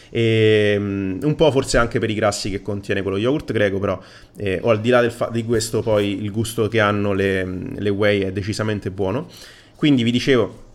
e 0.10 0.76
um, 0.78 1.17
un 1.22 1.36
po' 1.36 1.52
forse 1.52 1.78
anche 1.78 2.00
per 2.00 2.10
i 2.10 2.13
grassi 2.13 2.50
che 2.50 2.62
contiene 2.62 3.02
quello 3.02 3.17
yogurt 3.17 3.52
greco, 3.52 3.80
però 3.80 4.00
eh, 4.38 4.60
o 4.62 4.70
al 4.70 4.82
di 4.82 4.89
là 4.89 5.10
fa- 5.10 5.30
di 5.32 5.43
questo 5.43 5.82
poi 5.82 6.22
il 6.22 6.32
gusto 6.32 6.67
che 6.67 6.80
hanno 6.80 7.13
le, 7.13 7.46
le 7.76 7.89
whey 7.89 8.22
è 8.22 8.32
decisamente 8.32 8.91
buono. 8.91 9.28
Quindi 9.76 10.04
vi 10.04 10.12
dicevo, 10.12 10.65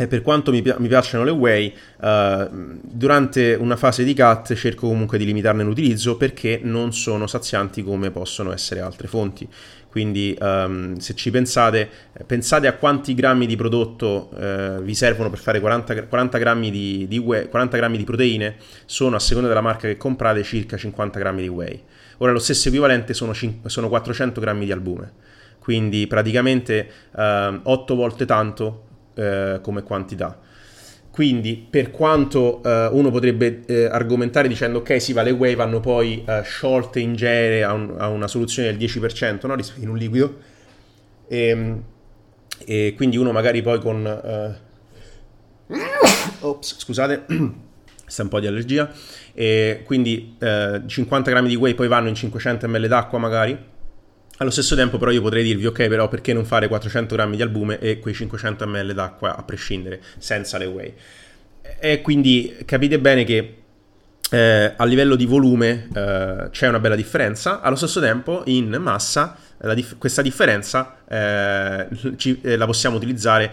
e 0.00 0.06
per 0.06 0.22
quanto 0.22 0.50
mi, 0.50 0.62
pi- 0.62 0.74
mi 0.78 0.88
piacciono 0.88 1.24
le 1.24 1.30
whey, 1.30 1.74
uh, 2.00 2.48
durante 2.80 3.52
una 3.52 3.76
fase 3.76 4.02
di 4.02 4.14
cut 4.14 4.54
cerco 4.54 4.88
comunque 4.88 5.18
di 5.18 5.26
limitarne 5.26 5.62
l'utilizzo 5.62 6.16
perché 6.16 6.58
non 6.62 6.94
sono 6.94 7.26
sazianti 7.26 7.82
come 7.82 8.10
possono 8.10 8.50
essere 8.50 8.80
altre 8.80 9.08
fonti. 9.08 9.46
Quindi 9.90 10.34
um, 10.40 10.96
se 10.96 11.14
ci 11.14 11.30
pensate, 11.30 11.86
pensate 12.24 12.66
a 12.66 12.76
quanti 12.76 13.12
grammi 13.12 13.44
di 13.44 13.56
prodotto 13.56 14.30
uh, 14.32 14.80
vi 14.80 14.94
servono 14.94 15.28
per 15.28 15.38
fare 15.38 15.60
40, 15.60 16.04
40, 16.04 16.38
grammi 16.38 16.70
di, 16.70 17.06
di 17.06 17.18
whey, 17.18 17.50
40 17.50 17.76
grammi 17.76 17.98
di 17.98 18.04
proteine, 18.04 18.56
sono 18.86 19.16
a 19.16 19.20
seconda 19.20 19.48
della 19.48 19.60
marca 19.60 19.86
che 19.86 19.98
comprate 19.98 20.42
circa 20.44 20.78
50 20.78 21.18
grammi 21.18 21.42
di 21.42 21.48
whey. 21.48 21.82
Ora 22.18 22.32
lo 22.32 22.38
stesso 22.38 22.68
equivalente 22.68 23.12
sono, 23.12 23.34
sono 23.66 23.88
400 23.90 24.40
grammi 24.40 24.64
di 24.64 24.72
albume, 24.72 25.12
quindi 25.58 26.06
praticamente 26.06 26.88
uh, 27.10 27.60
8 27.62 27.94
volte 27.94 28.24
tanto 28.24 28.84
uh, 29.14 29.60
come 29.60 29.82
quantità. 29.82 30.38
Quindi, 31.10 31.66
per 31.68 31.90
quanto 31.90 32.60
uh, 32.64 32.96
uno 32.96 33.10
potrebbe 33.10 33.62
uh, 33.66 33.72
argomentare 33.90 34.46
dicendo 34.46 34.78
ok, 34.78 35.00
sì, 35.02 35.12
va, 35.12 35.22
le 35.22 35.32
whey 35.32 35.56
vanno 35.56 35.80
poi 35.80 36.24
uh, 36.26 36.42
sciolte 36.42 37.00
in 37.00 37.16
genere 37.16 37.64
a, 37.64 37.72
un, 37.72 37.94
a, 37.98 38.08
una 38.08 38.28
soluzione 38.28 38.74
del 38.74 38.88
10% 38.88 39.46
no? 39.46 39.56
in 39.80 39.88
un 39.88 39.96
liquido, 39.96 40.38
e, 41.26 41.46
ehm, 41.48 41.82
e, 42.64 42.94
quindi 42.96 43.16
uno 43.16 43.32
magari 43.32 43.60
poi 43.60 43.80
con... 43.80 44.06
Ops, 46.40 46.76
scusate, 46.78 47.26
sta 48.06 48.22
un 48.22 48.28
po' 48.28 48.40
di 48.40 48.46
allergia. 48.46 48.90
E 49.34 49.82
quindi 49.84 50.36
50 50.38 51.30
grammi 51.30 51.48
di 51.48 51.56
whey 51.56 51.74
poi 51.74 51.88
vanno 51.88 52.08
in 52.08 52.14
500 52.14 52.66
ml 52.68 52.88
d'acqua 52.88 53.18
magari 53.18 53.58
allo 54.40 54.50
stesso 54.50 54.74
tempo 54.74 54.96
però 54.96 55.10
io 55.10 55.20
potrei 55.20 55.42
dirvi 55.42 55.66
ok 55.66 55.88
però 55.88 56.08
perché 56.08 56.32
non 56.32 56.46
fare 56.46 56.66
400 56.66 57.14
grammi 57.14 57.36
di 57.36 57.42
albume 57.42 57.78
e 57.78 57.98
quei 57.98 58.14
500 58.14 58.66
ml 58.66 58.94
d'acqua 58.94 59.36
a 59.36 59.42
prescindere 59.42 60.00
senza 60.18 60.56
le 60.58 60.64
whey. 60.64 60.94
E 61.78 62.00
quindi 62.00 62.56
capite 62.64 62.98
bene 62.98 63.24
che 63.24 63.56
eh, 64.30 64.74
a 64.76 64.84
livello 64.84 65.14
di 65.14 65.26
volume 65.26 65.88
eh, 65.94 66.48
c'è 66.50 66.68
una 66.68 66.80
bella 66.80 66.96
differenza, 66.96 67.60
allo 67.60 67.76
stesso 67.76 68.00
tempo 68.00 68.42
in 68.46 68.76
massa 68.80 69.36
dif- 69.74 69.98
questa 69.98 70.22
differenza 70.22 70.96
eh, 71.06 71.88
ci, 72.16 72.40
eh, 72.42 72.56
la 72.56 72.64
possiamo 72.64 72.96
utilizzare 72.96 73.52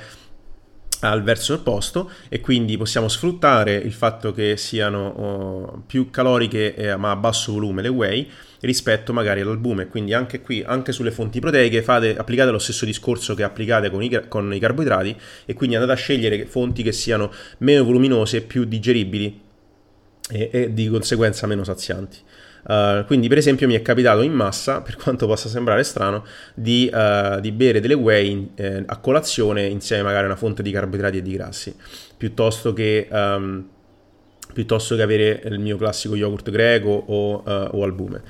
al 1.01 1.21
verso 1.21 1.55
opposto 1.55 2.09
e 2.29 2.39
quindi 2.39 2.77
possiamo 2.77 3.09
sfruttare 3.09 3.75
il 3.75 3.93
fatto 3.93 4.31
che 4.31 4.55
siano 4.55 5.07
oh, 5.07 5.83
più 5.85 6.09
caloriche 6.09 6.95
ma 6.97 7.11
a 7.11 7.15
basso 7.15 7.51
volume 7.51 7.83
le 7.83 7.89
whey 7.89 8.31
rispetto 8.61 9.13
magari 9.13 9.41
all'albume. 9.41 9.87
Quindi 9.87 10.13
anche 10.13 10.41
qui, 10.41 10.63
anche 10.65 10.91
sulle 10.91 11.11
fonti 11.11 11.39
proteiche, 11.39 11.81
fate, 11.81 12.15
applicate 12.17 12.51
lo 12.51 12.59
stesso 12.59 12.85
discorso 12.85 13.35
che 13.35 13.43
applicate 13.43 13.89
con 13.89 14.03
i, 14.03 14.21
con 14.27 14.53
i 14.53 14.59
carboidrati 14.59 15.15
e 15.45 15.53
quindi 15.53 15.75
andate 15.75 15.93
a 15.93 15.95
scegliere 15.95 16.45
fonti 16.45 16.83
che 16.83 16.91
siano 16.91 17.31
meno 17.59 17.83
voluminose, 17.83 18.41
più 18.41 18.65
digeribili 18.65 19.41
e, 20.29 20.49
e 20.51 20.73
di 20.73 20.87
conseguenza 20.89 21.47
meno 21.47 21.63
sazianti. 21.63 22.17
Uh, 22.67 23.05
quindi, 23.05 23.29
per 23.29 23.37
esempio, 23.37 23.65
mi 23.65 23.75
è 23.75 23.81
capitato 23.81 24.21
in 24.21 24.33
massa, 24.33 24.81
per 24.81 24.97
quanto 24.97 25.25
possa 25.25 25.47
sembrare 25.47 25.83
strano, 25.83 26.25
di, 26.53 26.91
uh, 26.91 27.39
di 27.39 27.53
bere 27.53 27.79
delle 27.79 27.93
whey 27.93 28.29
in, 28.29 28.47
eh, 28.55 28.83
a 28.85 28.97
colazione 28.97 29.65
insieme 29.67 30.03
magari 30.03 30.23
a 30.23 30.27
una 30.27 30.35
fonte 30.35 30.61
di 30.61 30.71
carboidrati 30.71 31.17
e 31.17 31.21
di 31.21 31.31
grassi, 31.31 31.73
piuttosto 32.17 32.73
che 32.73 33.07
um, 33.09 33.69
piuttosto 34.57 34.95
che 34.95 35.03
avere 35.03 35.39
il 35.45 35.59
mio 35.59 35.77
classico 35.77 36.15
yogurt 36.15 36.49
greco 36.49 36.89
o, 36.89 37.43
uh, 37.45 37.77
o 37.77 37.83
albume. 37.83 38.23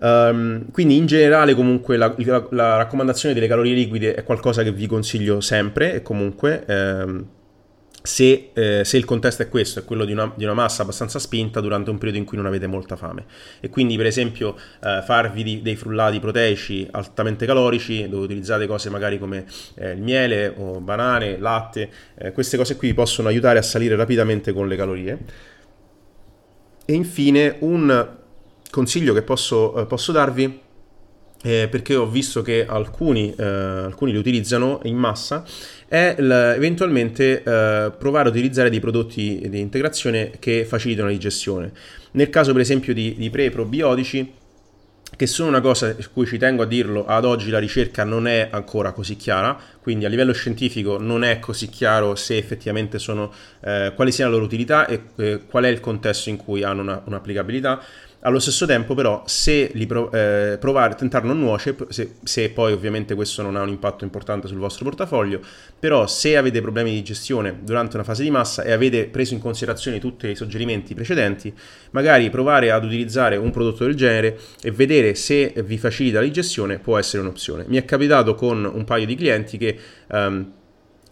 Um, 0.00 0.68
quindi 0.72 0.96
in 0.96 1.06
generale 1.06 1.54
comunque 1.54 1.96
la, 1.96 2.12
la, 2.18 2.48
la, 2.50 2.76
raccomandazione 2.78 3.34
delle 3.34 3.46
calorie 3.46 3.74
liquide 3.74 4.14
è 4.14 4.24
qualcosa 4.24 4.64
che 4.64 4.72
vi 4.72 4.86
consiglio 4.86 5.40
sempre 5.40 5.92
e 5.92 6.02
comunque 6.02 6.64
um, 6.66 7.26
se, 8.02 8.50
eh, 8.54 8.82
se, 8.84 8.96
il 8.96 9.04
contesto 9.04 9.42
è 9.42 9.48
questo, 9.48 9.80
è 9.80 9.84
quello 9.84 10.04
di 10.04 10.12
una, 10.12 10.32
di 10.34 10.44
una, 10.44 10.54
massa 10.54 10.82
abbastanza 10.82 11.18
spinta 11.18 11.60
durante 11.60 11.90
un 11.90 11.98
periodo 11.98 12.18
in 12.18 12.24
cui 12.24 12.36
non 12.36 12.46
avete 12.46 12.66
molta 12.66 12.96
fame. 12.96 13.24
E 13.60 13.68
quindi, 13.68 13.96
per 13.96 14.06
esempio, 14.06 14.56
eh, 14.82 15.02
farvi 15.04 15.42
di, 15.42 15.62
dei 15.62 15.76
frullati 15.76 16.18
proteici 16.18 16.88
altamente 16.90 17.44
calorici, 17.44 18.08
dove 18.08 18.24
utilizzate 18.24 18.66
cose 18.66 18.88
magari 18.88 19.18
come 19.18 19.44
eh, 19.74 19.92
il 19.92 20.00
miele 20.00 20.52
o 20.56 20.80
banane, 20.80 21.38
latte, 21.38 21.90
eh, 22.16 22.32
queste 22.32 22.56
cose 22.56 22.76
qui 22.76 22.94
possono 22.94 23.28
aiutare 23.28 23.58
a 23.58 23.62
salire 23.62 23.96
rapidamente 23.96 24.52
con 24.52 24.66
le 24.66 24.76
calorie. 24.76 25.18
E 26.90 26.94
infine 26.94 27.54
un 27.60 28.08
consiglio 28.68 29.14
che 29.14 29.22
posso, 29.22 29.86
posso 29.88 30.10
darvi 30.10 30.58
eh, 31.40 31.68
perché 31.70 31.94
ho 31.94 32.08
visto 32.08 32.42
che 32.42 32.66
alcuni, 32.66 33.32
eh, 33.32 33.44
alcuni, 33.44 34.10
li 34.10 34.18
utilizzano 34.18 34.80
in 34.82 34.96
massa, 34.96 35.44
è 35.86 36.16
eventualmente 36.18 37.44
eh, 37.44 37.92
provare 37.96 38.26
a 38.26 38.32
utilizzare 38.32 38.70
dei 38.70 38.80
prodotti 38.80 39.40
di 39.48 39.60
integrazione 39.60 40.32
che 40.40 40.64
facilitano 40.64 41.06
la 41.06 41.12
digestione. 41.12 41.70
Nel 42.10 42.28
caso 42.28 42.50
per 42.50 42.60
esempio 42.60 42.92
di, 42.92 43.14
di 43.16 43.30
pre 43.30 43.50
probiotici, 43.50 44.28
che 45.16 45.26
sono 45.26 45.48
una 45.48 45.60
cosa 45.60 45.94
su 45.98 46.12
cui 46.12 46.26
ci 46.26 46.38
tengo 46.38 46.62
a 46.62 46.66
dirlo, 46.66 47.04
ad 47.06 47.24
oggi 47.24 47.50
la 47.50 47.58
ricerca 47.58 48.04
non 48.04 48.26
è 48.26 48.48
ancora 48.50 48.92
così 48.92 49.16
chiara, 49.16 49.58
quindi 49.82 50.04
a 50.04 50.08
livello 50.08 50.32
scientifico 50.32 50.98
non 50.98 51.24
è 51.24 51.38
così 51.38 51.68
chiaro 51.68 52.14
se 52.14 52.36
effettivamente 52.36 52.98
sono, 52.98 53.32
eh, 53.60 53.92
quali 53.94 54.12
sia 54.12 54.24
la 54.24 54.30
loro 54.32 54.44
utilità 54.44 54.86
e 54.86 55.02
eh, 55.16 55.40
qual 55.46 55.64
è 55.64 55.68
il 55.68 55.80
contesto 55.80 56.28
in 56.30 56.36
cui 56.36 56.62
hanno 56.62 56.82
una, 56.82 57.02
un'applicabilità. 57.04 57.82
Allo 58.22 58.38
stesso 58.38 58.66
tempo, 58.66 58.92
però, 58.94 59.22
se 59.24 59.72
prov- 59.86 60.14
eh, 60.14 60.58
provare, 60.58 60.94
tentare 60.94 61.26
non 61.26 61.38
nuoce, 61.38 61.74
se, 61.88 62.16
se, 62.22 62.50
poi 62.50 62.72
ovviamente 62.72 63.14
questo 63.14 63.40
non 63.40 63.56
ha 63.56 63.62
un 63.62 63.70
impatto 63.70 64.04
importante 64.04 64.46
sul 64.46 64.58
vostro 64.58 64.84
portafoglio, 64.84 65.40
però 65.78 66.06
se 66.06 66.36
avete 66.36 66.60
problemi 66.60 66.92
di 66.92 67.02
gestione 67.02 67.60
durante 67.62 67.96
una 67.96 68.04
fase 68.04 68.22
di 68.22 68.30
massa 68.30 68.62
e 68.62 68.72
avete 68.72 69.06
preso 69.06 69.32
in 69.32 69.40
considerazione 69.40 69.98
tutti 69.98 70.28
i 70.28 70.36
suggerimenti 70.36 70.92
precedenti, 70.92 71.50
magari 71.92 72.28
provare 72.28 72.70
ad 72.70 72.84
utilizzare 72.84 73.36
un 73.36 73.50
prodotto 73.50 73.84
del 73.84 73.94
genere 73.94 74.38
e 74.60 74.70
vedere 74.70 75.14
se 75.14 75.54
vi 75.64 75.78
facilita 75.78 76.18
la 76.18 76.26
digestione 76.26 76.78
può 76.78 76.98
essere 76.98 77.22
un'opzione. 77.22 77.64
Mi 77.68 77.78
è 77.78 77.86
capitato 77.86 78.34
con 78.34 78.70
un 78.70 78.84
paio 78.84 79.06
di 79.06 79.14
clienti 79.14 79.56
che... 79.56 79.78
Um, 80.08 80.58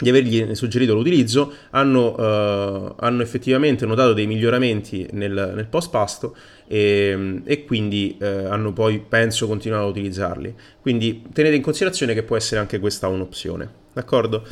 di 0.00 0.08
avergli 0.08 0.54
suggerito 0.54 0.94
l'utilizzo, 0.94 1.52
hanno, 1.70 2.14
uh, 2.14 2.94
hanno, 2.98 3.22
effettivamente 3.22 3.84
notato 3.84 4.12
dei 4.12 4.26
miglioramenti 4.26 5.08
nel, 5.12 5.52
nel 5.54 5.66
post 5.66 5.90
pasto 5.90 6.36
e, 6.68 7.40
e 7.44 7.64
quindi 7.64 8.16
uh, 8.20 8.24
hanno 8.24 8.72
poi, 8.72 9.00
penso, 9.00 9.46
continuato 9.48 9.86
a 9.86 9.88
utilizzarli. 9.88 10.54
Quindi 10.80 11.24
tenete 11.32 11.56
in 11.56 11.62
considerazione 11.62 12.14
che 12.14 12.22
può 12.22 12.36
essere 12.36 12.60
anche 12.60 12.78
questa 12.78 13.08
un'opzione, 13.08 13.68
d'accordo? 13.92 14.44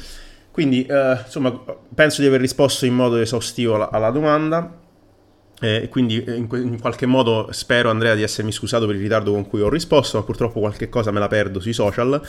Quindi, 0.51 0.87
uh, 0.89 1.19
insomma, 1.25 1.53
penso 1.95 2.23
di 2.23 2.27
aver 2.27 2.41
risposto 2.41 2.85
in 2.85 2.95
modo 2.95 3.17
esaustivo 3.17 3.77
alla, 3.77 3.91
alla 3.91 4.11
domanda. 4.11 4.85
Eh, 5.61 5.89
quindi 5.89 6.23
in, 6.27 6.47
in, 6.51 6.79
qualche 6.81 7.07
modo 7.07 7.49
spero 7.51 7.89
Andrea 7.89 8.15
di 8.15 8.23
essermi 8.23 8.53
scusato 8.53 8.87
per 8.87 8.95
il 8.95 9.01
ritardo 9.01 9.33
con 9.33 9.47
cui 9.47 9.63
ho 9.63 9.71
risposto, 9.71 10.19
ma 10.19 10.25
purtroppo 10.25 10.61
qualche 10.61 10.89
cosa 10.89 11.11
me 11.11 11.19
la 11.19 11.29
perdo 11.29 11.61
sui 11.61 11.73
social. 11.73 12.21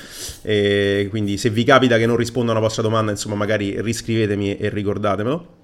Eh, 0.43 1.07
quindi 1.09 1.37
se 1.37 1.49
vi 1.49 1.63
capita 1.63 1.97
che 1.97 2.05
non 2.05 2.15
rispondo 2.15 2.51
alla 2.51 2.61
vostra 2.61 2.81
domanda, 2.81 3.11
insomma, 3.11 3.35
magari 3.35 3.81
riscrivetemi 3.81 4.57
e 4.57 4.69
ricordatemelo. 4.69 5.55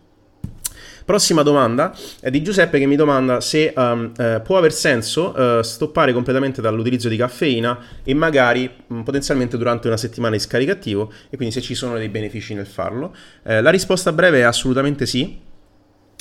Prossima 1.06 1.42
domanda 1.42 1.94
è 2.22 2.30
di 2.30 2.42
Giuseppe 2.42 2.80
che 2.80 2.86
mi 2.86 2.96
domanda 2.96 3.42
se 3.42 3.74
um, 3.76 4.14
eh, 4.18 4.40
può 4.42 4.58
aver 4.58 4.72
senso 4.72 5.38
uh, 5.38 5.62
stoppare 5.62 6.14
completamente 6.14 6.62
dall'utilizzo 6.62 7.10
di 7.10 7.18
caffeina 7.18 7.78
e 8.06 8.14
magari 8.14 8.70
um, 8.88 9.04
potenzialmente 9.04 9.58
durante 9.58 9.88
una 9.88 9.98
settimana 9.98 10.36
di 10.36 10.40
scarico 10.40 10.72
attivo 10.72 11.12
e 11.30 11.36
quindi 11.36 11.54
se 11.54 11.60
ci 11.60 11.76
sono 11.76 11.98
dei 11.98 12.08
benefici 12.08 12.54
nel 12.54 12.68
farlo. 12.68 13.14
Eh, 13.44 13.62
la 13.62 13.70
risposta 13.70 14.14
breve 14.14 14.40
è 14.40 14.44
assolutamente 14.44 15.06
sì 15.06 15.52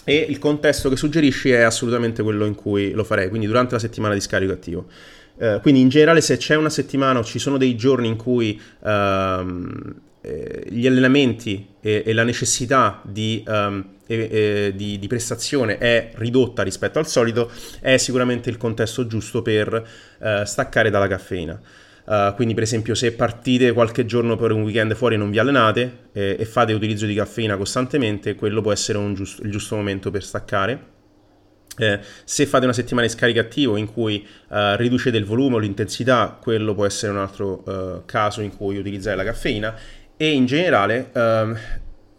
e 0.04 0.26
il 0.28 0.38
contesto 0.38 0.88
che 0.88 0.96
suggerisci 0.96 1.50
è 1.50 1.60
assolutamente 1.60 2.22
quello 2.22 2.44
in 2.44 2.54
cui 2.54 2.90
lo 2.92 3.04
farei, 3.04 3.28
quindi 3.28 3.46
durante 3.46 3.74
la 3.74 3.80
settimana 3.80 4.14
di 4.14 4.20
scarico 4.20 4.52
attivo. 4.52 4.86
Uh, 5.34 5.60
quindi 5.60 5.80
in 5.80 5.88
generale 5.88 6.20
se 6.20 6.36
c'è 6.36 6.56
una 6.56 6.68
settimana 6.68 7.18
o 7.18 7.24
ci 7.24 7.38
sono 7.38 7.56
dei 7.56 7.74
giorni 7.74 8.06
in 8.06 8.16
cui 8.16 8.60
uh, 8.80 8.90
gli 10.68 10.86
allenamenti 10.86 11.66
e, 11.80 12.04
e, 12.06 12.12
la 12.12 12.22
necessità 12.22 13.00
di, 13.04 13.42
um, 13.46 13.84
e, 14.06 14.72
di, 14.74 14.98
di, 14.98 15.06
prestazione 15.08 15.78
è 15.78 16.12
ridotta 16.14 16.62
rispetto 16.62 17.00
al 17.00 17.08
solito, 17.08 17.50
è 17.80 17.96
sicuramente 17.96 18.48
il 18.48 18.56
contesto 18.56 19.06
giusto 19.08 19.42
per 19.42 19.84
uh, 20.18 20.44
staccare 20.44 20.90
dalla 20.90 21.08
caffeina. 21.08 21.60
Uh, 22.12 22.34
quindi, 22.34 22.52
per 22.52 22.64
esempio, 22.64 22.94
se 22.94 23.14
partite 23.14 23.72
qualche 23.72 24.04
giorno 24.04 24.36
per 24.36 24.52
un 24.52 24.64
weekend 24.64 24.94
fuori 24.94 25.14
e 25.14 25.16
non 25.16 25.30
vi 25.30 25.38
allenate 25.38 26.08
eh, 26.12 26.36
e 26.38 26.44
fate 26.44 26.74
utilizzo 26.74 27.06
di 27.06 27.14
caffeina 27.14 27.56
costantemente, 27.56 28.34
quello 28.34 28.60
può 28.60 28.70
essere 28.70 28.98
giusto, 29.14 29.42
il 29.42 29.50
giusto 29.50 29.76
momento 29.76 30.10
per 30.10 30.22
staccare. 30.22 30.90
Eh, 31.78 32.00
se 32.24 32.44
fate 32.44 32.64
una 32.64 32.74
settimana 32.74 33.06
di 33.06 33.12
scarico 33.14 33.40
attivo 33.40 33.76
in 33.76 33.90
cui 33.90 34.26
uh, 34.48 34.74
riducete 34.76 35.16
il 35.16 35.24
volume 35.24 35.54
o 35.54 35.58
l'intensità, 35.58 36.36
quello 36.38 36.74
può 36.74 36.84
essere 36.84 37.12
un 37.12 37.18
altro 37.18 37.62
uh, 37.64 38.02
caso 38.04 38.42
in 38.42 38.54
cui 38.54 38.76
utilizzare 38.76 39.16
la 39.16 39.24
caffeina. 39.24 39.74
E 40.14 40.30
in 40.32 40.44
generale, 40.44 41.08
um, 41.14 41.56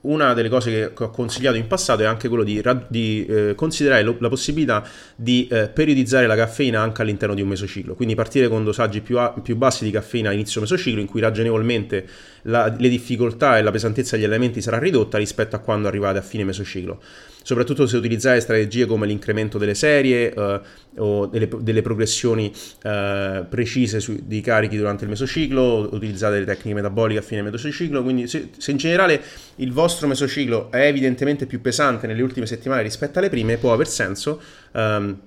una 0.03 0.33
delle 0.33 0.49
cose 0.49 0.93
che 0.93 1.03
ho 1.03 1.09
consigliato 1.09 1.57
in 1.57 1.67
passato 1.67 2.01
è 2.01 2.05
anche 2.05 2.27
quello 2.27 2.43
di, 2.43 2.61
di 2.87 3.25
eh, 3.25 3.55
considerare 3.55 4.03
lo, 4.03 4.15
la 4.19 4.29
possibilità 4.29 4.83
di 5.15 5.47
eh, 5.47 5.69
periodizzare 5.69 6.27
la 6.27 6.35
caffeina 6.35 6.81
anche 6.81 7.01
all'interno 7.01 7.35
di 7.35 7.41
un 7.41 7.47
mesociclo, 7.49 7.95
quindi 7.95 8.15
partire 8.15 8.47
con 8.47 8.63
dosaggi 8.63 9.01
più, 9.01 9.17
a, 9.19 9.31
più 9.31 9.55
bassi 9.55 9.83
di 9.83 9.91
caffeina 9.91 10.29
a 10.29 10.33
inizio 10.33 10.61
mesociclo 10.61 10.99
in 10.99 11.07
cui 11.07 11.21
ragionevolmente 11.21 12.05
la, 12.43 12.73
le 12.77 12.89
difficoltà 12.89 13.57
e 13.57 13.61
la 13.61 13.71
pesantezza 13.71 14.15
degli 14.15 14.25
elementi 14.25 14.61
sarà 14.61 14.79
ridotta 14.79 15.17
rispetto 15.17 15.55
a 15.55 15.59
quando 15.59 15.87
arrivate 15.87 16.17
a 16.17 16.21
fine 16.21 16.43
mesociclo 16.43 16.99
soprattutto 17.43 17.85
se 17.85 17.97
utilizzate 17.97 18.39
strategie 18.39 18.85
come 18.87 19.05
l'incremento 19.05 19.57
delle 19.59 19.75
serie 19.75 20.33
eh, 20.33 20.61
o 20.97 21.25
delle, 21.27 21.49
delle 21.59 21.81
progressioni 21.81 22.51
eh, 22.81 23.45
precise 23.47 23.99
su, 23.99 24.17
di 24.23 24.41
carichi 24.41 24.77
durante 24.77 25.03
il 25.03 25.09
mesociclo, 25.09 25.89
utilizzate 25.91 26.39
le 26.39 26.45
tecniche 26.45 26.73
metaboliche 26.73 27.19
a 27.19 27.23
fine 27.23 27.41
mesociclo, 27.41 28.01
quindi 28.01 28.27
se, 28.27 28.49
se, 28.57 28.71
in 28.71 28.77
generale 28.77 29.21
il 29.57 29.71
vostro 29.71 30.07
mesociclo 30.07 30.71
è 30.71 30.87
evidentemente 30.87 31.45
più 31.45 31.61
pesante 31.61 32.07
nelle 32.07 32.21
ultime 32.21 32.45
settimane 32.45 32.81
rispetto 32.81 33.19
alle 33.19 33.29
prime, 33.29 33.57
può 33.57 33.73
aver 33.73 33.87
senso. 33.87 34.41
Um, 34.71 35.19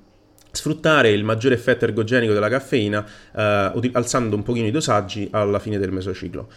sfruttare 0.51 1.11
il 1.11 1.23
maggiore 1.23 1.55
effetto 1.55 1.85
ergogenico 1.85 2.33
della 2.33 2.49
caffeina 2.49 3.01
uh, 3.01 3.91
alzando 3.93 4.37
un 4.37 4.43
pochino 4.43 4.67
i 4.67 4.71
dosaggi 4.71 5.29
alla 5.31 5.59
fine 5.59 5.79
del 5.79 5.93
mesociclo. 5.93 6.49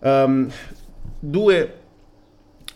Um, 0.00 0.50
due 1.18 1.80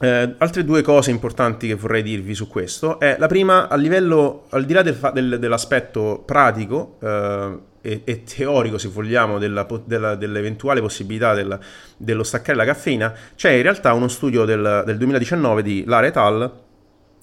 eh, 0.01 0.35
altre 0.39 0.65
due 0.65 0.83
cose 0.83 1.11
importanti 1.11 1.69
che 1.69 1.75
vorrei 1.75 2.03
dirvi 2.03 2.35
su 2.35 2.49
questo 2.49 2.99
è 2.99 3.17
la 3.19 3.27
prima, 3.27 3.69
a 3.69 3.77
livello, 3.77 4.47
al 4.51 4.65
di 4.65 4.73
là 4.73 4.83
del, 4.83 4.99
del, 5.13 5.39
dell'aspetto 5.39 6.23
pratico 6.27 6.99
eh, 7.01 7.59
e, 7.81 8.01
e, 8.05 8.23
teorico, 8.25 8.77
se 8.77 8.89
vogliamo, 8.89 9.39
della, 9.39 9.67
della, 9.85 10.15
dell'eventuale 10.15 10.81
possibilità 10.81 11.33
del, 11.35 11.59
dello 11.97 12.25
staccare 12.25 12.57
la 12.57 12.65
caffeina, 12.65 13.15
c'è 13.35 13.51
in 13.51 13.63
realtà 13.63 13.93
uno 13.93 14.09
studio 14.09 14.45
del, 14.45 14.83
del 14.85 14.97
2019 14.99 15.63
di 15.63 15.85
Lara 15.87 16.07
et 16.07 16.17
al 16.17 16.53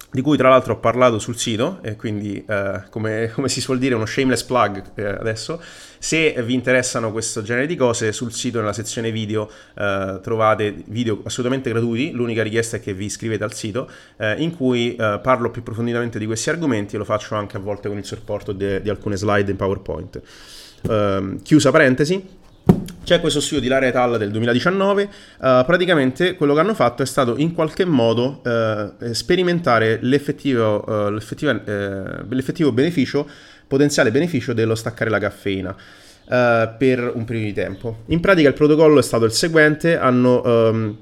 di 0.10 0.22
cui 0.22 0.36
tra 0.36 0.50
l'altro 0.50 0.74
ho 0.74 0.78
parlato 0.78 1.20
sul 1.20 1.38
sito, 1.38 1.80
e 1.82 1.96
quindi 1.96 2.44
eh, 2.46 2.84
come, 2.90 3.32
come, 3.36 3.48
si 3.48 3.62
suol 3.62 3.78
dire 3.78 3.96
uno 3.96 4.06
shameless 4.06 4.44
plug 4.44 4.84
eh, 4.96 5.06
adesso, 5.06 5.62
se 5.98 6.36
vi 6.44 6.54
interessano 6.54 7.12
questo 7.12 7.42
genere 7.42 7.68
di 7.68 7.76
cose 7.76 8.12
sul 8.12 8.34
sito 8.34 8.60
nella 8.60 8.74
sezione 8.74 9.12
video 9.12 9.50
eh, 9.76 10.20
trovate 10.22 10.84
video 10.88 11.22
assolutamente 11.24 11.70
gratuiti, 11.70 12.12
l'unica 12.12 12.44
richiesta 12.44 12.78
è 12.78 12.82
che 12.82 12.94
vi 12.94 13.06
iscrivete 13.06 13.44
al 13.44 13.54
sito 13.54 13.90
eh, 14.18 14.34
in 14.42 14.56
cui 14.56 14.96
eh, 14.96 15.20
parlo 15.22 15.50
più 15.52 15.62
approfonditamente 15.62 16.20
di 16.20 16.26
questi 16.26 16.50
argomenti 16.50 16.96
e 16.96 16.98
lo 16.98 17.06
faccio 17.06 17.36
anche 17.36 17.58
a 17.58 17.60
volte 17.60 17.88
con 17.88 17.98
il 17.98 18.06
supporto 18.06 18.52
di 18.52 18.90
alcune 18.90 19.16
slide 19.16 19.50
in 19.50 19.58
PowerPoint. 19.58 20.22
Ehm, 20.90 21.42
chiusa 21.42 21.72
parentesi, 21.72 22.40
c'è 23.12 23.20
questo 23.20 23.42
studio 23.42 23.60
di 23.60 23.68
Lara 23.68 23.88
et 23.88 23.96
al 23.96 24.18
del 24.18 24.32
2019, 24.32 25.04
uh, 25.04 25.08
eh, 25.46 25.64
praticamente 25.66 26.36
quello 26.36 26.54
che 26.54 26.62
hanno 26.62 26.74
fatto 26.74 27.04
è 27.04 27.06
stato 27.06 27.36
in 27.36 27.54
qualche 27.54 27.84
modo 27.84 28.42
uh, 28.42 29.12
sperimentare 29.12 30.00
l'effettivo, 30.02 30.84
uh, 30.88 31.10
l'effettivo, 31.10 32.72
beneficio, 32.72 33.28
potenziale 33.68 34.12
beneficio 34.12 34.54
dello 34.54 34.76
staccare 34.76 35.10
la 35.10 35.20
caffeina 35.20 35.76
per 36.32 37.12
un 37.14 37.26
periodo 37.26 37.48
di 37.48 37.54
tempo. 37.54 37.98
In 38.06 38.22
pratica 38.22 38.48
il 38.48 38.54
protocollo 38.54 39.00
è 39.00 39.04
stato 39.04 39.26
il 39.26 39.34
seguente, 39.34 39.98
hanno 39.98 40.42
um, 40.46 40.98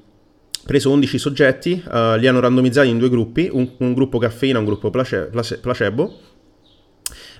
preso 0.65 0.89
11 0.89 1.19
soggetti, 1.19 1.83
li 2.17 2.27
hanno 2.27 2.39
randomizzati 2.39 2.89
in 2.89 2.97
due 2.97 3.09
gruppi, 3.09 3.47
un, 3.51 3.69
un 3.77 3.93
gruppo 3.93 4.17
caffeina 4.17 4.57
e 4.57 4.59
un 4.61 4.65
gruppo 4.65 4.89
placebo 4.89 6.28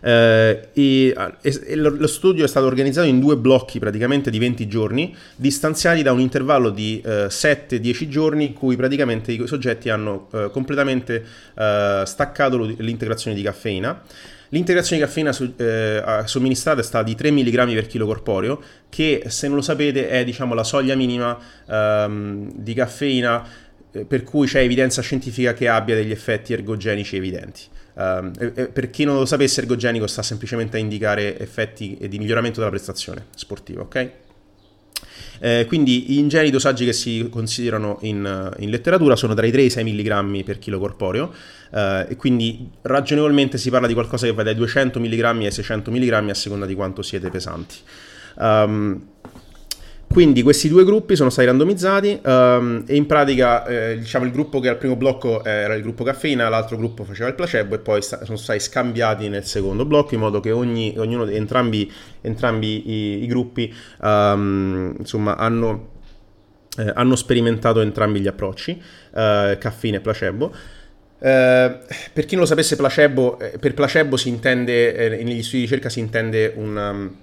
eh, 0.01 0.69
e, 0.73 1.15
e, 1.41 1.75
lo 1.75 2.07
studio 2.07 2.45
è 2.45 2.47
stato 2.47 2.65
organizzato 2.65 3.07
in 3.07 3.19
due 3.19 3.37
blocchi 3.37 3.79
praticamente 3.79 4.29
di 4.29 4.39
20 4.39 4.67
giorni, 4.67 5.15
distanziati 5.35 6.01
da 6.01 6.11
un 6.11 6.19
intervallo 6.19 6.69
di 6.69 7.01
eh, 7.05 7.27
7-10 7.27 8.07
giorni 8.07 8.45
in 8.47 8.53
cui 8.53 8.75
praticamente 8.75 9.31
i 9.31 9.47
soggetti 9.47 9.89
hanno 9.89 10.27
eh, 10.31 10.49
completamente 10.51 11.23
eh, 11.55 12.03
staccato 12.05 12.57
l'integrazione 12.57 13.35
di 13.35 13.41
caffeina. 13.41 14.01
L'integrazione 14.51 14.99
di 14.99 15.07
caffeina 15.07 15.31
su, 15.31 15.53
eh, 15.57 16.01
somministrata 16.25 16.79
è 16.79 16.83
stata 16.83 17.03
di 17.03 17.13
3 17.13 17.29
mg 17.29 17.73
per 17.73 17.85
chilo 17.85 18.07
corporeo, 18.07 18.61
che 18.89 19.23
se 19.27 19.47
non 19.47 19.57
lo 19.57 19.61
sapete 19.61 20.09
è 20.09 20.23
diciamo, 20.23 20.55
la 20.55 20.63
soglia 20.63 20.95
minima 20.95 21.37
ehm, 21.67 22.51
di 22.55 22.73
caffeina 22.73 23.45
eh, 23.91 24.05
per 24.05 24.23
cui 24.23 24.47
c'è 24.47 24.61
evidenza 24.61 25.01
scientifica 25.01 25.53
che 25.53 25.67
abbia 25.67 25.95
degli 25.95 26.11
effetti 26.11 26.53
ergogenici 26.53 27.15
evidenti. 27.15 27.61
Um, 27.99 28.31
per 28.71 28.89
chi 28.89 29.03
non 29.03 29.15
lo 29.15 29.25
sapesse, 29.25 29.59
ergogenico 29.59 30.07
sta 30.07 30.23
semplicemente 30.23 30.77
a 30.77 30.79
indicare 30.79 31.37
effetti 31.37 31.97
di 32.07 32.17
miglioramento 32.17 32.59
della 32.59 32.71
prestazione 32.71 33.25
sportiva, 33.35 33.81
ok? 33.81 34.11
Eh, 35.41 35.65
quindi 35.67 36.17
i 36.17 36.49
dosaggi 36.49 36.85
che 36.85 36.93
si 36.93 37.27
considerano 37.29 37.97
in, 38.01 38.53
in 38.59 38.69
letteratura 38.69 39.15
sono 39.15 39.33
tra 39.33 39.45
i 39.45 39.51
3 39.51 39.61
e 39.61 39.65
i 39.65 39.69
6 39.69 39.83
mg 39.83 40.43
per 40.43 40.59
chilo 40.59 40.79
corporeo 40.79 41.33
eh, 41.73 42.07
e 42.09 42.15
quindi 42.17 42.69
ragionevolmente 42.81 43.57
si 43.57 43.69
parla 43.69 43.87
di 43.87 43.93
qualcosa 43.93 44.25
che 44.25 44.33
va 44.33 44.43
dai 44.43 44.55
200 44.55 44.99
mg 44.99 45.23
ai 45.23 45.51
600 45.51 45.91
mg 45.91 46.29
a 46.29 46.33
seconda 46.33 46.65
di 46.65 46.75
quanto 46.75 47.01
siete 47.01 47.29
pesanti. 47.29 47.75
Um, 48.35 49.07
quindi 50.11 50.41
questi 50.41 50.67
due 50.69 50.83
gruppi 50.83 51.15
sono 51.15 51.29
stati 51.29 51.45
randomizzati 51.47 52.21
um, 52.25 52.83
e 52.87 52.95
in 52.95 53.05
pratica 53.05 53.63
eh, 53.65 53.99
diciamo 53.99 54.25
il 54.25 54.31
gruppo 54.31 54.59
che 54.59 54.67
al 54.67 54.77
primo 54.77 54.95
blocco 54.95 55.43
era 55.43 55.75
il 55.75 55.83
gruppo 55.83 56.03
caffeina, 56.03 56.49
l'altro 56.49 56.77
gruppo 56.77 57.03
faceva 57.03 57.29
il 57.29 57.35
placebo 57.35 57.75
e 57.75 57.77
poi 57.77 58.01
sta- 58.01 58.25
sono 58.25 58.35
stati 58.35 58.59
scambiati 58.59 59.29
nel 59.29 59.45
secondo 59.45 59.85
blocco 59.85 60.15
in 60.15 60.21
modo 60.21 60.39
che 60.39 60.49
ogni, 60.49 60.95
ognuno, 60.97 61.27
entrambi, 61.27 61.91
entrambi 62.21 62.89
i, 62.89 63.23
i 63.23 63.27
gruppi 63.27 63.71
um, 64.01 64.95
insomma, 64.97 65.37
hanno, 65.37 65.89
eh, 66.79 66.91
hanno, 66.95 67.15
sperimentato 67.15 67.79
entrambi 67.79 68.19
gli 68.19 68.27
approcci, 68.27 68.81
eh, 69.13 69.57
caffeina 69.59 69.97
e 69.97 70.01
placebo. 70.01 70.45
Uh, 71.19 71.77
per 72.13 72.25
chi 72.25 72.31
non 72.31 72.39
lo 72.39 72.45
sapesse, 72.45 72.77
placebo, 72.77 73.37
eh, 73.39 73.59
per 73.59 73.73
placebo 73.75 74.17
si 74.17 74.29
intende, 74.29 74.95
eh, 74.95 75.23
negli 75.23 75.43
studi 75.43 75.57
di 75.57 75.63
ricerca 75.63 75.89
si 75.89 75.99
intende 75.99 76.53
un, 76.55 76.75
um, 76.75 77.15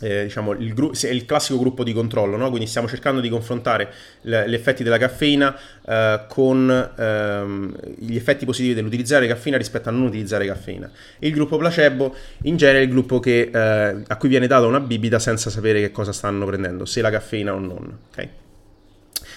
eh, 0.00 0.24
diciamo, 0.24 0.52
il, 0.52 0.74
gru- 0.74 0.94
il, 1.02 1.24
classico 1.24 1.58
gruppo 1.58 1.82
di 1.82 1.92
controllo, 1.92 2.36
no? 2.36 2.48
quindi 2.48 2.66
stiamo 2.66 2.88
cercando 2.88 3.20
di 3.20 3.28
confrontare 3.28 3.92
l- 4.22 4.44
gli 4.46 4.54
effetti 4.54 4.82
della 4.82 4.98
caffeina 4.98 5.56
eh, 5.86 6.24
con 6.28 6.92
ehm, 6.96 7.76
gli 7.98 8.16
effetti 8.16 8.44
positivi 8.44 8.74
dell'utilizzare 8.74 9.26
caffeina 9.26 9.56
rispetto 9.56 9.88
a 9.88 9.92
non 9.92 10.02
utilizzare 10.02 10.46
caffeina. 10.46 10.90
Il 11.20 11.32
gruppo 11.32 11.56
placebo 11.56 12.14
in 12.42 12.56
genere 12.56 12.80
è 12.80 12.82
il 12.82 12.90
gruppo 12.90 13.20
che, 13.20 13.50
eh, 13.52 14.02
a 14.06 14.16
cui 14.16 14.28
viene 14.28 14.46
data 14.46 14.66
una 14.66 14.80
bibita 14.80 15.18
senza 15.18 15.50
sapere 15.50 15.80
che 15.80 15.90
cosa 15.90 16.12
stanno 16.12 16.44
prendendo, 16.44 16.84
se 16.84 17.00
la 17.00 17.10
caffeina 17.10 17.54
o 17.54 17.58
non. 17.58 17.98
Okay? 18.10 18.28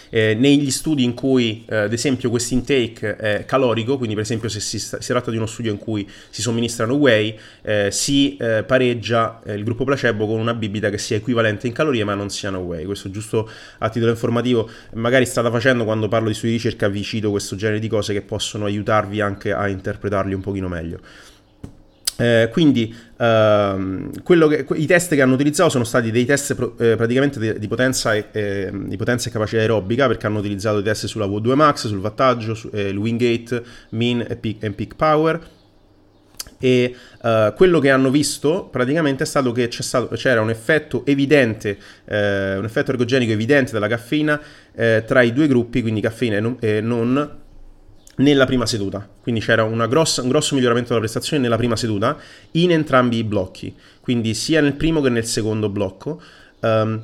Eh, 0.10 0.36
negli 0.38 0.72
studi 0.72 1.04
in 1.04 1.14
cui, 1.14 1.66
eh, 1.68 1.76
ad 1.76 1.94
esempio, 1.94 2.30
questo 2.30 2.54
intake 2.54 3.16
è 3.16 3.46
calorico, 3.46 3.98
quindi 3.98 4.16
per 4.16 4.24
esempio 4.24 4.50
se 4.50 4.60
si, 4.60 4.80
sta, 4.80 5.00
si 5.02 5.08
tratta 5.12 5.32
di 5.32 5.38
uno 5.38 5.46
studio 5.46 5.72
in 5.72 5.78
cui 5.78 6.10
si 6.30 6.42
somministrano 6.42 6.96
whey, 6.96 7.38
eh, 7.62 7.90
si 7.92 8.38
eh, 8.38 8.64
pareggia 8.64 9.42
eh, 9.46 9.54
il 9.54 9.64
gruppo 9.64 9.84
placebo 9.84 10.26
con 10.28 10.40
una 10.40 10.54
bibita 10.54 10.90
che 10.90 10.98
sia 10.98 11.18
equivalente 11.18 11.68
in 11.68 11.74
calorie 11.74 12.04
ma 12.04 12.14
non 12.14 12.30
siano 12.30 12.60
whey. 12.60 12.86
Questo 12.86 13.10
giusto 13.10 13.50
a 13.80 13.90
titolo 13.90 14.12
informativo, 14.12 14.70
magari 14.94 15.26
state 15.26 15.50
facendo 15.50 15.84
quando 15.84 16.08
parlo 16.08 16.28
di 16.28 16.34
studi 16.34 16.52
di 16.52 16.58
ricerca, 16.58 16.88
vi 16.88 17.04
cito 17.04 17.30
questo 17.30 17.56
genere 17.56 17.80
di 17.80 17.88
cose 17.88 18.14
che 18.14 18.22
possono 18.22 18.66
aiutarvi 18.66 19.22
anche 19.22 19.52
a 19.52 19.68
interpretarli 19.68 20.34
un 20.34 20.42
pochino 20.42 20.68
meglio. 20.68 21.00
Eh, 22.20 22.50
quindi 22.52 22.94
ehm, 23.18 24.12
che, 24.24 24.66
i 24.74 24.86
test 24.86 25.16
che 25.16 25.22
hanno 25.22 25.36
utilizzato 25.36 25.70
sono 25.70 25.86
stati 25.86 26.12
dei 26.12 26.26
test 26.26 26.54
pro, 26.54 26.76
eh, 26.78 26.98
praticamente 26.98 27.40
di, 27.40 27.58
di, 27.58 27.68
potenza 27.70 28.14
e, 28.14 28.26
eh, 28.34 28.72
di, 28.74 28.98
potenza 28.98 29.30
e, 29.30 29.32
capacità 29.32 29.62
aerobica 29.62 30.06
perché 30.08 30.28
hanno 30.28 30.40
utilizzato 30.40 30.80
i 30.80 30.84
test 30.84 31.06
sulla 31.06 31.28
V2 31.28 31.54
Max, 31.54 31.88
sul 31.88 32.00
wattaggio, 32.00 32.56
su, 32.56 32.70
eh, 32.74 32.90
il 32.90 32.98
Wingate, 32.98 33.64
Mean 33.92 34.26
e 34.28 34.36
Peak, 34.36 34.62
e 34.62 34.72
peak 34.72 34.96
Power. 34.96 35.40
E 36.62 36.94
uh, 37.22 37.54
quello 37.54 37.80
che 37.80 37.90
hanno 37.90 38.10
visto 38.10 38.68
praticamente 38.70 39.24
è 39.24 39.26
stato 39.26 39.54
che 39.54 39.70
stato, 39.72 40.14
c'era 40.16 40.42
un 40.42 40.50
effetto 40.50 41.06
evidente, 41.06 41.78
eh, 42.04 42.58
un 42.58 42.66
effetto 42.66 42.92
ergogenico 42.92 43.32
evidente 43.32 43.72
della 43.72 43.88
caffeina 43.88 44.38
eh, 44.76 45.06
tra 45.08 45.22
i 45.22 45.32
due 45.32 45.48
gruppi, 45.48 45.82
quindi 45.82 46.02
caffeina 46.02 46.36
e 46.36 46.40
non, 46.42 46.58
e 46.60 46.82
non 46.82 47.39
nella 48.20 48.46
prima 48.46 48.66
seduta, 48.66 49.08
quindi 49.22 49.42
c'era 49.42 49.64
grossa, 49.88 50.22
un 50.22 50.30
grosso 50.30 50.56
miglioramento 50.56 50.90
della 50.90 51.02
prestazione 51.02 51.42
nella 51.42 51.58
prima 51.58 51.76
seduta 51.76 52.18
in 52.52 52.72
entrambi 52.72 53.18
i 53.18 53.24
blocchi, 53.24 53.74
quindi 54.02 54.34
sia 54.34 54.62
nel 54.62 54.74
primo 54.74 55.02
che 55.02 55.10
nel 55.10 55.26
secondo 55.26 55.70
blocco. 55.70 56.22
Um, 56.62 57.02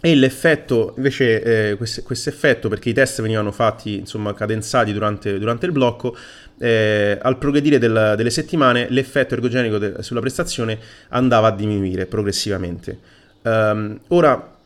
e 0.00 0.14
l'effetto, 0.14 0.94
invece, 0.96 1.70
eh, 1.70 1.76
questo 1.76 2.28
effetto, 2.28 2.68
perché 2.68 2.90
i 2.90 2.92
test 2.92 3.20
venivano 3.20 3.50
fatti, 3.50 3.96
insomma, 3.96 4.32
cadenzati 4.32 4.92
durante, 4.92 5.40
durante 5.40 5.66
il 5.66 5.72
blocco, 5.72 6.16
eh, 6.58 7.18
al 7.20 7.36
progredire 7.36 7.78
del, 7.78 8.14
delle 8.16 8.30
settimane, 8.30 8.86
l'effetto 8.90 9.34
ergogenico 9.34 9.76
de- 9.78 10.00
sulla 10.02 10.20
prestazione 10.20 10.78
andava 11.08 11.48
a 11.48 11.50
diminuire 11.50 12.06
progressivamente. 12.06 12.98
Um, 13.42 13.98
ora, 14.08 14.57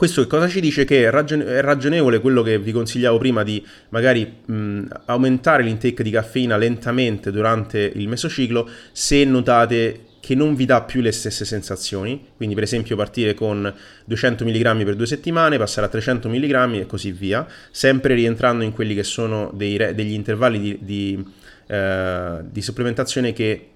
questo 0.00 0.22
che 0.22 0.28
cosa 0.28 0.48
ci 0.48 0.62
dice? 0.62 0.86
Che 0.86 1.04
è, 1.04 1.10
ragion- 1.10 1.42
è, 1.42 1.60
ragionevole 1.60 2.20
quello 2.20 2.40
che 2.40 2.58
vi 2.58 2.72
consigliavo 2.72 3.18
prima 3.18 3.42
di 3.42 3.62
magari 3.90 4.26
mh, 4.46 4.84
aumentare 5.04 5.62
l'intake 5.62 6.02
di 6.02 6.10
caffeina 6.10 6.56
lentamente 6.56 7.30
durante 7.30 7.92
il 7.94 8.08
mesociclo 8.08 8.66
se 8.92 9.22
notate 9.26 10.04
che 10.18 10.34
non 10.34 10.54
vi 10.54 10.64
dà 10.64 10.80
più 10.84 11.02
le 11.02 11.12
stesse 11.12 11.44
sensazioni, 11.44 12.28
quindi 12.34 12.54
per 12.54 12.64
esempio 12.64 12.96
partire 12.96 13.34
con 13.34 13.70
200 14.06 14.42
mg 14.42 14.84
per 14.84 14.96
due 14.96 15.06
settimane, 15.06 15.58
passare 15.58 15.86
a 15.86 15.90
300 15.90 16.30
mg 16.30 16.74
e 16.76 16.86
così 16.86 17.12
via, 17.12 17.46
sempre 17.70 18.14
rientrando 18.14 18.64
in 18.64 18.72
quelli 18.72 18.94
che 18.94 19.04
sono 19.04 19.52
re- 19.58 19.94
degli 19.94 20.12
intervalli 20.12 20.60
di, 20.60 20.78
di, 20.80 21.24
eh, 21.66 22.38
di 22.50 22.62
supplementazione 22.62 23.34
che 23.34 23.68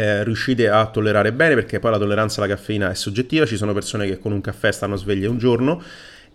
eh, 0.00 0.24
riuscite 0.24 0.70
a 0.70 0.86
tollerare 0.86 1.30
bene 1.30 1.54
perché 1.54 1.78
poi 1.78 1.90
la 1.90 1.98
tolleranza 1.98 2.40
alla 2.40 2.54
caffeina 2.54 2.90
è 2.90 2.94
soggettiva, 2.94 3.44
ci 3.44 3.58
sono 3.58 3.74
persone 3.74 4.06
che 4.06 4.18
con 4.18 4.32
un 4.32 4.40
caffè 4.40 4.72
stanno 4.72 4.96
sveglie 4.96 5.26
un 5.26 5.36
giorno 5.36 5.82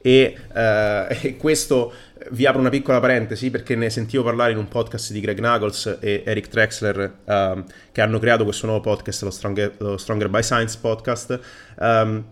e, 0.01 0.37
eh, 0.53 1.07
e, 1.19 1.35
questo 1.35 1.91
vi 2.29 2.45
apro 2.45 2.59
una 2.59 2.69
piccola 2.69 2.99
parentesi 2.99 3.49
perché 3.49 3.75
ne 3.75 3.89
sentivo 3.89 4.23
parlare 4.23 4.51
in 4.51 4.59
un 4.59 4.67
podcast 4.67 5.11
di 5.11 5.19
Greg 5.19 5.37
Knuckles 5.37 5.97
e 5.99 6.21
Eric 6.23 6.47
Trexler 6.47 7.13
eh, 7.25 7.63
che 7.91 8.01
hanno 8.01 8.19
creato 8.19 8.43
questo 8.43 8.67
nuovo 8.67 8.81
podcast, 8.81 9.23
lo 9.23 9.31
Stronger, 9.31 9.73
lo 9.79 9.97
Stronger 9.97 10.29
by 10.29 10.43
Science 10.43 10.77
podcast. 10.79 11.39
Um, 11.79 12.23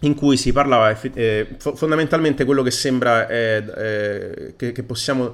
in 0.00 0.14
cui 0.14 0.36
si 0.36 0.52
parlava 0.52 0.98
eh, 1.00 1.46
fondamentalmente 1.58 2.44
quello 2.44 2.62
che 2.64 2.72
sembra 2.72 3.24
che, 3.26 4.54
che 4.56 4.82
possiamo 4.82 5.32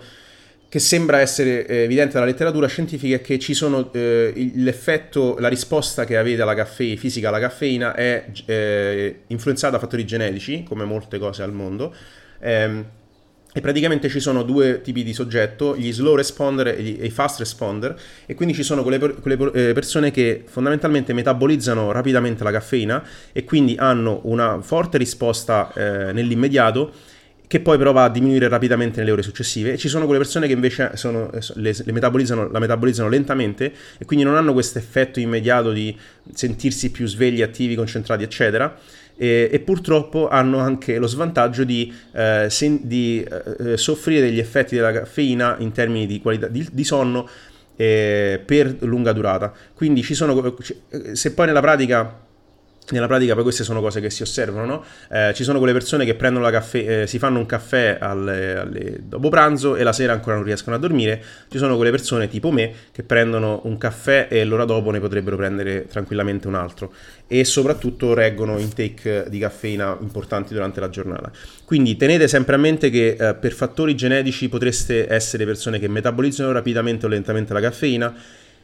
che 0.69 0.79
sembra 0.79 1.21
essere 1.21 1.67
eh, 1.67 1.77
evidente 1.85 2.15
dalla 2.15 2.27
letteratura 2.27 2.67
scientifica 2.67 3.17
è 3.17 3.21
che 3.23 3.39
ci 3.39 3.55
sono 3.55 3.91
eh, 3.93 4.53
l'effetto, 4.57 5.37
la 5.39 5.49
risposta 5.49 6.05
che 6.05 6.19
avete 6.19 6.43
alla 6.43 6.55
caffeina, 6.55 7.01
fisica 7.01 7.29
alla 7.29 7.41
caffeina 7.41 7.95
è 7.95 8.27
eh, 8.45 9.21
influenzata 9.29 9.75
da 9.75 9.79
fattori 9.79 10.05
genetici, 10.05 10.65
come 10.65 10.85
molte 10.85 11.19
cose 11.19 11.43
al 11.43 11.53
mondo. 11.53 11.95
Ehm, 12.41 12.85
e 13.51 13.61
praticamente 13.63 14.11
ci 14.11 14.21
sono 14.21 14.43
due 14.43 14.83
tipi 14.83 15.03
di 15.03 15.15
soggetto, 15.15 15.75
gli 15.75 15.91
slow 15.91 16.15
responder 16.15 16.69
e, 16.69 16.81
i 16.81 17.11
fast 17.11 17.39
responder, 17.39 17.99
e 18.27 18.35
quindi 18.35 18.55
ci 18.55 18.63
sono 18.63 18.83
quelle, 18.83 18.99
quelle 18.99 19.51
eh, 19.55 19.73
persone 19.73 20.11
che 20.11 20.45
fondamentalmente 20.47 21.15
metabolizzano 21.15 21.91
rapidamente 21.93 22.45
la 22.45 22.53
caffeina 22.53 23.03
e 23.33 23.45
quindi 23.45 23.75
hanno 23.79 24.21
una 24.25 24.61
forte 24.61 24.99
risposta 24.99 25.73
eh, 25.73 26.13
nell'immediato 26.13 26.93
che 27.49 27.61
poi 27.61 27.79
però 27.79 27.93
va 27.93 28.05
a 28.05 28.11
diminuire 28.11 28.47
rapidamente 28.47 29.01
nelle 29.01 29.11
ore 29.11 29.23
successive 29.23 29.73
e 29.73 29.79
ci 29.79 29.89
sono 29.89 30.05
quelle 30.05 30.21
persone 30.21 30.47
che 30.47 30.53
invece 30.53 30.93
sono, 30.95 31.33
eh, 31.33 31.41
le, 31.55 31.75
le 31.83 31.93
metabolizzano, 31.93 32.49
la 32.51 32.59
metabolizzano 32.59 33.09
lentamente 33.09 33.73
e 33.99 34.05
quindi 34.05 34.25
non 34.25 34.37
hanno 34.37 34.53
questo 34.53 34.79
effetto 34.79 35.19
immediato 35.19 35.73
di 35.73 35.97
sentirsi 36.33 36.91
più 36.91 37.07
svegli, 37.07 37.43
attivi, 37.43 37.75
concentrati, 37.75 38.23
eccetera. 38.23 38.79
E, 39.17 39.49
e 39.51 39.59
purtroppo 39.59 40.29
hanno 40.29 40.59
anche 40.59 40.99
lo 40.99 41.09
svantaggio 41.09 41.65
di, 41.65 41.93
eh, 42.13 42.47
sen, 42.51 42.81
di 42.83 43.27
eh, 43.59 43.77
soffrire 43.77 44.21
degli 44.21 44.39
effetti 44.39 44.77
della 44.77 44.93
caffeina 44.93 45.57
in 45.59 45.73
termini 45.73 46.07
di 46.07 46.21
qualità 46.21 46.47
di, 46.47 46.65
di 46.71 46.85
sonno 46.85 47.29
eh, 47.75 48.41
per 48.45 48.77
lunga 48.81 49.13
durata. 49.13 49.53
Quindi 49.75 50.03
ci 50.03 50.15
sono, 50.15 50.55
se 51.15 51.33
poi 51.33 51.47
nella 51.47 51.61
pratica 51.61 52.27
nella 52.91 53.07
pratica 53.07 53.35
poi 53.35 53.43
queste 53.43 53.65
sono 53.65 53.81
cose 53.81 54.01
che 54.01 54.11
si 54.11 54.23
osservano, 54.23 54.67
no? 54.67 54.85
eh, 55.11 55.33
ci 55.35 55.45
sono 55.45 55.59
quelle 55.59 55.73
persone 55.73 56.05
che 56.05 56.15
prendono 56.15 56.45
la 56.45 56.51
caffè, 56.51 57.03
eh, 57.03 57.07
si 57.07 57.19
fanno 57.19 57.39
un 57.39 57.47
caffè 57.47 57.99
alle, 58.01 58.57
alle, 58.59 58.99
dopo 59.03 59.29
pranzo 59.29 59.77
e 59.77 59.83
la 59.83 59.93
sera 59.93 60.13
ancora 60.13 60.37
non 60.37 60.45
riescono 60.45 60.77
a 60.77 60.79
dormire, 60.79 61.23
ci 61.51 61.59
sono 61.59 61.77
quelle 61.77 61.91
persone 61.91 62.29
tipo 62.29 62.51
me 62.51 62.73
che 62.93 63.03
prendono 63.03 63.61
un 63.65 63.77
caffè 63.79 64.29
e 64.31 64.45
l'ora 64.45 64.65
dopo 64.65 64.91
ne 64.91 65.01
potrebbero 65.01 65.37
prendere 65.37 65.87
tranquillamente 65.87 66.47
un 66.49 66.55
altro 66.55 66.93
e 67.27 67.45
soprattutto 67.45 68.15
reggono 68.15 68.59
intake 68.59 69.27
di 69.29 69.39
caffeina 69.39 69.97
importanti 70.01 70.55
durante 70.55 70.81
la 70.81 70.89
giornata. 70.89 71.31
Quindi 71.65 71.97
tenete 71.97 72.27
sempre 72.27 72.55
a 72.55 72.59
mente 72.59 72.89
che 72.91 73.17
eh, 73.19 73.35
per 73.35 73.53
fattori 73.53 73.95
genetici 73.95 74.49
potreste 74.49 75.13
essere 75.13 75.45
persone 75.45 75.79
che 75.79 75.89
metabolizzano 75.89 76.53
rapidamente 76.53 77.07
o 77.07 77.09
lentamente 77.09 77.53
la 77.53 77.61
caffeina 77.61 78.15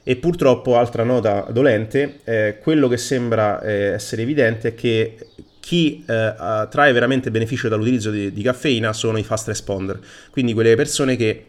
e 0.06 0.16
purtroppo, 0.16 0.76
altra 0.76 1.02
nota 1.02 1.46
dolente, 1.50 2.20
eh, 2.24 2.58
quello 2.62 2.88
che 2.88 2.98
sembra 2.98 3.60
eh, 3.62 3.92
essere 3.94 4.20
evidente 4.22 4.68
è 4.68 4.74
che 4.74 5.16
chi 5.60 6.04
eh, 6.06 6.34
trae 6.68 6.92
veramente 6.92 7.30
beneficio 7.30 7.70
dall'utilizzo 7.70 8.10
di, 8.10 8.30
di, 8.30 8.42
caffeina 8.42 8.92
sono 8.92 9.16
i 9.16 9.22
fast 9.22 9.48
responder, 9.48 9.98
quindi 10.30 10.52
quelle 10.52 10.76
persone 10.76 11.16
che 11.16 11.46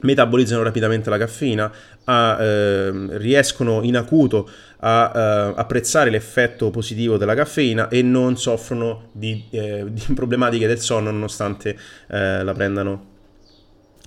metabolizzano 0.00 0.64
rapidamente 0.64 1.08
la 1.08 1.18
caffeina, 1.18 1.72
a, 2.04 2.36
ehm, 2.42 3.16
riescono 3.18 3.82
in 3.82 3.96
acuto 3.96 4.48
a 4.78 5.12
eh, 5.14 5.52
apprezzare 5.56 6.10
l'effetto 6.10 6.70
positivo 6.70 7.16
della 7.16 7.34
caffeina 7.34 7.88
e 7.88 8.02
non 8.02 8.36
soffrono 8.36 9.10
di, 9.12 9.44
eh, 9.50 9.84
di 9.90 10.04
problematiche 10.14 10.66
del 10.66 10.80
sonno 10.80 11.12
nonostante 11.12 11.78
eh, 12.08 12.42
la 12.42 12.52
prendano 12.52 13.16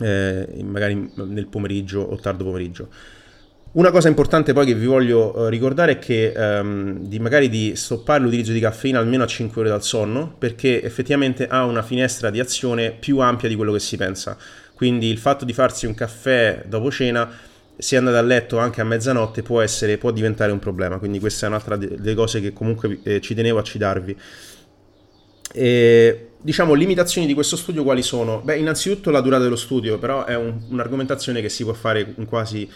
magari 0.02 1.12
nel 1.14 1.46
pomeriggio 1.46 2.02
o 2.02 2.16
tardo 2.16 2.46
pomeriggio. 2.46 2.90
Una 3.74 3.90
cosa 3.90 4.10
importante 4.10 4.52
poi 4.52 4.66
che 4.66 4.74
vi 4.76 4.86
voglio 4.86 5.48
ricordare 5.48 5.94
è 5.94 6.00
che 6.00 6.34
um, 6.36 7.00
di 7.08 7.20
magari 7.20 7.48
di 7.48 7.74
stoppare 7.78 8.22
l'utilizzo 8.22 8.52
di 8.52 8.60
caffeina 8.60 9.00
almeno 9.00 9.24
a 9.24 9.28
5 9.28 9.62
ore 9.62 9.70
dal 9.70 9.82
sonno, 9.82 10.36
perché 10.38 10.84
effettivamente 10.84 11.48
ha 11.48 11.64
una 11.64 11.82
finestra 11.82 12.30
di 12.30 12.42
azione 12.42 12.92
più 12.92 13.20
ampia 13.20 13.48
di 13.48 13.56
quello 13.56 13.72
che 13.72 13.80
si 13.80 13.96
pensa. 13.96 14.36
Quindi 14.74 15.08
il 15.10 15.18
fatto 15.18 15.46
di 15.46 15.54
farsi 15.54 15.86
un 15.86 15.94
caffè 15.94 16.66
dopo 16.68 16.92
cena 16.92 17.32
se 17.78 17.96
andate 17.96 18.18
a 18.18 18.22
letto 18.22 18.58
anche 18.58 18.82
a 18.82 18.84
mezzanotte 18.84 19.42
può, 19.42 19.62
essere, 19.62 19.98
può 19.98 20.12
diventare 20.12 20.52
un 20.52 20.60
problema, 20.60 20.98
quindi 20.98 21.20
questa 21.20 21.46
è 21.46 21.50
un'altra 21.50 21.78
delle 21.78 22.14
cose 22.14 22.42
che 22.42 22.52
comunque 22.52 23.00
eh, 23.04 23.22
ci 23.22 23.34
tenevo 23.34 23.58
a 23.58 23.64
citarvi. 23.64 24.18
E, 25.54 26.28
diciamo, 26.42 26.74
limitazioni 26.74 27.26
di 27.26 27.34
questo 27.34 27.56
studio 27.56 27.84
quali 27.84 28.04
sono? 28.04 28.42
Beh, 28.42 28.58
innanzitutto 28.58 29.12
la 29.12 29.22
durata 29.22 29.44
dello 29.44 29.56
studio, 29.56 29.98
però 29.98 30.26
è 30.26 30.36
un, 30.36 30.60
un'argomentazione 30.72 31.40
che 31.40 31.48
si 31.48 31.64
può 31.64 31.72
fare 31.72 32.14
in 32.18 32.26
quasi 32.26 32.70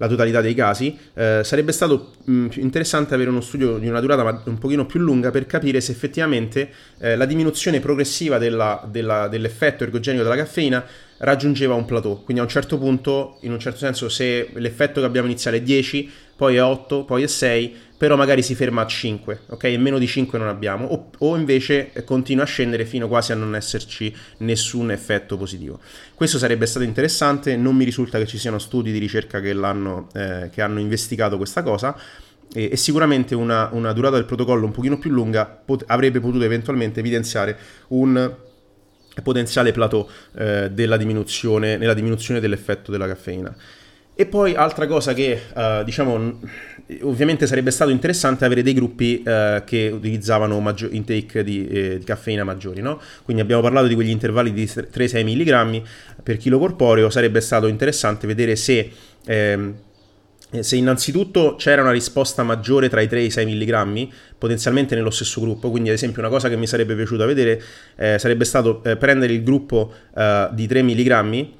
la 0.00 0.08
totalità 0.08 0.40
dei 0.40 0.54
casi. 0.54 0.96
Eh, 1.14 1.42
sarebbe 1.44 1.72
stato 1.72 2.12
mh, 2.24 2.48
interessante 2.56 3.14
avere 3.14 3.28
uno 3.28 3.42
studio 3.42 3.76
di 3.76 3.86
una 3.86 4.00
durata 4.00 4.42
un 4.46 4.58
pochino 4.58 4.86
più 4.86 4.98
lunga 4.98 5.30
per 5.30 5.44
capire 5.46 5.80
se 5.80 5.92
effettivamente 5.92 6.70
eh, 6.98 7.16
la 7.16 7.26
diminuzione 7.26 7.80
progressiva 7.80 8.38
della, 8.38 8.82
della, 8.90 9.28
dell'effetto 9.28 9.84
ergogenico 9.84 10.22
della 10.22 10.36
caffeina 10.36 10.82
raggiungeva 11.18 11.74
un 11.74 11.84
plateau. 11.84 12.24
Quindi 12.24 12.40
a 12.42 12.44
un 12.44 12.50
certo 12.50 12.78
punto, 12.78 13.36
in 13.42 13.52
un 13.52 13.60
certo 13.60 13.78
senso, 13.78 14.08
se 14.08 14.48
l'effetto 14.54 15.00
che 15.00 15.06
abbiamo 15.06 15.26
iniziale 15.26 15.58
è 15.58 15.60
10, 15.60 16.10
poi 16.34 16.56
è 16.56 16.62
8, 16.62 17.04
poi 17.04 17.22
è 17.22 17.26
6, 17.26 17.76
però 18.00 18.16
magari 18.16 18.42
si 18.42 18.54
ferma 18.54 18.80
a 18.80 18.86
5, 18.86 19.40
ok? 19.48 19.64
E 19.64 19.76
meno 19.76 19.98
di 19.98 20.06
5 20.06 20.38
non 20.38 20.48
abbiamo, 20.48 20.86
o, 20.86 21.10
o, 21.18 21.36
invece 21.36 21.92
continua 22.06 22.44
a 22.44 22.46
scendere 22.46 22.86
fino 22.86 23.08
quasi 23.08 23.32
a 23.32 23.34
non 23.34 23.54
esserci 23.54 24.10
nessun 24.38 24.90
effetto 24.90 25.36
positivo. 25.36 25.78
Questo 26.14 26.38
sarebbe 26.38 26.64
stato 26.64 26.86
interessante, 26.86 27.58
non 27.58 27.76
mi 27.76 27.84
risulta 27.84 28.16
che 28.16 28.26
ci 28.26 28.38
siano 28.38 28.58
studi 28.58 28.90
di 28.90 28.96
ricerca 28.96 29.40
che, 29.40 29.50
eh, 29.50 30.48
che 30.50 30.62
hanno 30.62 30.80
investigato 30.80 31.36
questa 31.36 31.62
cosa, 31.62 31.94
e, 32.54 32.70
e 32.72 32.76
sicuramente 32.78 33.34
una, 33.34 33.68
una, 33.72 33.92
durata 33.92 34.16
del 34.16 34.24
protocollo 34.24 34.64
un 34.64 34.72
pochino 34.72 34.96
più 34.96 35.10
lunga 35.10 35.44
pot- 35.44 35.84
avrebbe 35.86 36.20
potuto 36.20 36.42
eventualmente 36.42 37.00
evidenziare 37.00 37.58
un 37.88 38.34
potenziale 39.22 39.72
plateau 39.72 40.08
eh, 40.38 40.70
della 40.70 40.96
diminuzione, 40.96 41.76
nella 41.76 41.92
diminuzione 41.92 42.40
dell'effetto 42.40 42.90
della 42.90 43.06
caffeina. 43.06 43.54
E 44.20 44.26
poi 44.26 44.54
altra 44.54 44.86
cosa 44.86 45.14
che 45.14 45.40
uh, 45.54 45.82
diciamo 45.82 46.40
ovviamente 47.04 47.46
sarebbe 47.46 47.70
stato 47.70 47.90
interessante 47.90 48.44
avere 48.44 48.62
dei 48.62 48.74
gruppi 48.74 49.22
uh, 49.24 49.64
che 49.64 49.88
utilizzavano 49.90 50.60
maggior- 50.60 50.92
intake 50.92 51.42
di, 51.42 51.66
eh, 51.66 51.98
di, 51.98 52.04
caffeina 52.04 52.44
maggiori, 52.44 52.82
no? 52.82 53.00
Quindi 53.24 53.40
abbiamo 53.40 53.62
parlato 53.62 53.86
di 53.86 53.94
quegli 53.94 54.10
intervalli 54.10 54.52
di 54.52 54.64
3-6 54.64 55.24
mg 55.24 55.82
per 56.22 56.36
chilo 56.36 56.58
corporeo, 56.58 57.08
sarebbe 57.08 57.40
stato 57.40 57.66
interessante 57.66 58.26
vedere 58.26 58.56
se 58.56 58.90
ehm, 59.24 59.74
eh, 60.50 60.62
se 60.62 60.76
innanzitutto 60.76 61.54
c'era 61.54 61.80
una 61.80 61.92
risposta 61.92 62.42
maggiore 62.42 62.90
tra 62.90 63.00
i 63.00 63.08
3 63.08 63.20
e 63.20 63.24
i 63.24 63.30
6 63.30 63.46
mg, 63.46 64.08
potenzialmente 64.36 64.94
nello 64.94 65.10
stesso 65.10 65.40
gruppo, 65.40 65.70
quindi 65.70 65.88
ad 65.88 65.94
esempio 65.94 66.20
una 66.20 66.30
cosa 66.30 66.50
che 66.50 66.58
mi 66.58 66.66
sarebbe 66.66 66.94
piaciuta 66.94 67.24
vedere 67.24 67.62
eh, 67.96 68.18
sarebbe 68.18 68.44
stato 68.44 68.84
eh, 68.84 68.98
prendere 68.98 69.32
il 69.32 69.42
gruppo 69.42 69.90
eh, 70.14 70.50
di 70.52 70.66
3 70.66 70.82
mg 70.82 71.58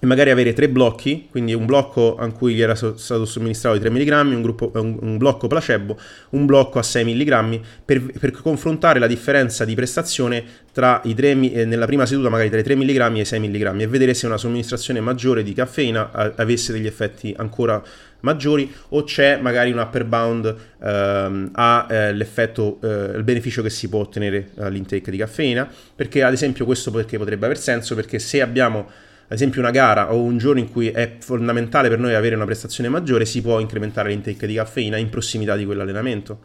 e 0.00 0.06
magari 0.06 0.30
avere 0.30 0.52
tre 0.52 0.68
blocchi, 0.68 1.26
quindi 1.28 1.54
un 1.54 1.66
blocco 1.66 2.16
a 2.16 2.30
cui 2.30 2.54
gli 2.54 2.62
era 2.62 2.76
stato 2.76 3.24
somministrato 3.24 3.76
di 3.76 3.82
3 3.82 3.90
mg, 3.90 4.32
un, 4.32 4.42
gruppo, 4.42 4.70
un, 4.74 5.16
blocco 5.16 5.48
placebo, 5.48 5.98
un 6.30 6.46
blocco 6.46 6.78
a 6.78 6.84
6 6.84 7.04
mg, 7.04 7.60
per, 7.84 8.02
per 8.18 8.30
confrontare 8.30 9.00
la 9.00 9.08
differenza 9.08 9.64
di 9.64 9.74
prestazione 9.74 10.44
tra 10.72 11.00
i 11.04 11.14
3, 11.14 11.52
eh, 11.52 11.64
nella 11.64 11.86
prima 11.86 12.06
seduta 12.06 12.28
magari 12.28 12.48
tra 12.48 12.60
i 12.60 12.62
3 12.62 12.76
mg 12.76 13.16
e 13.16 13.20
i 13.20 13.24
6 13.24 13.40
mg 13.40 13.80
e 13.80 13.86
vedere 13.88 14.14
se 14.14 14.26
una 14.26 14.36
somministrazione 14.36 15.00
maggiore 15.00 15.42
di 15.42 15.52
caffeina 15.52 16.12
avesse 16.36 16.72
degli 16.72 16.86
effetti 16.86 17.34
ancora 17.36 17.82
maggiori 18.20 18.72
o 18.90 19.02
c'è 19.02 19.38
magari 19.40 19.72
un 19.72 19.78
upper 19.78 20.04
bound 20.04 20.56
ehm, 20.80 21.50
a 21.52 21.86
eh, 21.90 22.10
eh, 22.10 22.12
il 22.12 23.22
beneficio 23.24 23.62
che 23.62 23.70
si 23.70 23.88
può 23.88 24.00
ottenere 24.00 24.50
all'intake 24.58 25.10
di 25.10 25.16
caffeina, 25.16 25.68
perché 25.96 26.22
ad 26.22 26.32
esempio 26.32 26.64
questo 26.64 26.92
perché 26.92 27.18
potrebbe 27.18 27.46
aver 27.46 27.58
senso, 27.58 27.96
perché 27.96 28.20
se 28.20 28.40
abbiamo 28.40 29.06
ad 29.28 29.34
esempio 29.34 29.60
una 29.60 29.70
gara 29.70 30.12
o 30.12 30.22
un 30.22 30.38
giorno 30.38 30.58
in 30.58 30.70
cui 30.70 30.88
è 30.88 31.16
fondamentale 31.20 31.90
per 31.90 31.98
noi 31.98 32.14
avere 32.14 32.34
una 32.34 32.46
prestazione 32.46 32.88
maggiore, 32.88 33.26
si 33.26 33.42
può 33.42 33.60
incrementare 33.60 34.08
l'intake 34.08 34.46
di 34.46 34.54
caffeina 34.54 34.96
in 34.96 35.10
prossimità 35.10 35.54
di 35.54 35.66
quell'allenamento. 35.66 36.40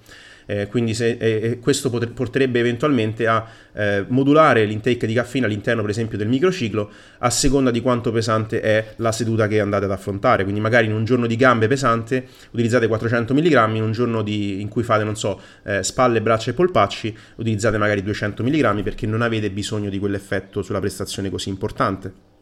Eh, 0.46 0.68
quindi 0.68 0.94
se, 0.94 1.18
eh, 1.18 1.60
questo 1.60 1.90
poter, 1.90 2.12
porterebbe 2.12 2.60
eventualmente 2.60 3.28
a 3.28 3.48
eh, 3.72 4.04
modulare 4.10 4.66
l'intake 4.66 5.08
di 5.08 5.14
caffeina 5.14 5.48
all'interno 5.48 5.82
per 5.82 5.92
esempio 5.92 6.18
del 6.18 6.28
microciclo 6.28 6.92
a 7.20 7.30
seconda 7.30 7.72
di 7.72 7.80
quanto 7.80 8.12
pesante 8.12 8.60
è 8.60 8.94
la 8.98 9.14
seduta 9.14 9.48
che 9.48 9.62
andate 9.62 9.86
ad 9.86 9.92
affrontare 9.92 10.44
quindi 10.44 10.60
magari 10.60 10.88
in 10.88 10.94
un 10.94 11.06
giorno 11.06 11.28
di 11.28 11.38
gambe 11.38 11.68
pesante 11.68 12.28
utilizzate 12.52 12.88
400 12.88 13.34
mg 13.34 13.76
in 13.76 13.84
un 13.84 13.94
giorno 13.94 14.22
di, 14.22 14.60
in 14.60 14.68
cui 14.68 14.84
fate 14.84 15.06
non 15.06 15.16
so 15.16 15.40
eh, 15.64 15.82
spalle, 15.82 16.22
braccia 16.22 16.52
e 16.52 16.54
polpacci 16.54 17.18
utilizzate 17.38 17.78
magari 17.78 18.04
200 18.04 18.44
mg 18.44 18.84
perché 18.84 19.08
non 19.08 19.22
avete 19.22 19.50
bisogno 19.50 19.90
di 19.90 19.98
quell'effetto 19.98 20.62
sulla 20.62 20.82
prestazione 20.82 21.30
così 21.30 21.48
importante 21.48 22.33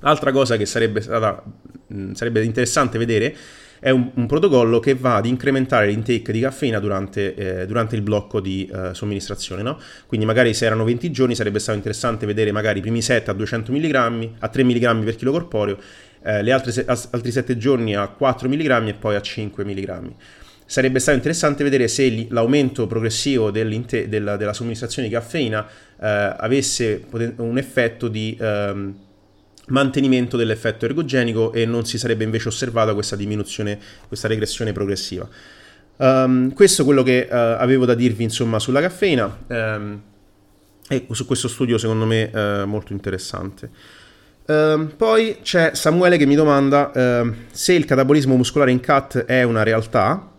Altra 0.00 0.30
cosa 0.30 0.56
che 0.56 0.66
sarebbe, 0.66 1.00
stata, 1.00 1.42
sarebbe 2.12 2.44
interessante 2.44 2.98
vedere 2.98 3.36
è 3.80 3.90
un, 3.90 4.10
un, 4.14 4.26
protocollo 4.26 4.80
che 4.80 4.94
va 4.94 5.16
ad 5.16 5.26
incrementare 5.26 5.86
l'intake 5.86 6.32
di 6.32 6.40
caffeina 6.40 6.78
durante, 6.78 7.34
eh, 7.34 7.66
durante 7.66 7.94
il 7.94 8.02
blocco 8.02 8.40
di 8.40 8.68
eh, 8.72 8.94
somministrazione. 8.94 9.62
No? 9.62 9.78
Quindi 10.06 10.26
magari 10.26 10.54
se 10.54 10.66
erano 10.66 10.84
20 10.84 11.10
giorni 11.10 11.34
sarebbe 11.34 11.58
stato 11.58 11.76
interessante 11.76 12.26
vedere 12.26 12.52
magari 12.52 12.78
i 12.78 12.82
primi 12.82 13.02
7 13.02 13.30
a 13.30 13.34
200 13.34 13.72
mg, 13.72 14.30
a 14.38 14.48
3 14.48 14.64
mg 14.64 15.04
per 15.04 15.16
chilo 15.16 15.32
corporeo, 15.32 15.78
eh, 16.22 16.50
altre, 16.50 16.84
altri 16.86 17.30
7 17.30 17.56
giorni 17.56 17.94
a 17.94 18.08
4 18.08 18.48
mg 18.48 18.88
e 18.88 18.94
poi 18.94 19.14
a 19.14 19.20
5 19.20 19.64
mg. 19.64 20.12
Sarebbe 20.64 20.98
stato 20.98 21.16
interessante 21.16 21.64
vedere 21.64 21.88
se 21.88 22.26
l'aumento 22.28 22.86
progressivo 22.86 23.50
della, 23.50 24.36
della, 24.36 24.52
somministrazione 24.52 25.08
di 25.08 25.14
caffeina 25.14 25.66
eh, 25.66 26.34
avesse 26.36 27.04
un 27.36 27.56
effetto 27.56 28.08
di... 28.08 28.36
Ehm, 28.38 29.06
mantenimento 29.68 30.36
dell'effetto 30.36 30.84
ergogenico 30.84 31.52
e 31.52 31.66
non 31.66 31.84
si 31.84 31.98
sarebbe 31.98 32.24
invece 32.24 32.48
osservata 32.48 32.94
questa 32.94 33.16
diminuzione, 33.16 33.78
questa 34.06 34.28
regressione 34.28 34.72
progressiva. 34.72 35.28
Um, 35.96 36.52
questo 36.52 36.82
è 36.82 36.84
quello 36.84 37.02
che 37.02 37.26
uh, 37.28 37.34
avevo 37.34 37.84
da 37.84 37.94
dirvi 37.94 38.22
insomma 38.22 38.60
sulla 38.60 38.80
caffeina 38.80 39.36
um, 39.48 40.00
e 40.88 41.06
su 41.10 41.26
questo 41.26 41.48
studio 41.48 41.76
secondo 41.76 42.06
me 42.06 42.30
uh, 42.32 42.66
molto 42.66 42.92
interessante. 42.92 43.70
Uh, 44.46 44.86
poi 44.96 45.38
c'è 45.42 45.72
Samuele 45.74 46.16
che 46.16 46.24
mi 46.24 46.36
domanda 46.36 46.92
se 47.50 47.72
il 47.74 47.84
catabolismo 47.84 48.36
muscolare 48.36 48.70
in 48.70 48.80
CAT 48.80 49.24
è 49.24 49.42
una 49.42 49.62
realtà 49.62 50.36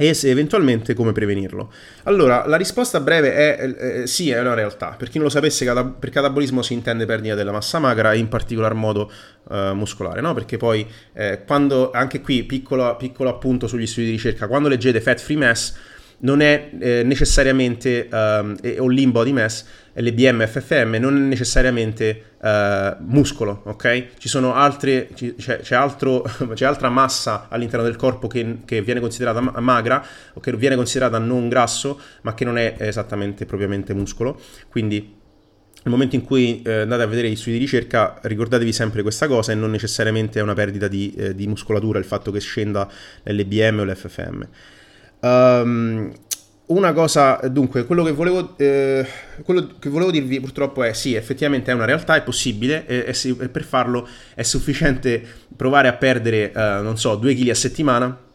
e 0.00 0.14
se 0.14 0.30
eventualmente 0.30 0.94
come 0.94 1.10
prevenirlo. 1.10 1.72
Allora, 2.04 2.46
la 2.46 2.56
risposta 2.56 3.00
breve 3.00 3.34
è 3.34 4.02
eh, 4.02 4.06
sì, 4.06 4.30
è 4.30 4.38
una 4.38 4.54
realtà. 4.54 4.94
Per 4.96 5.08
chi 5.08 5.18
non 5.18 5.26
lo 5.26 5.32
sapesse, 5.32 5.64
per 5.98 6.10
catabolismo 6.10 6.62
si 6.62 6.72
intende 6.72 7.04
perdita 7.04 7.34
della 7.34 7.50
massa 7.50 7.80
magra, 7.80 8.14
in 8.14 8.28
particolar 8.28 8.74
modo 8.74 9.10
eh, 9.50 9.72
muscolare, 9.74 10.20
no? 10.20 10.34
Perché 10.34 10.56
poi, 10.56 10.86
eh, 11.14 11.42
quando, 11.44 11.90
anche 11.90 12.20
qui, 12.20 12.44
piccolo, 12.44 12.94
piccolo 12.96 13.28
appunto 13.28 13.66
sugli 13.66 13.88
studi 13.88 14.06
di 14.06 14.12
ricerca, 14.12 14.46
quando 14.46 14.68
leggete 14.68 15.00
fat 15.00 15.18
free 15.18 15.36
mass, 15.36 15.74
non 16.20 16.40
è 16.40 16.70
eh, 16.78 17.02
necessariamente, 17.04 18.08
um, 18.10 18.56
o 18.78 18.88
lean 18.88 19.10
body 19.10 19.32
mass, 19.32 19.64
LBM, 19.94 20.46
FFM, 20.46 20.96
non 20.96 21.16
è 21.16 21.20
necessariamente 21.20 22.22
uh, 22.40 22.96
muscolo, 23.00 23.62
ok? 23.64 24.06
Ci 24.18 24.28
sono 24.28 24.54
altre, 24.54 25.08
c'è, 25.14 25.60
c'è, 25.60 25.74
altro, 25.74 26.24
c'è, 26.54 26.64
altra 26.64 26.88
massa 26.88 27.46
all'interno 27.48 27.84
del 27.84 27.96
corpo 27.96 28.28
che, 28.28 28.58
che, 28.64 28.82
viene 28.82 29.00
considerata 29.00 29.40
magra 29.60 30.04
o 30.34 30.40
che 30.40 30.52
viene 30.56 30.76
considerata 30.76 31.18
non 31.18 31.48
grasso, 31.48 32.00
ma 32.22 32.34
che 32.34 32.44
non 32.44 32.58
è 32.58 32.76
esattamente 32.78 33.44
propriamente 33.44 33.92
muscolo. 33.92 34.40
Quindi 34.68 35.16
nel 35.82 35.92
momento 35.94 36.16
in 36.16 36.22
cui 36.22 36.62
eh, 36.62 36.80
andate 36.80 37.02
a 37.02 37.06
vedere 37.06 37.30
gli 37.30 37.36
studi 37.36 37.58
di 37.58 37.64
ricerca, 37.64 38.18
ricordatevi 38.22 38.72
sempre 38.72 39.02
questa 39.02 39.26
cosa 39.26 39.52
e 39.52 39.54
non 39.54 39.70
necessariamente 39.70 40.38
è 40.38 40.42
una 40.42 40.54
perdita 40.54 40.86
di, 40.86 41.14
eh, 41.16 41.34
di 41.34 41.46
muscolatura 41.46 41.98
il 41.98 42.04
fatto 42.04 42.30
che 42.30 42.40
scenda 42.40 42.88
l'LBM 43.24 43.78
o 43.80 43.84
l'FFM. 43.84 44.46
Um, 45.20 46.12
una 46.66 46.92
cosa, 46.92 47.40
dunque, 47.50 47.86
quello 47.86 48.02
che, 48.04 48.12
volevo, 48.12 48.54
eh, 48.58 49.06
quello 49.42 49.70
che 49.78 49.88
volevo 49.88 50.10
dirvi 50.10 50.38
purtroppo 50.38 50.82
è 50.82 50.92
sì, 50.92 51.14
effettivamente 51.14 51.70
è 51.70 51.74
una 51.74 51.86
realtà, 51.86 52.16
è 52.16 52.22
possibile 52.22 52.86
e, 52.86 53.06
e, 53.06 53.36
e 53.40 53.48
per 53.48 53.64
farlo 53.64 54.06
è 54.34 54.42
sufficiente 54.42 55.22
provare 55.56 55.88
a 55.88 55.94
perdere, 55.94 56.52
eh, 56.52 56.80
non 56.82 56.98
so, 56.98 57.14
2 57.16 57.34
kg 57.34 57.48
a 57.48 57.54
settimana 57.54 58.27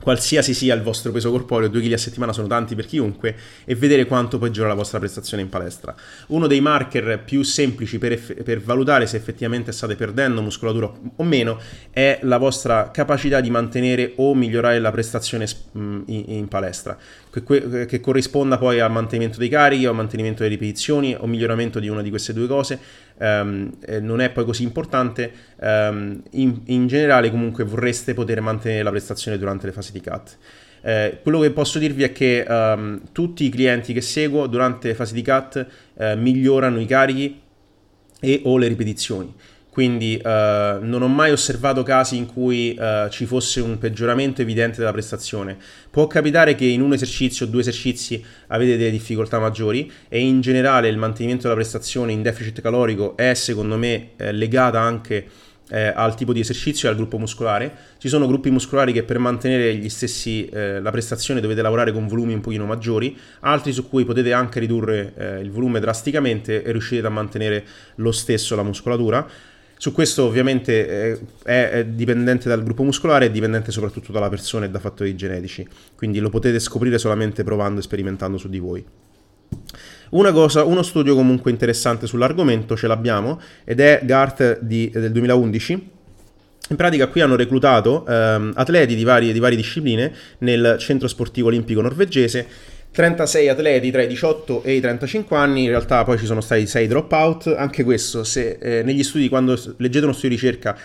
qualsiasi 0.00 0.54
sia 0.54 0.74
il 0.74 0.82
vostro 0.82 1.12
peso 1.12 1.30
corporeo, 1.30 1.68
2 1.68 1.80
kg 1.80 1.92
a 1.92 1.98
settimana 1.98 2.32
sono 2.32 2.46
tanti 2.46 2.74
per 2.74 2.86
chiunque, 2.86 3.36
e 3.64 3.74
vedere 3.74 4.06
quanto 4.06 4.38
peggiora 4.38 4.68
la 4.68 4.74
vostra 4.74 4.98
prestazione 4.98 5.42
in 5.42 5.48
palestra. 5.48 5.94
Uno 6.28 6.46
dei 6.46 6.60
marker 6.60 7.22
più 7.24 7.42
semplici 7.42 7.98
per, 7.98 8.12
eff- 8.12 8.42
per, 8.42 8.60
valutare 8.60 9.06
se 9.06 9.16
effettivamente 9.16 9.72
state 9.72 9.96
perdendo 9.96 10.42
muscolatura 10.42 10.90
o 11.16 11.22
meno 11.24 11.60
è 11.90 12.18
la 12.22 12.38
vostra 12.38 12.90
capacità 12.90 13.40
di 13.40 13.50
mantenere 13.50 14.12
o 14.16 14.34
migliorare 14.34 14.78
la 14.78 14.90
prestazione 14.90 15.46
in, 15.72 16.02
in 16.06 16.48
palestra. 16.48 16.96
Che, 17.30 17.86
che, 17.86 18.00
corrisponda 18.00 18.58
poi 18.58 18.80
al 18.80 18.90
mantenimento 18.90 19.38
dei 19.38 19.48
carichi 19.48 19.86
o 19.86 19.90
al 19.90 19.96
mantenimento 19.96 20.42
delle 20.42 20.54
ripetizioni 20.54 21.14
o 21.16 21.26
miglioramento 21.26 21.78
di 21.78 21.88
una 21.88 22.02
di 22.02 22.10
queste 22.10 22.32
due 22.32 22.48
cose 22.48 22.78
um, 23.18 23.70
eh, 23.86 24.00
non 24.00 24.20
è 24.20 24.30
poi 24.30 24.44
così 24.44 24.64
importante. 24.64 25.32
Um, 25.56 26.20
in, 26.32 26.60
in, 26.66 26.86
generale 26.88 27.30
comunque 27.30 27.64
vorreste 27.64 28.14
poter 28.14 28.40
mantenere 28.40 28.82
la 28.82 28.90
prestazione 28.90 29.38
durante 29.38 29.66
le 29.66 29.72
fasi 29.72 29.92
di 29.92 30.00
cut. 30.00 30.36
Eh, 30.82 31.18
quello 31.22 31.40
che 31.40 31.50
posso 31.50 31.78
dirvi 31.78 32.02
è 32.02 32.12
che 32.12 32.44
um, 32.48 33.00
tutti 33.12 33.44
i 33.44 33.48
clienti 33.48 33.92
che 33.92 34.00
seguo 34.00 34.46
durante 34.46 34.88
le 34.88 34.94
fasi 34.94 35.14
di 35.14 35.22
cut 35.22 35.66
eh, 35.96 36.16
migliorano 36.16 36.80
i 36.80 36.86
carichi 36.86 37.40
e 38.20 38.40
o 38.44 38.56
le 38.58 38.68
ripetizioni. 38.68 39.32
Quindi 39.70 40.20
uh, 40.22 40.28
non 40.80 41.00
ho 41.02 41.08
mai 41.08 41.30
osservato 41.30 41.82
casi 41.82 42.16
in 42.16 42.26
cui 42.26 42.76
uh, 42.78 43.08
ci 43.08 43.24
fosse 43.24 43.60
un 43.60 43.78
peggioramento 43.78 44.42
evidente 44.42 44.78
della 44.78 44.92
prestazione. 44.92 45.56
Può 45.90 46.06
capitare 46.08 46.54
che 46.56 46.64
in 46.64 46.82
un 46.82 46.92
esercizio 46.92 47.46
o 47.46 47.48
due 47.48 47.60
esercizi 47.60 48.22
avete 48.48 48.76
delle 48.76 48.90
difficoltà 48.90 49.38
maggiori 49.38 49.90
e 50.08 50.20
in 50.20 50.40
generale 50.40 50.88
il 50.88 50.98
mantenimento 50.98 51.44
della 51.44 51.54
prestazione 51.54 52.12
in 52.12 52.22
deficit 52.22 52.60
calorico 52.60 53.16
è 53.16 53.34
secondo 53.34 53.76
me 53.76 54.10
eh, 54.16 54.32
legata 54.32 54.80
anche 54.80 55.26
eh, 55.70 55.92
al 55.94 56.14
tipo 56.14 56.32
di 56.32 56.40
esercizio 56.40 56.88
e 56.88 56.90
al 56.90 56.96
gruppo 56.96 57.18
muscolare. 57.18 57.72
Ci 57.98 58.08
sono 58.08 58.26
gruppi 58.26 58.50
muscolari 58.50 58.92
che 58.92 59.04
per 59.04 59.18
mantenere 59.18 59.88
stessi, 59.88 60.46
eh, 60.46 60.80
la 60.80 60.90
prestazione 60.90 61.40
dovete 61.40 61.62
lavorare 61.62 61.92
con 61.92 62.06
volumi 62.06 62.34
un 62.34 62.40
pochino 62.40 62.66
maggiori, 62.66 63.16
altri 63.40 63.72
su 63.72 63.88
cui 63.88 64.04
potete 64.04 64.32
anche 64.32 64.60
ridurre 64.60 65.12
eh, 65.16 65.40
il 65.40 65.50
volume 65.50 65.80
drasticamente 65.80 66.62
e 66.62 66.72
riuscite 66.72 67.06
a 67.06 67.10
mantenere 67.10 67.64
lo 67.96 68.12
stesso 68.12 68.56
la 68.56 68.62
muscolatura. 68.62 69.26
Su 69.80 69.92
questo 69.92 70.24
ovviamente 70.24 70.86
eh, 70.86 71.20
è, 71.42 71.70
è, 71.70 71.86
dipendente 71.86 72.50
dal 72.50 72.62
gruppo 72.62 72.82
muscolare 72.82 73.24
e 73.24 73.30
dipendente 73.30 73.72
soprattutto 73.72 74.12
dalla 74.12 74.28
persona 74.28 74.66
e 74.66 74.68
da 74.68 74.78
fattori 74.78 75.16
genetici, 75.16 75.66
quindi 75.96 76.18
lo 76.18 76.28
potete 76.28 76.60
scoprire 76.60 76.98
solamente 76.98 77.42
provando 77.44 77.80
e 77.80 77.82
sperimentando 77.82 78.36
su 78.36 78.50
di 78.50 78.58
voi. 78.58 78.84
Una 80.10 80.32
cosa, 80.32 80.64
uno 80.64 80.82
studio 80.82 81.14
comunque 81.14 81.50
interessante 81.50 82.06
sull'argomento 82.06 82.76
ce 82.76 82.88
l'abbiamo 82.88 83.40
ed 83.64 83.80
è 83.80 84.02
Garth 84.04 84.60
di, 84.60 84.90
del 84.90 85.12
2011 85.12 85.88
in 86.68 86.76
pratica 86.76 87.08
qui 87.08 87.22
hanno 87.22 87.34
reclutato 87.34 88.06
ehm, 88.06 88.52
atleti 88.56 88.94
di 88.94 89.02
varie, 89.02 89.32
di 89.32 89.38
varie, 89.38 89.56
discipline 89.56 90.12
nel 90.38 90.76
centro 90.78 91.08
sportivo 91.08 91.48
olimpico 91.48 91.80
norvegese 91.80 92.46
36 92.92 93.48
atleti 93.48 93.90
tra 93.90 94.02
i 94.02 94.08
18 94.08 94.62
e 94.64 94.74
i 94.74 94.80
35 94.80 95.36
anni, 95.36 95.62
in 95.62 95.68
realtà 95.68 96.02
poi 96.04 96.18
ci 96.18 96.26
sono 96.26 96.40
stati 96.40 96.66
6 96.66 96.86
dropout, 96.88 97.54
anche 97.56 97.84
questo 97.84 98.24
se 98.24 98.58
eh, 98.60 98.82
negli 98.82 99.04
studi 99.04 99.28
quando 99.28 99.58
leggete 99.76 100.04
uno 100.04 100.12
studio 100.12 100.30
di 100.30 100.34
ricerca 100.34 100.76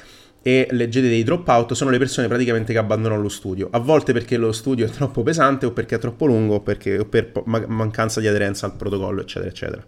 e 0.41 0.67
leggete 0.69 1.07
dei 1.07 1.23
dropout 1.23 1.73
sono 1.73 1.89
le 1.89 1.97
persone 1.97 2.27
praticamente 2.27 2.71
che 2.71 2.77
abbandonano 2.77 3.21
lo 3.21 3.29
studio, 3.29 3.69
a 3.71 3.79
volte 3.79 4.13
perché 4.13 4.37
lo 4.37 4.51
studio 4.51 4.85
è 4.85 4.89
troppo 4.89 5.23
pesante 5.23 5.65
o 5.65 5.71
perché 5.71 5.95
è 5.95 5.99
troppo 5.99 6.27
lungo 6.27 6.55
o, 6.55 6.61
perché, 6.61 6.99
o 6.99 7.05
per 7.05 7.31
mancanza 7.45 8.19
di 8.19 8.27
aderenza 8.27 8.67
al 8.67 8.75
protocollo 8.75 9.21
eccetera 9.21 9.49
eccetera. 9.49 9.83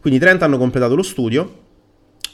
Quindi 0.00 0.20
30 0.20 0.44
hanno 0.44 0.58
completato 0.58 0.94
lo 0.94 1.02
studio 1.02 1.66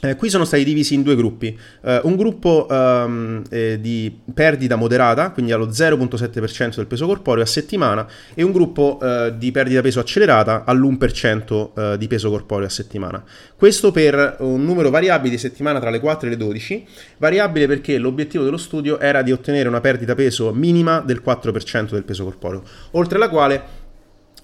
eh, 0.09 0.15
qui 0.15 0.29
sono 0.29 0.45
stati 0.45 0.63
divisi 0.63 0.93
in 0.93 1.03
due 1.03 1.15
gruppi, 1.15 1.57
eh, 1.83 2.01
un 2.03 2.15
gruppo 2.15 2.67
um, 2.69 3.41
eh, 3.49 3.79
di 3.79 4.15
perdita 4.33 4.75
moderata, 4.75 5.31
quindi 5.31 5.51
allo 5.51 5.67
0.7% 5.67 6.75
del 6.75 6.87
peso 6.87 7.05
corporeo 7.05 7.43
a 7.43 7.47
settimana, 7.47 8.07
e 8.33 8.43
un 8.43 8.51
gruppo 8.51 8.99
eh, 9.01 9.33
di 9.37 9.51
perdita 9.51 9.81
peso 9.81 9.99
accelerata 9.99 10.63
all'1% 10.65 11.93
eh, 11.93 11.97
di 11.97 12.07
peso 12.07 12.29
corporeo 12.29 12.67
a 12.67 12.69
settimana. 12.69 13.23
Questo 13.55 13.91
per 13.91 14.37
un 14.39 14.63
numero 14.63 14.89
variabile 14.89 15.31
di 15.31 15.39
settimana 15.39 15.79
tra 15.79 15.89
le 15.89 15.99
4 15.99 16.27
e 16.27 16.29
le 16.31 16.37
12, 16.37 16.85
variabile 17.17 17.67
perché 17.67 17.97
l'obiettivo 17.97 18.43
dello 18.43 18.57
studio 18.57 18.99
era 18.99 19.21
di 19.21 19.31
ottenere 19.31 19.67
una 19.67 19.81
perdita 19.81 20.15
peso 20.15 20.53
minima 20.53 20.99
del 20.99 21.21
4% 21.25 21.91
del 21.91 22.03
peso 22.03 22.23
corporeo, 22.23 22.63
oltre 22.91 23.17
la 23.17 23.29
quale 23.29 23.83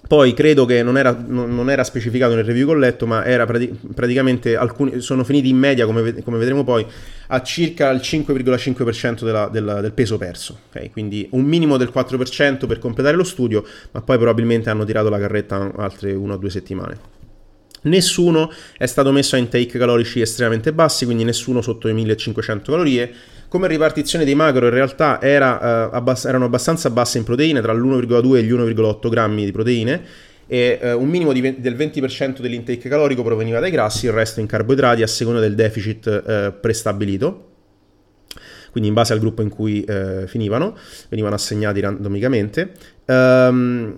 poi 0.08 0.34
credo 0.34 0.66
che 0.66 0.84
non 0.84 0.98
era, 0.98 1.16
non 1.26 1.70
era, 1.70 1.84
specificato 1.84 2.36
nel 2.36 2.44
review 2.44 2.68
che 2.68 2.74
ho 2.74 2.78
letto, 2.78 3.08
ma 3.08 3.24
era 3.24 3.46
prati- 3.46 3.74
praticamente 3.94 4.56
alcuni, 4.56 5.00
sono 5.00 5.24
finiti 5.24 5.50
in 5.50 5.58
media, 5.58 5.86
come, 5.86 6.22
come, 6.22 6.38
vedremo 6.38 6.64
poi, 6.64 6.86
a 7.28 7.42
circa 7.42 7.90
il 7.92 8.02
5,5% 8.04 9.24
della, 9.24 9.48
della, 9.48 9.80
del 9.80 9.94
peso 9.94 10.18
perso. 10.18 10.60
Okay? 10.70 10.90
Quindi 10.90 11.28
un 11.32 11.44
minimo 11.44 11.78
del 11.78 11.92
4% 11.94 12.68
per 12.68 12.80
completare 12.80 13.16
lo 13.16 13.24
studio, 13.24 13.64
ma 13.92 14.02
poi 14.02 14.18
probabilmente 14.18 14.70
hanno 14.70 14.84
tirato 14.84 15.10
la 15.10 15.20
carretta 15.20 15.72
altre 15.78 16.14
una 16.14 16.34
o 16.34 16.38
due 16.38 16.50
settimane. 16.50 17.20
Nessuno 17.84 18.52
è 18.78 18.86
stato 18.86 19.12
messo 19.12 19.36
a 19.36 19.40
intake 19.40 19.80
calorici 19.80 20.22
estremamente 20.22 20.72
bassi, 20.74 21.06
quindi 21.06 21.24
nessuno 21.24 21.62
sotto 21.62 21.88
i 21.88 21.94
1500 21.94 22.72
calorie 22.72 23.14
come 23.52 23.68
ripartizione 23.68 24.24
dei 24.24 24.34
macro 24.34 24.68
in 24.68 24.72
realtà 24.72 25.22
era, 25.22 25.90
uh, 25.90 25.94
abbass- 25.94 26.24
erano 26.24 26.46
abbastanza 26.46 26.90
basse 26.90 27.18
in 27.18 27.26
proteine, 27.26 27.60
tra 27.60 27.74
l'1,2 27.74 28.38
e 28.38 28.44
gli 28.44 28.52
1,8 28.54 29.10
grammi 29.10 29.44
di 29.44 29.52
proteine, 29.52 30.02
e 30.48 30.80
uh, 30.82 30.98
un 30.98 31.10
minimo 31.10 31.34
ve- 31.34 31.60
del 31.60 31.76
20% 31.76 32.40
dell'intake 32.40 32.88
calorico 32.88 33.24
proveniva 33.24 33.60
dai 33.60 33.70
grassi, 33.70 34.06
il 34.06 34.14
resto 34.14 34.40
in 34.40 34.46
carboidrati 34.46 35.02
a 35.02 35.08
seconda 35.08 35.42
del 35.42 35.56
deficit 35.56 36.24
uh, 36.26 36.60
prestabilito 36.62 37.48
quindi 38.72 38.88
in 38.88 38.96
base 38.96 39.12
al 39.12 39.20
gruppo 39.20 39.42
in 39.42 39.50
cui 39.50 39.84
eh, 39.84 40.28
finivano, 40.28 40.78
venivano 41.10 41.36
assegnati 41.36 41.82
randomicamente. 41.82 42.72
Um, 43.06 43.98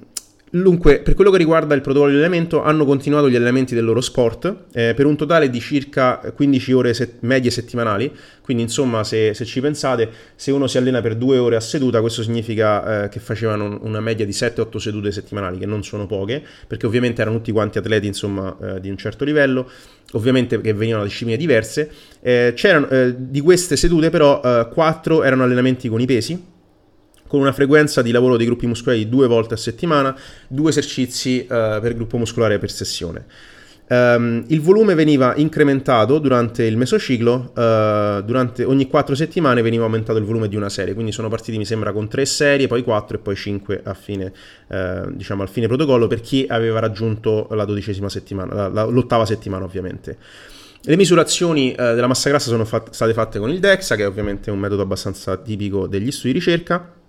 Dunque, 0.56 1.00
per 1.00 1.16
quello 1.16 1.32
che 1.32 1.40
riguarda 1.40 1.74
il 1.74 1.82
protocollo 1.82 2.12
di 2.12 2.18
allenamento, 2.18 2.62
hanno 2.62 2.86
continuato 2.86 3.28
gli 3.28 3.36
allenamenti 3.36 3.74
del 3.74 3.84
loro 3.84 4.02
sport 4.02 4.66
eh, 4.74 4.94
per 4.94 5.08
un 5.08 5.18
totale 5.18 5.50
di 5.50 5.60
circa 5.60 6.18
15 6.18 6.74
ore 6.74 6.94
set- 6.94 7.16
medie 7.22 7.50
settimanali. 7.50 8.14
Quindi, 8.40 8.62
insomma, 8.62 9.04
se, 9.04 9.34
se, 9.34 9.46
ci 9.46 9.62
pensate, 9.62 10.08
se 10.36 10.52
uno 10.52 10.68
si 10.68 10.78
allena 10.78 11.02
per 11.02 11.16
due 11.16 11.40
ore 11.40 11.56
a 11.56 11.60
seduta, 11.60 12.02
questo 12.02 12.22
significa 12.22 13.06
eh, 13.06 13.10
che 13.10 13.20
facevano 13.20 13.80
una 13.82 14.00
media 14.00 14.28
di 14.28 14.32
7-8 14.32 14.78
sedute 14.78 15.12
settimanali, 15.12 15.58
che 15.58 15.66
non 15.66 15.84
sono 15.84 16.06
poche, 16.06 16.44
perché 16.68 16.86
ovviamente 16.86 17.24
erano 17.24 17.38
tutti 17.38 17.52
quanti 17.52 17.80
atleti, 17.80 18.06
insomma, 18.06 18.56
eh, 18.62 18.80
di 18.80 18.92
un 18.92 18.98
certo 18.98 19.26
livello, 19.26 19.68
ovviamente 20.12 20.62
che 20.62 20.74
venivano 20.76 21.02
da 21.02 21.10
discipline 21.10 21.36
diverse. 21.36 21.90
Eh, 22.22 22.54
eh, 22.56 23.16
di 23.18 23.42
queste 23.42 23.76
sedute, 23.76 24.12
però, 24.12 24.40
4 24.72 25.24
eh, 25.24 25.26
erano 25.26 25.42
allenamenti 25.42 25.90
con 25.90 26.00
i 26.00 26.06
pesi 26.06 26.52
con 27.34 27.42
una 27.42 27.52
frequenza 27.52 28.04
di 28.04 28.12
lavoro 28.12 28.38
dei 28.38 28.46
gruppi 28.46 28.68
muscolari 28.68 29.06
di 29.06 29.10
due 29.10 29.26
volte 29.26 29.56
a 29.56 29.58
settimana, 29.58 30.16
due 30.48 30.70
esercizi 30.70 31.40
uh, 31.42 31.82
per 31.82 31.96
gruppo 31.96 32.20
muscolare 32.20 32.60
per 32.60 32.70
sessione. 32.70 33.26
Um, 33.88 34.44
il 34.50 34.62
volume 34.62 34.94
veniva 34.94 35.34
incrementato 35.36 36.20
durante 36.20 36.64
il 36.64 36.78
mesociclo, 36.78 37.54
uh, 37.56 38.22
durante 38.22 38.64
ogni 38.66 38.88
quattro 38.88 39.16
settimane 39.16 39.64
veniva 39.64 39.84
aumentato 39.84 40.20
il 40.20 40.26
volume 40.26 40.48
di 40.48 40.56
una 40.56 40.70
serie, 40.70 40.94
quindi 40.94 41.12
sono 41.12 41.28
partiti 41.28 41.58
mi 41.58 41.66
sembra 41.66 41.92
con 41.92 42.08
tre 42.08 42.24
serie, 42.28 42.68
poi 42.68 42.84
quattro 42.84 43.18
e 43.18 43.20
poi 43.20 43.36
cinque 43.36 43.82
a 43.84 43.96
fine, 43.96 44.32
uh, 44.68 45.10
diciamo 45.12 45.42
al 45.42 45.50
fine 45.50 45.66
protocollo 45.66 46.06
per 46.06 46.22
chi 46.22 46.46
aveva 46.48 46.78
raggiunto 46.78 47.48
la 47.50 47.66
dodicesima 47.66 48.10
settimana, 48.10 48.54
la, 48.54 48.68
la, 48.68 48.84
l'ottava 48.84 49.26
settimana 49.26 49.66
ovviamente. 49.66 50.18
Le 50.84 50.96
misurazioni 50.98 51.72
uh, 51.72 51.96
della 51.96 52.06
massa 52.06 52.30
grassa 52.30 52.50
sono 52.50 52.64
fat- 52.64 52.92
state 52.92 53.14
fatte 53.14 53.40
con 53.40 53.50
il 53.50 53.58
DEXA, 53.58 53.96
che 53.96 54.04
è 54.04 54.08
ovviamente 54.08 54.52
un 54.52 54.60
metodo 54.60 54.84
abbastanza 54.84 55.36
tipico 55.38 55.88
degli 55.88 56.12
studi 56.12 56.34
di 56.34 56.40
ricerca 56.40 57.02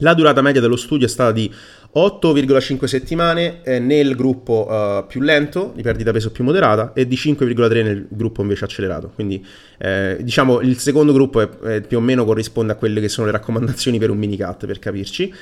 la 0.00 0.14
durata 0.14 0.42
media 0.42 0.60
dello 0.60 0.76
studio 0.76 1.06
è 1.06 1.08
stata 1.08 1.32
di 1.32 1.50
8,5 1.94 2.84
settimane 2.84 3.62
eh, 3.62 3.78
nel 3.80 4.14
gruppo 4.14 4.66
uh, 4.70 5.06
più 5.06 5.20
lento, 5.20 5.72
di 5.74 5.82
perdita 5.82 6.12
peso 6.12 6.30
più 6.30 6.44
moderata, 6.44 6.92
e 6.92 7.06
di 7.06 7.16
5,3 7.16 7.82
nel 7.82 8.06
gruppo 8.08 8.42
invece 8.42 8.64
accelerato. 8.64 9.10
Quindi 9.14 9.44
eh, 9.78 10.18
diciamo 10.20 10.60
il 10.60 10.78
secondo 10.78 11.12
gruppo 11.12 11.40
è, 11.40 11.48
è 11.48 11.80
più 11.80 11.98
o 11.98 12.00
meno 12.00 12.24
corrisponde 12.24 12.72
a 12.72 12.76
quelle 12.76 13.00
che 13.00 13.08
sono 13.08 13.26
le 13.26 13.32
raccomandazioni 13.32 13.98
per 13.98 14.10
un 14.10 14.18
minicut, 14.18 14.66
per 14.66 14.78
capirci. 14.78 15.32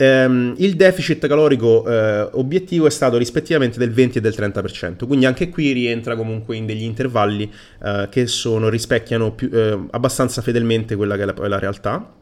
Um, 0.00 0.54
il 0.58 0.76
deficit 0.76 1.26
calorico 1.26 1.82
uh, 1.84 2.38
obiettivo 2.38 2.86
è 2.86 2.90
stato 2.90 3.16
rispettivamente 3.16 3.80
del 3.80 3.90
20 3.90 4.18
e 4.18 4.20
del 4.20 4.32
30%, 4.32 5.08
quindi 5.08 5.26
anche 5.26 5.48
qui 5.48 5.72
rientra 5.72 6.14
comunque 6.14 6.54
in 6.54 6.66
degli 6.66 6.84
intervalli 6.84 7.50
uh, 7.80 8.08
che 8.08 8.28
sono, 8.28 8.68
rispecchiano 8.68 9.32
più, 9.32 9.50
abbastanza 9.90 10.40
fedelmente 10.40 10.94
quella 10.94 11.16
che 11.16 11.22
è 11.22 11.24
la, 11.24 11.48
la 11.48 11.58
realtà 11.58 12.12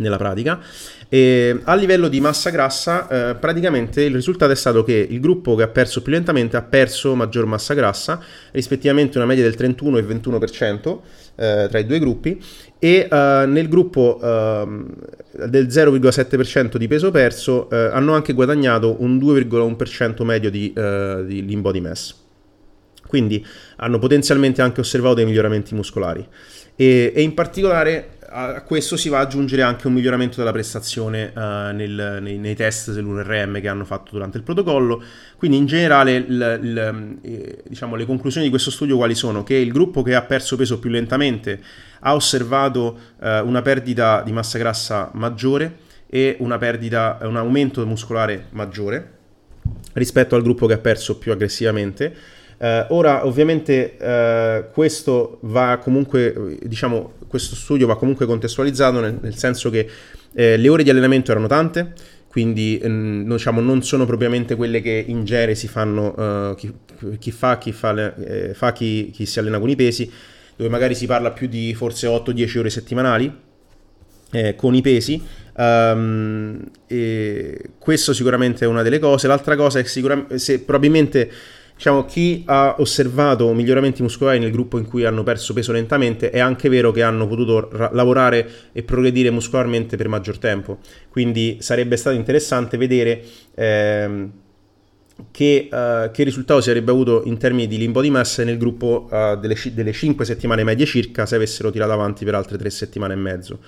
nella 0.00 0.16
pratica. 0.16 0.60
E 1.08 1.60
a 1.64 1.74
livello 1.74 2.08
di 2.08 2.20
massa 2.20 2.50
grassa, 2.50 3.30
eh, 3.30 3.34
praticamente 3.34 4.02
il 4.02 4.14
risultato 4.14 4.52
è 4.52 4.56
stato 4.56 4.84
che 4.84 5.06
il 5.08 5.20
gruppo 5.20 5.54
che 5.54 5.64
ha 5.64 5.68
perso 5.68 6.02
più 6.02 6.12
lentamente 6.12 6.56
ha 6.56 6.62
perso 6.62 7.14
maggior 7.14 7.46
massa 7.46 7.74
grassa, 7.74 8.20
rispettivamente 8.52 9.18
una 9.18 9.26
media 9.26 9.44
del 9.44 9.54
31 9.54 9.98
e 9.98 10.02
21% 10.02 10.98
eh, 11.36 11.66
tra 11.68 11.78
i 11.78 11.86
due 11.86 11.98
gruppi, 11.98 12.40
e 12.78 13.08
eh, 13.10 13.44
nel 13.46 13.68
gruppo 13.68 14.20
ehm, 14.22 14.94
del 15.46 15.66
0,7% 15.66 16.76
di 16.76 16.86
peso 16.86 17.10
perso 17.10 17.68
eh, 17.70 17.76
hanno 17.76 18.14
anche 18.14 18.32
guadagnato 18.32 18.96
un 19.00 19.18
2,1% 19.18 20.24
medio 20.24 20.50
di, 20.50 20.72
eh, 20.72 21.24
di 21.26 21.44
lean 21.44 21.60
body 21.60 21.80
mass. 21.80 22.14
Quindi 23.06 23.44
hanno 23.78 23.98
potenzialmente 23.98 24.62
anche 24.62 24.80
osservato 24.80 25.14
dei 25.16 25.24
miglioramenti 25.24 25.74
muscolari. 25.74 26.24
E, 26.76 27.12
e 27.14 27.22
in 27.22 27.34
particolare 27.34 28.18
a 28.32 28.62
questo 28.62 28.96
si 28.96 29.08
va 29.08 29.18
ad 29.18 29.26
aggiungere 29.26 29.62
anche 29.62 29.88
un 29.88 29.92
miglioramento 29.92 30.36
della 30.36 30.52
prestazione 30.52 31.32
uh, 31.34 31.74
nel, 31.74 32.18
nei, 32.22 32.38
nei, 32.38 32.54
test 32.54 32.92
dell'URM 32.92 33.60
che 33.60 33.68
hanno 33.68 33.84
fatto 33.84 34.12
durante 34.12 34.36
il 34.36 34.44
protocollo. 34.44 35.02
Quindi 35.36 35.56
in 35.56 35.66
generale 35.66 36.14
il, 36.14 36.58
il, 36.62 37.18
eh, 37.22 37.62
diciamo, 37.66 37.96
le 37.96 38.06
conclusioni 38.06 38.46
di 38.46 38.50
questo 38.50 38.70
studio 38.70 38.96
quali 38.96 39.16
sono? 39.16 39.42
Che 39.42 39.54
il 39.54 39.72
gruppo 39.72 40.02
che 40.02 40.14
ha 40.14 40.22
perso 40.22 40.56
peso 40.56 40.78
più 40.78 40.90
lentamente 40.90 41.60
ha 42.00 42.14
osservato 42.14 42.98
uh, 43.18 43.26
una 43.44 43.62
perdita 43.62 44.22
di 44.22 44.32
massa 44.32 44.58
grassa 44.58 45.10
maggiore 45.14 45.88
e 46.06 46.36
perdita, 46.58 47.18
un 47.22 47.36
aumento 47.36 47.84
muscolare 47.86 48.46
maggiore 48.50 49.18
rispetto 49.94 50.36
al 50.36 50.42
gruppo 50.42 50.66
che 50.66 50.74
ha 50.74 50.78
perso 50.78 51.18
più 51.18 51.32
aggressivamente. 51.32 52.14
Uh, 52.58 52.84
ora, 52.88 53.26
ovviamente, 53.26 53.96
uh, 53.98 54.70
questo 54.72 55.38
va 55.42 55.78
comunque, 55.78 56.58
diciamo, 56.62 57.14
questo 57.30 57.54
studio 57.54 57.86
va 57.86 57.96
comunque 57.96 58.26
contestualizzato 58.26 58.98
nel, 58.98 59.16
nel 59.22 59.36
senso 59.36 59.70
che 59.70 59.88
eh, 60.34 60.56
le 60.56 60.68
ore 60.68 60.82
di 60.82 60.90
allenamento 60.90 61.30
erano 61.30 61.46
tante, 61.46 61.92
quindi 62.26 62.76
ehm, 62.82 63.24
diciamo, 63.30 63.60
non 63.60 63.84
sono 63.84 64.04
propriamente 64.04 64.56
quelle 64.56 64.80
che 64.80 65.04
in 65.06 65.24
genere 65.24 65.54
si 65.54 65.68
fanno 65.68 66.50
uh, 66.50 66.54
chi, 66.56 66.72
chi, 67.20 67.30
fa, 67.30 67.56
chi, 67.58 67.70
fa, 67.70 68.16
eh, 68.16 68.52
fa 68.52 68.72
chi, 68.72 69.10
chi, 69.12 69.26
si 69.26 69.38
allena 69.38 69.60
con 69.60 69.68
i 69.68 69.76
pesi, 69.76 70.10
dove 70.56 70.68
magari 70.68 70.96
si 70.96 71.06
parla 71.06 71.30
più 71.30 71.46
di 71.46 71.72
forse 71.72 72.08
8-10 72.08 72.58
ore 72.58 72.70
settimanali 72.70 73.32
eh, 74.32 74.56
con 74.56 74.74
i 74.74 74.80
pesi. 74.80 75.22
Um, 75.56 76.68
questo 77.78 78.12
sicuramente 78.12 78.64
è 78.64 78.68
una 78.68 78.82
delle 78.82 78.98
cose. 78.98 79.28
L'altra 79.28 79.54
cosa 79.54 79.78
è 79.78 79.84
sicuramente 79.84 80.38
se 80.38 80.60
probabilmente 80.60 81.30
diciamo, 81.80 82.04
chi 82.04 82.42
ha 82.44 82.74
osservato 82.78 83.50
miglioramenti 83.54 84.02
muscolari 84.02 84.38
nel 84.38 84.50
gruppo 84.50 84.76
in 84.76 84.84
cui 84.84 85.06
hanno 85.06 85.22
perso 85.22 85.54
peso 85.54 85.72
lentamente 85.72 86.28
è 86.28 86.38
anche 86.38 86.68
vero 86.68 86.92
che 86.92 87.02
hanno 87.02 87.26
potuto 87.26 87.70
ra- 87.72 87.88
lavorare 87.94 88.46
e 88.72 88.82
progredire 88.82 89.30
muscolarmente 89.30 89.96
per 89.96 90.06
maggior 90.06 90.36
tempo. 90.36 90.80
Quindi 91.08 91.56
sarebbe 91.60 91.96
stato 91.96 92.14
interessante 92.14 92.76
vedere 92.76 93.22
ehm, 93.54 94.30
che, 95.30 95.68
uh, 95.72 96.10
che, 96.10 96.22
risultato 96.22 96.60
si 96.60 96.68
sarebbe 96.68 96.90
avuto 96.90 97.22
in 97.24 97.38
termini 97.38 97.66
di 97.66 97.78
limbo 97.78 98.02
di 98.02 98.10
massa 98.10 98.44
nel 98.44 98.58
gruppo 98.58 99.08
uh, 99.10 99.40
delle, 99.40 99.56
delle 99.72 99.92
5 99.92 100.22
settimane 100.26 100.64
medie 100.64 100.84
circa 100.84 101.24
se 101.24 101.36
avessero 101.36 101.70
tirato 101.70 101.92
avanti 101.92 102.26
per 102.26 102.34
altre 102.34 102.58
3 102.58 102.68
settimane 102.68 103.14
e 103.14 103.16
mezzo. 103.16 103.58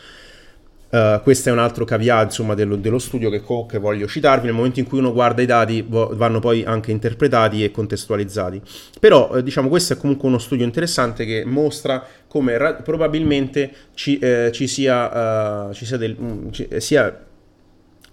Uh, 0.92 1.22
questo 1.22 1.48
è 1.48 1.52
un 1.52 1.58
altro 1.58 1.86
caveat 1.86 2.24
insomma, 2.24 2.52
dello, 2.52 2.76
dello 2.76 2.98
studio 2.98 3.30
che, 3.30 3.42
che, 3.66 3.78
voglio 3.78 4.06
citarvi. 4.06 4.44
Nel 4.44 4.54
momento 4.54 4.78
in 4.78 4.86
cui 4.86 4.98
uno 4.98 5.10
guarda 5.14 5.40
i 5.40 5.46
dati, 5.46 5.82
vanno 5.88 6.38
poi 6.38 6.64
anche 6.64 6.90
interpretati 6.90 7.64
e 7.64 7.70
contestualizzati. 7.70 8.60
Però, 9.00 9.34
eh, 9.36 9.42
diciamo, 9.42 9.70
questo 9.70 9.94
è 9.94 9.96
comunque 9.96 10.28
uno 10.28 10.36
studio 10.36 10.66
interessante 10.66 11.24
che 11.24 11.44
mostra 11.46 12.04
come 12.28 12.58
ra- 12.58 12.74
probabilmente 12.74 13.72
ci, 13.94 14.18
eh, 14.18 14.50
ci, 14.52 14.66
sia, 14.66 15.68
uh, 15.68 15.72
ci, 15.72 15.86
sia, 15.86 15.96
del, 15.96 16.14
mm, 16.20 16.50
ci 16.50 16.68
sia, 16.76 17.24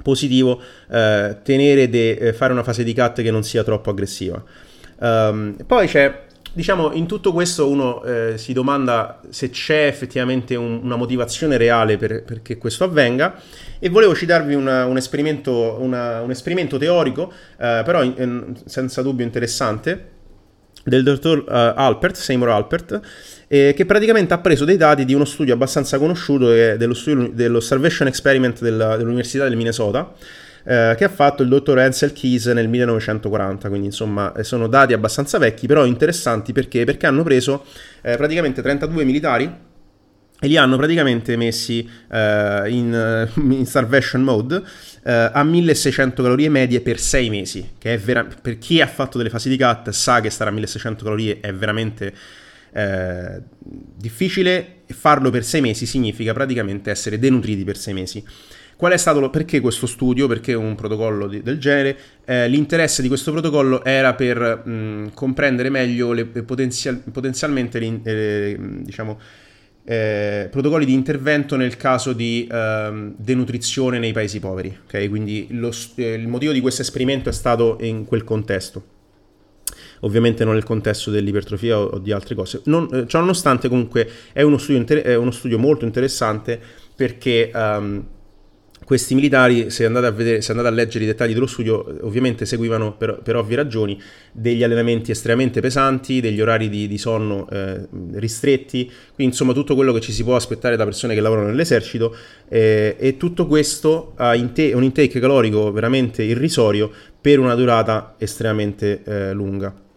positivo 0.01 0.61
eh, 0.89 1.37
tenere 1.43 1.89
de, 1.89 2.11
eh, 2.11 2.33
fare 2.33 2.53
una 2.53 2.63
fase 2.63 2.83
di 2.83 2.93
cut 2.93 3.21
che 3.21 3.31
non 3.31 3.43
sia 3.43 3.63
troppo 3.63 3.89
aggressiva. 3.89 4.41
Um, 4.99 5.55
poi 5.65 5.87
c'è 5.87 6.27
diciamo, 6.59 6.91
in 6.91 7.05
tutto 7.05 7.31
questo 7.31 7.69
uno 7.69 8.03
eh, 8.03 8.33
si 8.37 8.51
domanda 8.51 9.21
se 9.29 9.49
c'è 9.49 9.87
effettivamente 9.87 10.55
un, 10.55 10.81
una 10.83 10.97
motivazione 10.97 11.55
reale 11.55 11.95
per, 11.95 12.23
perché 12.23 12.57
questo 12.57 12.83
avvenga. 12.83 13.39
E 13.79 13.87
volevo 13.87 14.13
citarvi 14.13 14.55
una, 14.55 14.83
un, 14.83 14.97
esperimento, 14.97 15.77
una, 15.79 16.19
un, 16.19 16.31
esperimento, 16.31 16.77
teorico, 16.77 17.31
eh, 17.57 17.81
però 17.85 18.03
in, 18.03 18.13
in, 18.17 18.55
senza 18.65 19.01
dubbio 19.01 19.23
interessante, 19.23 20.17
del 20.83 21.03
dottor 21.03 21.45
uh, 21.47 21.79
Alpert, 21.79 22.15
Seymour 22.17 22.49
Alpert, 22.49 22.99
eh, 23.47 23.73
che 23.73 23.85
praticamente 23.85 24.33
ha 24.33 24.39
preso 24.39 24.65
dei 24.65 24.77
dati 24.77 25.05
di 25.05 25.13
uno 25.13 25.25
studio 25.25 25.53
abbastanza 25.53 25.97
conosciuto, 25.97 26.51
eh, 26.51 26.75
dello 26.77 26.93
studio, 26.93 27.29
dell'Observation 27.33 28.09
Experiment 28.09 28.59
della, 28.59 28.97
dell'Università 28.97 29.45
del 29.45 29.55
Minnesota, 29.55 30.13
eh, 30.63 30.95
che 30.97 31.03
ha 31.03 31.09
fatto 31.09 31.43
il 31.43 31.49
dottor 31.49 31.79
Ansel 31.79 32.13
Keys 32.13 32.47
nel 32.47 32.67
1940, 32.67 33.69
quindi 33.69 33.87
insomma 33.87 34.33
eh, 34.33 34.43
sono 34.43 34.67
dati 34.67 34.93
abbastanza 34.93 35.37
vecchi, 35.37 35.67
però 35.67 35.85
interessanti 35.85 36.53
perché, 36.53 36.83
perché 36.83 37.05
hanno 37.05 37.23
preso 37.23 37.65
eh, 38.01 38.17
praticamente 38.17 38.61
32 38.61 39.03
militari 39.03 39.67
e 40.41 40.47
li 40.47 40.55
hanno 40.55 40.77
praticamente 40.77 41.35
messi 41.35 41.87
uh, 42.07 42.65
in, 42.65 43.29
in, 43.35 43.65
starvation 43.65 44.21
mode 44.21 44.55
uh, 44.55 44.61
a 45.03 45.43
1600 45.43 46.23
calorie 46.23 46.47
medie 46.47 46.79
per 46.79 46.97
6 46.97 47.29
mesi, 47.29 47.71
che 47.77 47.95
è 47.95 47.97
vera- 47.97 48.25
per 48.41 48.57
chi 48.57 48.79
ha 48.79 48.87
fatto 48.87 49.17
delle 49.17 49.29
fasi 49.29 49.49
di 49.49 49.57
cut 49.57 49.89
sa 49.89 50.21
che 50.21 50.29
stare 50.29 50.49
a 50.49 50.53
1600 50.53 51.03
calorie 51.03 51.39
è 51.41 51.53
veramente 51.53 52.13
difficile 53.95 54.83
e 54.85 54.93
farlo 54.93 55.31
per 55.31 55.43
6 55.43 55.59
mesi 55.59 55.87
significa 55.87 56.33
praticamente 56.33 56.91
essere 56.91 57.17
denutriti 57.17 57.63
per 57.63 57.75
6 57.75 57.93
mesi. 57.95 58.23
Qual 58.79 58.93
è 58.93 58.97
stato 58.97 59.19
lo, 59.19 59.29
perché 59.29 59.59
questo 59.59 59.87
studio? 59.87 60.25
Perché 60.25 60.53
un 60.53 60.73
protocollo 60.73 61.27
di, 61.27 61.41
del 61.41 61.59
genere? 61.59 61.97
Eh, 62.23 62.47
l'interesse 62.47 63.01
di 63.01 63.09
questo 63.09 63.33
protocollo 63.33 63.83
era 63.83 64.13
per 64.13 64.65
mh, 64.65 65.11
comprendere 65.13 65.69
meglio 65.69 66.13
le, 66.13 66.23
potenzial, 66.25 66.95
potenzialmente 67.11 67.77
le, 67.77 67.99
eh, 68.01 68.57
diciamo, 68.57 69.19
eh, 69.83 70.47
protocolli 70.49 70.85
di 70.85 70.93
intervento 70.93 71.57
nel 71.57 71.75
caso 71.75 72.13
di 72.13 72.47
ehm, 72.49 73.15
denutrizione 73.17 73.99
nei 73.99 74.13
paesi 74.13 74.39
poveri. 74.39 74.73
Okay? 74.85 75.09
Quindi 75.09 75.47
lo, 75.49 75.73
eh, 75.95 76.13
il 76.13 76.29
motivo 76.29 76.53
di 76.53 76.61
questo 76.61 76.81
esperimento 76.81 77.27
è 77.27 77.33
stato 77.33 77.79
in 77.81 78.05
quel 78.05 78.23
contesto 78.23 78.83
ovviamente 80.01 80.45
non 80.45 80.53
nel 80.53 80.63
contesto 80.63 81.11
dell'ipertrofia 81.11 81.77
o, 81.77 81.83
o 81.83 81.97
di 81.97 82.13
altre 82.13 82.33
cose. 82.33 82.61
Non, 82.63 82.87
eh, 82.93 83.07
ciò 83.07 83.19
nonostante 83.19 83.67
comunque 83.67 84.09
è 84.31 84.41
uno 84.41 84.57
studio, 84.57 84.79
inter- 84.79 85.03
è 85.03 85.15
uno 85.15 85.31
studio 85.31 85.59
molto 85.59 85.83
interessante 85.83 86.57
perché 86.95 87.51
um, 87.53 88.05
questi 88.89 89.13
militari, 89.13 89.69
se 89.69 89.85
andate 89.85 90.07
a, 90.07 90.11
vedere, 90.11 90.41
se 90.41 90.49
andate 90.49 90.69
a 90.69 90.71
leggere 90.71 91.03
i 91.03 91.07
dettagli 91.07 91.33
dello 91.33 91.45
studio, 91.45 91.95
ovviamente 92.01 92.47
seguivano 92.47 92.97
per, 92.97 93.19
per 93.21 93.35
ovvie 93.35 93.55
ragioni 93.55 94.01
degli 94.31 94.63
allenamenti 94.63 95.11
estremamente 95.11 95.61
pesanti, 95.61 96.19
degli 96.21 96.41
orari 96.41 96.69
di, 96.69 96.87
di 96.87 96.97
sonno 96.97 97.47
eh, 97.51 97.87
ristretti, 98.13 98.85
quindi 98.85 99.33
insomma 99.33 99.53
tutto 99.53 99.75
quello 99.75 99.93
che 99.93 99.99
ci 99.99 100.11
si 100.11 100.23
può 100.23 100.35
aspettare 100.35 100.75
da 100.75 100.85
persone 100.85 101.13
che 101.13 101.21
lavorano 101.21 101.49
nell'esercito 101.49 102.15
eh, 102.47 102.95
e 102.97 103.15
tutto 103.15 103.45
questo 103.45 104.13
ha 104.15 104.33
inte- 104.33 104.73
un 104.73 104.81
intake 104.81 105.19
calorico 105.19 105.71
veramente 105.71 106.23
irrisorio 106.23 106.89
per 107.21 107.37
una 107.37 107.53
durata 107.53 108.15
estremamente 108.17 109.03
eh, 109.03 109.33
lunga. 109.33 109.88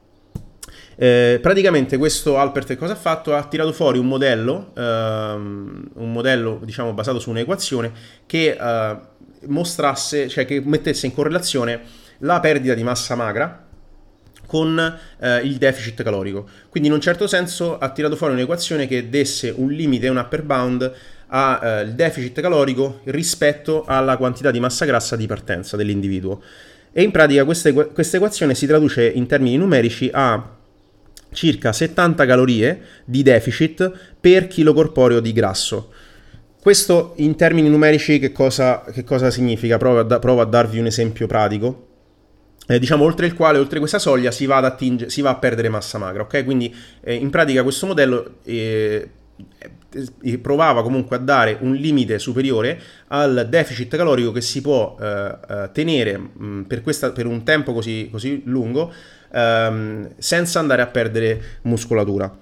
Eh, 0.96 1.38
praticamente 1.40 1.96
questo 1.96 2.38
Alpert 2.38 2.76
cosa 2.76 2.92
ha 2.92 2.96
fatto? 2.96 3.34
Ha 3.34 3.44
tirato 3.44 3.72
fuori 3.72 3.98
un 3.98 4.06
modello, 4.06 4.72
ehm, 4.76 5.90
un 5.94 6.12
modello 6.12 6.60
diciamo 6.62 6.92
basato 6.92 7.18
su 7.18 7.30
un'equazione 7.30 7.92
che 8.26 8.56
eh, 8.58 8.96
mostrasse, 9.46 10.28
cioè 10.28 10.44
che 10.44 10.60
mettesse 10.64 11.06
in 11.06 11.14
correlazione 11.14 11.80
la 12.18 12.40
perdita 12.40 12.74
di 12.74 12.82
massa 12.82 13.14
magra 13.14 13.66
con 14.46 14.98
eh, 15.18 15.36
il 15.38 15.56
deficit 15.56 16.02
calorico. 16.02 16.46
Quindi 16.68 16.88
in 16.88 16.94
un 16.94 17.00
certo 17.00 17.26
senso 17.26 17.78
ha 17.78 17.88
tirato 17.90 18.16
fuori 18.16 18.34
un'equazione 18.34 18.86
che 18.86 19.08
desse 19.08 19.52
un 19.56 19.70
limite, 19.70 20.08
un 20.08 20.18
upper 20.18 20.42
bound 20.42 20.92
al 21.28 21.88
eh, 21.88 21.92
deficit 21.94 22.38
calorico 22.40 23.00
rispetto 23.04 23.84
alla 23.86 24.18
quantità 24.18 24.50
di 24.50 24.60
massa 24.60 24.84
grassa 24.84 25.16
di 25.16 25.26
partenza 25.26 25.76
dell'individuo. 25.76 26.42
E 26.92 27.02
in 27.02 27.10
pratica 27.10 27.46
questa, 27.46 27.70
equazione 27.70 28.54
si 28.54 28.66
traduce 28.66 29.08
in 29.08 29.26
termini 29.26 29.56
numerici 29.56 30.10
a 30.12 30.60
circa 31.32 31.72
70 31.72 32.26
calorie 32.26 32.80
di 33.04 33.22
deficit 33.22 33.90
per 34.20 34.46
chilo 34.46 34.72
corporeo 34.72 35.20
di 35.20 35.32
grasso. 35.32 35.92
Questo 36.60 37.14
in 37.16 37.34
termini 37.34 37.68
numerici 37.68 38.18
che 38.20 38.30
cosa, 38.30 38.84
che 38.92 39.02
cosa 39.02 39.30
significa? 39.30 39.78
Provo 39.78 39.98
a, 39.98 40.02
da, 40.04 40.18
provo 40.20 40.40
a, 40.40 40.44
darvi 40.44 40.78
un 40.78 40.86
esempio 40.86 41.26
pratico. 41.26 41.88
Eh, 42.68 42.78
diciamo 42.78 43.04
oltre 43.04 43.26
il 43.26 43.34
quale, 43.34 43.58
oltre 43.58 43.80
questa 43.80 43.98
soglia, 43.98 44.30
si 44.30 44.46
va 44.46 44.58
ad 44.58 44.66
attingere, 44.66 45.10
si 45.10 45.20
va 45.20 45.30
a 45.30 45.36
perdere 45.36 45.68
massa 45.68 45.98
magra, 45.98 46.22
ok? 46.22 46.44
Quindi 46.44 46.72
eh, 47.00 47.14
in 47.14 47.30
pratica 47.30 47.64
questo 47.64 47.86
modello 47.86 48.36
eh, 48.44 49.10
eh, 50.22 50.38
provava 50.38 50.82
comunque 50.82 51.16
a 51.16 51.18
dare 51.18 51.58
un 51.60 51.74
limite 51.74 52.18
superiore 52.18 52.80
al 53.08 53.46
deficit 53.48 53.94
calorico 53.96 54.32
che 54.32 54.40
si 54.40 54.60
può 54.60 54.96
eh, 55.00 55.36
eh, 55.48 55.70
tenere 55.72 56.16
mh, 56.16 56.62
per, 56.62 56.80
questa, 56.80 57.10
per, 57.10 57.26
un 57.26 57.42
tempo 57.42 57.72
così, 57.72 58.08
così 58.10 58.42
lungo 58.44 58.92
ehm, 59.32 60.10
senza 60.18 60.58
andare 60.58 60.82
a 60.82 60.86
perdere 60.86 61.58
muscolatura. 61.62 62.38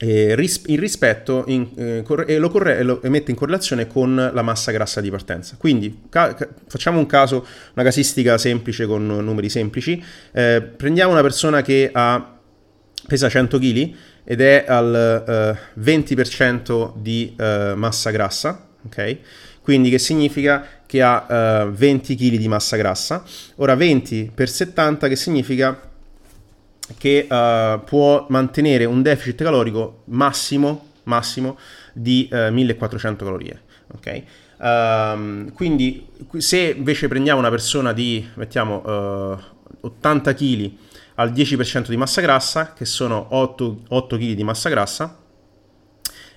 E 0.00 0.36
ris- 0.36 0.62
il 0.66 0.78
rispetto 0.78 1.42
in, 1.48 1.68
eh, 1.76 2.02
cor- 2.04 2.24
e 2.28 2.38
lo, 2.38 2.50
corre- 2.50 2.84
lo 2.84 3.00
mette 3.04 3.32
in 3.32 3.36
correlazione 3.36 3.88
con 3.88 4.14
la 4.14 4.42
massa 4.42 4.70
grassa 4.70 5.00
di 5.00 5.10
partenza. 5.10 5.56
Quindi 5.58 6.02
ca- 6.08 6.34
ca- 6.34 6.48
facciamo 6.68 6.98
un 6.98 7.06
caso, 7.06 7.44
una 7.74 7.84
casistica 7.84 8.38
semplice 8.38 8.86
con 8.86 9.04
numeri 9.06 9.48
semplici. 9.48 10.02
Eh, 10.32 10.62
prendiamo 10.62 11.12
una 11.12 11.22
persona 11.22 11.62
che 11.62 11.90
ha, 11.92 12.38
pesa 13.08 13.28
100 13.28 13.58
kg 13.58 13.94
ed 14.22 14.40
è 14.40 14.64
al 14.68 15.56
eh, 15.74 15.80
20% 15.80 16.92
di 16.96 17.34
uh, 17.38 17.74
massa 17.74 18.10
grassa, 18.10 18.68
ok? 18.84 19.16
Quindi 19.62 19.88
che 19.88 19.98
significa 19.98 20.66
che 20.84 21.02
ha 21.02 21.64
uh, 21.64 21.70
20 21.70 22.14
kg 22.14 22.36
di 22.36 22.46
massa 22.48 22.76
grassa. 22.76 23.24
Ora 23.56 23.74
20 23.74 24.30
per 24.34 24.48
70 24.48 25.08
che 25.08 25.16
significa 25.16 25.87
che 26.96 27.26
uh, 27.28 27.84
può 27.84 28.26
mantenere 28.30 28.84
un 28.84 29.02
deficit 29.02 29.42
calorico 29.42 30.02
massimo, 30.06 30.92
massimo 31.04 31.58
di 31.92 32.28
uh, 32.32 32.52
1400 32.52 33.24
calorie. 33.24 33.60
Ok? 33.94 34.22
Um, 34.58 35.52
quindi 35.52 36.06
se 36.38 36.74
invece 36.76 37.08
prendiamo 37.08 37.38
una 37.38 37.50
persona 37.50 37.92
di, 37.92 38.26
mettiamo, 38.34 38.82
uh, 38.84 39.38
80 39.80 40.34
kg 40.34 40.70
al 41.16 41.32
10% 41.32 41.88
di 41.88 41.96
massa 41.96 42.20
grassa, 42.20 42.72
che 42.72 42.84
sono 42.84 43.26
8, 43.30 43.82
8 43.88 44.16
kg 44.16 44.32
di 44.32 44.44
massa 44.44 44.68
grassa, 44.68 45.16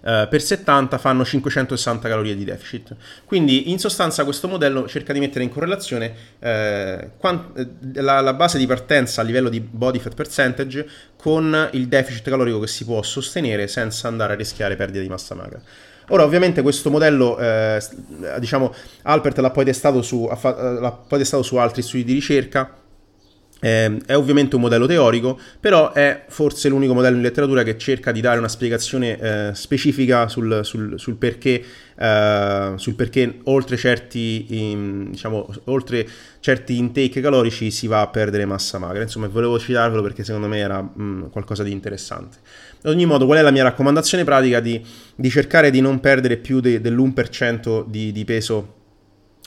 eh, 0.04 0.28
per 0.30 0.42
70 0.42 0.98
fanno 0.98 1.24
560 1.24 2.08
calorie 2.08 2.36
di 2.36 2.44
deficit. 2.44 2.96
Quindi 3.26 3.72
in 3.72 3.80
sostanza 3.80 4.24
questo 4.24 4.48
modello 4.48 4.88
cerca 4.88 5.14
di 5.14 5.20
mettere 5.20 5.44
in 5.44 5.50
correlazione 5.50 6.14
eh, 6.40 7.12
quant- 7.18 7.58
eh, 7.58 8.02
la, 8.02 8.20
la, 8.22 8.34
base 8.34 8.58
di 8.58 8.66
partenza 8.66 9.22
a 9.22 9.24
livello 9.24 9.50
di 9.50 9.60
body 9.60 10.00
fat 10.00 10.16
percentage 10.16 10.88
con 11.16 11.70
il 11.74 11.88
deficit 11.88 12.28
calorico 12.30 12.60
che 12.60 12.68
si 12.68 12.84
può 12.84 13.02
sostenere 13.04 13.68
senza 13.68 14.08
andare 14.08 14.34
a 14.34 14.36
rischiare 14.36 14.76
perdita 14.76 15.02
di 15.02 15.10
massa 15.10 15.36
magra. 15.36 15.62
Ora, 16.08 16.24
ovviamente, 16.24 16.62
questo 16.62 16.90
modello, 16.90 17.38
eh, 17.38 17.82
diciamo, 18.40 18.74
Alpert 19.04 19.38
l'ha 19.38 19.50
poi, 19.50 19.74
su, 20.02 20.28
l'ha 20.28 20.92
poi 21.08 21.20
testato 21.20 21.42
su 21.42 21.56
altri 21.56 21.82
studi 21.82 22.04
di 22.04 22.12
ricerca 22.12 22.81
eh, 23.64 24.00
è 24.08 24.16
ovviamente 24.16 24.56
un 24.56 24.62
modello 24.62 24.88
teorico, 24.88 25.40
però 25.60 25.94
è 25.94 26.26
forse 26.28 26.68
l'unico 26.68 26.96
modello 26.96 27.16
in 27.16 27.22
letteratura 27.22 27.62
che 27.62 27.78
cerca 27.78 28.12
di 28.12 28.20
dare 28.20 28.40
una 28.40 28.48
spiegazione 28.48 29.20
eh, 29.20 29.52
specifica 29.54 30.28
sul, 30.28 30.62
sul, 30.64 31.00
sul, 31.00 31.16
perché, 31.16 31.64
eh, 31.96 32.74
sul, 32.76 32.96
perché, 32.96 33.38
oltre 33.44 33.78
certi, 33.78 34.46
in, 34.50 35.12
diciamo, 35.12 35.48
oltre 35.66 36.08
certi 36.40 36.78
intake 36.78 37.22
calorici 37.22 37.70
si 37.70 37.86
va 37.86 38.02
a 38.02 38.08
perdere 38.08 38.46
massa 38.46 38.80
magra. 38.80 39.04
Insomma, 39.04 39.28
volevo 39.28 39.60
citarvelo 39.60 40.02
perché 40.02 40.24
secondo 40.24 40.48
me 40.48 40.58
era 40.58 40.82
mh, 40.82 41.04
mm, 41.04 41.24
qualcosa 41.28 41.62
di 41.62 41.72
interessante. 41.72 42.38
Ad 42.82 42.92
ogni 42.92 43.06
modo, 43.06 43.28
qual 43.28 43.38
è 43.38 43.42
la 43.44 43.52
mia 43.52 43.64
raccomandazione 43.64 44.24
pratica? 44.24 44.60
Di, 44.60 44.84
di 45.16 45.30
cercare 45.30 45.70
di 45.70 45.82
non 45.82 46.00
perdere 46.00 46.38
più 46.38 46.62
de, 46.62 46.82
dell'1% 46.82 47.86
di, 47.86 48.12
di 48.12 48.26
peso 48.26 48.80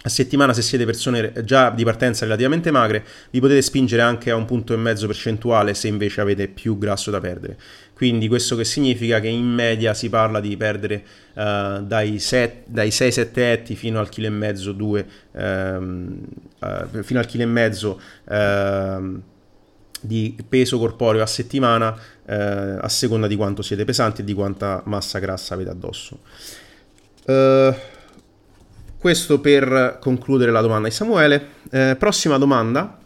a 0.07 0.11
settimana 0.11 0.53
se 0.53 0.61
siete 0.61 0.85
persone 0.85 1.33
già 1.45 1.71
di 1.71 1.83
partenza 1.83 2.25
relativamente 2.25 2.71
magre 2.71 3.05
vi 3.31 3.41
potete 3.41 3.63
spingere 3.63 4.03
anche 4.03 4.31
a 4.31 4.37
un 4.37 4.45
punto 4.45 4.75
e 4.75 4.77
mezzo 4.77 5.07
percentuale 5.07 5.73
se 5.73 5.89
invece 5.89 6.21
avete 6.21 6.47
più 6.49 6.77
grasso 6.77 7.11
da 7.11 7.21
perdere. 7.21 7.57
Quindi 7.95 8.29
questo 8.29 8.55
che 8.55 8.65
significa 8.65 9.19
che 9.21 9.29
in 9.29 9.47
media 9.47 9.95
si 9.95 10.11
parla 10.11 10.41
di 10.41 10.55
perdere 10.59 11.05
uh, 11.35 11.83
dai, 11.83 12.17
6-7 12.17 13.29
etti 13.39 13.77
fino 13.77 13.99
al 13.99 14.11
chilo 14.11 14.27
e 14.27 14.31
mezzo 14.31 14.73
2 14.73 15.07
um, 15.33 16.19
uh, 16.59 17.03
fino 17.03 17.19
al 17.19 17.27
chilo 17.27 17.45
e 17.45 17.47
mezzo 17.47 18.01
uh, 18.25 19.23
di 20.01 20.37
peso 20.47 20.79
corporeo 20.79 21.23
a 21.23 21.27
settimana 21.27 21.99
eh, 22.27 22.35
a 22.35 22.89
seconda 22.91 23.27
di 23.27 23.37
quanto 23.37 23.63
siete 23.63 23.87
pesanti 23.87 24.21
e 24.21 24.25
di 24.25 24.35
quanta 24.35 24.83
massa 24.85 25.19
grassa 25.19 25.55
avete 25.55 25.71
addosso. 25.71 26.19
Uh, 27.25 27.75
questo 29.05 29.39
per 29.39 29.99
concludere 30.01 30.51
la 30.51 30.63
domanda 30.63 30.89
di 30.89 30.95
Samuele. 30.95 31.49
Eh, 31.71 31.95
prossima 31.99 32.39
domanda. 32.39 32.97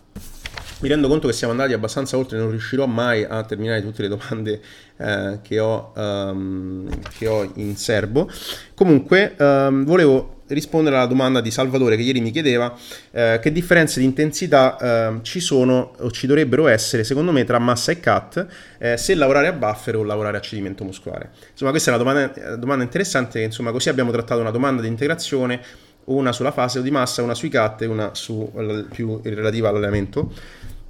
Mi 0.79 0.89
rendo 0.89 1.09
conto 1.09 1.27
che 1.27 1.33
siamo 1.33 1.53
andati 1.53 1.73
abbastanza 1.73 2.17
oltre, 2.17 2.39
non 2.39 2.51
riuscirò 2.51 2.87
mai 2.87 3.25
a 3.25 3.43
terminare 3.43 3.83
tutte 3.83 4.03
le 4.03 4.09
domande 4.09 4.61
eh, 4.97 5.41
che, 5.43 5.59
ho, 5.59 5.93
um, 5.97 6.89
che, 7.19 7.27
ho, 7.27 7.51
in 7.57 7.75
serbo. 7.75 8.31
Comunque, 8.77 9.35
um, 9.39 9.85
volevo 9.85 10.37
rispondere 10.47 10.97
alla 10.97 11.07
domanda 11.07 11.41
di 11.41 11.51
Salvatore 11.51 11.97
che 11.97 12.03
ieri 12.03 12.21
mi 12.21 12.31
chiedeva 12.31 12.75
eh, 13.11 13.39
che 13.43 13.53
differenze 13.53 14.01
di 14.01 14.07
intensità 14.07 14.79
eh, 14.79 15.19
ci 15.23 15.41
sono 15.41 15.95
o 15.99 16.11
ci 16.11 16.27
dovrebbero 16.27 16.69
essere 16.69 17.05
secondo 17.05 17.33
me 17.33 17.45
tra 17.45 17.59
massa 17.59 17.93
e 17.93 18.01
cut 18.01 18.47
eh, 18.79 18.97
se 18.97 19.15
lavorare 19.15 19.49
a 19.49 19.53
buffer 19.53 19.97
o 19.97 20.05
lavorare 20.05 20.39
a 20.39 20.41
cedimento 20.41 20.85
muscolare. 20.85 21.33
Insomma 21.51 21.71
questa 21.71 21.91
è 21.91 21.95
una 21.95 22.03
domanda, 22.03 22.57
domanda 22.57 22.85
interessante, 22.85 23.43
insomma 23.43 23.73
così 23.73 23.89
abbiamo 23.89 24.11
trattato 24.11 24.41
una 24.41 24.51
domanda 24.51 24.81
di 24.81 24.89
integrazione 24.89 25.61
una 26.09 26.33
sulla 26.33 26.53
fase 26.53 26.83
di 26.83 26.91
massa, 26.91 27.23
una 27.23 27.35
sui 27.35 27.51
cut 27.51 27.83
e 27.83 27.87
una 27.87 28.11
su, 28.15 28.51
più 28.91 29.21
relativa 29.23 29.69
all'allenamento. 29.69 30.33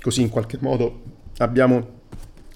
Così 0.01 0.21
in 0.21 0.29
qualche 0.29 0.59
modo 0.61 1.03
abbiamo 1.39 1.97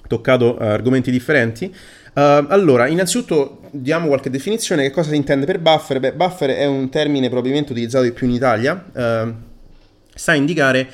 toccato 0.07 0.57
uh, 0.59 0.63
argomenti 0.63 1.11
differenti. 1.11 1.67
Uh, 2.15 2.21
allora, 2.49 2.87
innanzitutto 2.87 3.63
diamo 3.71 4.07
qualche 4.09 4.31
definizione. 4.31 4.83
Che 4.83 4.91
cosa 4.91 5.11
si 5.11 5.17
intende 5.17 5.47
per 5.47 5.59
buffer? 5.59 6.01
Beh, 6.01 6.13
buffer 6.13 6.51
è 6.51 6.67
un 6.67 6.89
termine 6.89 7.29
probabilmente 7.29 7.73
utilizzato 7.73 8.05
di 8.05 8.13
più 8.13 8.27
in 8.27 8.35
Italia. 8.35 8.85
Uh, 8.93 9.35
sta 10.15 10.33
a 10.33 10.35
indicare 10.35 10.89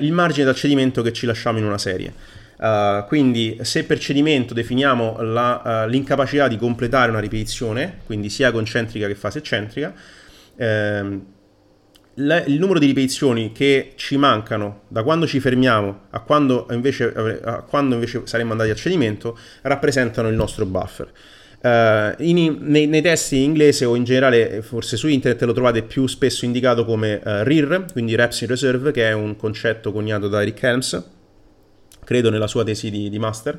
il 0.00 0.10
margine 0.10 0.44
dal 0.44 0.56
cedimento 0.56 1.00
che 1.00 1.12
ci 1.12 1.26
lasciamo 1.26 1.58
in 1.58 1.64
una 1.64 1.78
serie. 1.78 2.12
Uh, 2.56 3.04
quindi 3.06 3.58
se 3.62 3.84
per 3.84 3.98
cedimento 3.98 4.54
definiamo 4.54 5.20
la, 5.20 5.84
uh, 5.84 5.88
l'incapacità 5.88 6.48
di 6.48 6.56
completare 6.56 7.10
una 7.10 7.18
ripetizione, 7.18 7.98
quindi 8.06 8.30
sia 8.30 8.52
concentrica 8.52 9.06
che 9.06 9.14
fase 9.16 9.38
eccentrica, 9.38 9.92
ehm, 10.56 11.24
le, 12.14 12.44
il 12.46 12.58
numero 12.58 12.78
di 12.78 12.86
ripetizioni 12.86 13.52
che 13.52 13.92
ci 13.96 14.16
mancano 14.16 14.82
da 14.88 15.02
quando 15.02 15.26
ci 15.26 15.40
fermiamo 15.40 16.02
a 16.10 16.20
quando 16.20 16.66
invece, 16.70 17.12
a 17.42 17.62
quando 17.62 17.94
invece 17.94 18.22
saremmo 18.24 18.52
andati 18.52 18.70
a 18.70 18.74
cedimento 18.74 19.36
rappresentano 19.62 20.28
il 20.28 20.36
nostro 20.36 20.64
buffer. 20.66 21.10
Uh, 21.64 22.12
in, 22.18 22.58
nei, 22.60 22.86
nei, 22.86 23.00
testi 23.00 23.36
in 23.36 23.44
inglese 23.44 23.86
o 23.86 23.96
in 23.96 24.04
generale 24.04 24.60
forse 24.60 24.98
su 24.98 25.08
internet 25.08 25.40
lo 25.44 25.54
trovate 25.54 25.82
più 25.82 26.06
spesso 26.06 26.44
indicato 26.44 26.84
come 26.84 27.22
uh, 27.24 27.42
RIR, 27.42 27.86
quindi 27.90 28.14
Reps 28.14 28.42
in 28.42 28.48
Reserve, 28.48 28.92
che 28.92 29.08
è 29.08 29.12
un 29.12 29.34
concetto 29.34 29.90
coniato 29.90 30.28
da 30.28 30.42
Eric 30.42 30.62
Helms, 30.62 31.02
credo 32.04 32.28
nella 32.28 32.48
sua 32.48 32.64
tesi 32.64 32.90
di, 32.90 33.08
di 33.08 33.18
master, 33.18 33.58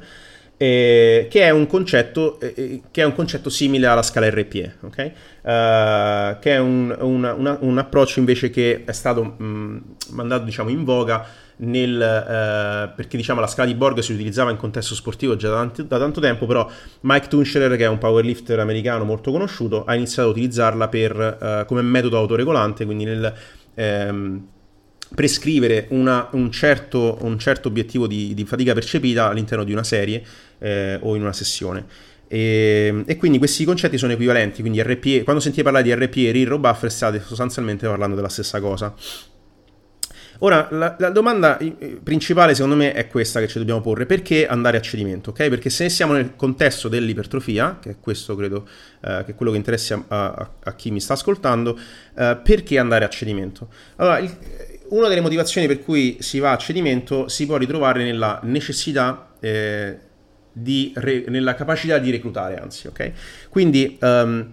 eh, 0.58 1.28
che, 1.30 1.42
è 1.42 1.50
un 1.50 1.68
concetto, 1.68 2.40
eh, 2.40 2.82
che 2.90 3.02
è 3.02 3.06
un 3.06 3.14
concetto 3.14 3.50
simile 3.50 3.88
alla 3.88 4.04
scala 4.04 4.30
RPE, 4.30 4.76
okay? 4.82 5.08
uh, 5.08 6.40
che 6.40 6.52
è 6.52 6.58
un, 6.58 6.96
un, 6.98 7.34
una, 7.38 7.58
un, 7.60 7.78
approccio 7.78 8.20
invece 8.20 8.50
che 8.50 8.84
è 8.86 8.92
stato 8.94 9.24
mh, 9.24 9.82
mandato 10.12 10.46
diciamo, 10.46 10.70
in 10.70 10.86
voga 10.86 11.26
nel, 11.58 11.96
uh, 11.96 12.96
perché 12.96 13.18
diciamo, 13.18 13.42
la 13.42 13.48
scala 13.48 13.68
di 13.68 13.76
Borg 13.76 14.00
si 14.00 14.14
utilizzava 14.14 14.52
in 14.52 14.58
contesto 14.58 14.96
sportivo 14.96 15.36
già 15.36 15.50
da, 15.50 15.56
tanti, 15.56 15.88
da, 15.88 16.00
tanto 16.00 16.22
tempo, 16.22 16.46
però 16.46 16.70
Mike 17.02 17.28
Tuncherer, 17.28 17.76
che 17.76 17.84
è 17.84 17.90
un 17.90 17.98
powerlifter 17.98 18.60
americano 18.60 19.04
molto 19.04 19.32
conosciuto, 19.32 19.84
ha 19.84 19.94
iniziato 19.94 20.30
a 20.30 20.32
utilizzarla 20.32 20.88
per, 20.88 21.38
uh, 21.40 21.66
come 21.66 21.82
metodo 21.82 22.18
autoregolante, 22.18 22.86
quindi 22.86 23.04
nel... 23.04 23.34
Um, 23.76 24.48
prescrivere 25.14 25.88
una, 25.90 26.30
un, 26.32 26.52
certo, 26.52 27.18
un, 27.22 27.38
certo, 27.38 27.68
obiettivo 27.68 28.08
di, 28.08 28.34
di, 28.34 28.46
fatica 28.46 28.74
percepita 28.74 29.28
all'interno 29.28 29.64
di 29.64 29.72
una 29.72 29.84
serie 29.84 30.24
eh, 30.60 30.98
o 31.02 31.16
in 31.16 31.22
una 31.22 31.34
sessione. 31.34 31.86
E, 32.28 33.04
e, 33.06 33.16
quindi 33.18 33.38
questi 33.38 33.66
concetti 33.66 33.98
sono 33.98 34.14
equivalenti, 34.14 34.62
quindi 34.62 34.82
RPE, 34.82 35.24
quando 35.24 35.42
sentite 35.42 35.64
parlare 35.64 35.84
di 35.84 35.94
RPE, 35.94 36.32
RIR 36.32 36.54
o 36.54 36.60
buffer 36.60 36.92
state 36.92 37.22
sostanzialmente 37.24 37.88
parlando 37.88 38.16
della 38.16 38.30
stessa 38.30 38.60
cosa. 38.60 38.94
Ora, 40.40 40.68
la, 40.72 40.96
la, 41.00 41.10
domanda 41.12 41.58
principale 42.04 42.54
secondo 42.56 42.76
me 42.76 42.92
è 42.92 43.08
questa 43.08 43.40
che 43.40 43.48
ci 43.48 43.58
dobbiamo 43.58 43.80
porre, 43.80 44.06
perché 44.06 44.46
andare 44.48 44.76
a 44.78 44.82
cedimento? 44.82 45.30
Okay? 45.30 45.50
Perché 45.50 45.70
se 45.70 45.88
siamo 45.88 46.12
nel 46.12 46.36
contesto 46.36 46.90
dell'ipertrofia, 46.90 47.78
che 47.82 47.92
è 47.92 47.96
questo 48.02 48.36
credo 48.36 48.68
eh, 49.02 49.24
che 49.26 49.32
è 49.32 49.36
quello 49.36 49.52
che 49.52 49.58
interessa 49.58 50.04
a, 50.08 50.26
a, 50.34 50.52
a 50.64 50.76
chi 50.76 50.92
mi 50.92 51.00
sta 51.00 51.14
ascoltando, 51.14 51.80
eh, 52.18 52.38
perché 52.44 52.78
andare 52.78 53.06
a 53.06 53.08
cedimento? 53.08 53.70
Allora, 53.96 54.20
il, 54.20 54.36
una 54.90 55.08
delle 55.08 55.22
motivazioni 55.22 55.68
per 55.68 55.82
cui 55.82 56.18
si 56.20 56.40
va 56.40 56.52
a 56.52 56.58
cedimento 56.58 57.28
si 57.28 57.46
può 57.46 57.58
ritrovare 57.58 58.04
nella 58.04 58.40
necessità 58.44 59.34
eh, 59.40 59.98
di 60.52 60.94
re, 60.96 61.26
nella 61.28 61.56
capacità 61.56 61.98
di 61.98 62.12
reclutare, 62.12 62.58
anzi, 62.58 62.88
ok? 62.88 63.12
Quindi 63.50 63.98
um, 64.02 64.48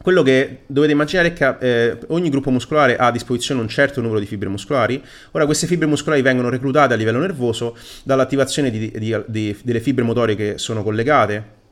quello 0.00 0.22
che 0.22 0.60
dovete 0.66 0.92
immaginare 0.92 1.28
è 1.28 1.32
che 1.32 1.56
eh, 1.60 1.98
ogni 2.08 2.28
gruppo 2.28 2.50
muscolare 2.50 2.96
ha 2.96 3.06
a 3.06 3.10
disposizione 3.10 3.60
un 3.62 3.68
certo 3.68 4.00
numero 4.00 4.20
di 4.20 4.26
fibre 4.26 4.50
muscolari. 4.50 5.02
Ora, 5.30 5.46
queste 5.46 5.66
fibre 5.66 5.86
muscolari 5.86 6.20
vengono 6.20 6.50
reclutate 6.50 6.92
a 6.92 6.96
livello 6.96 7.20
nervoso 7.20 7.76
dall'attivazione 8.02 8.70
di, 8.70 8.90
di, 8.90 9.16
di, 9.26 9.56
delle 9.64 9.80
fibre 9.80 10.04
motorie 10.04 10.36
che 10.36 10.58
sono 10.58 10.82
collegate 10.82 11.62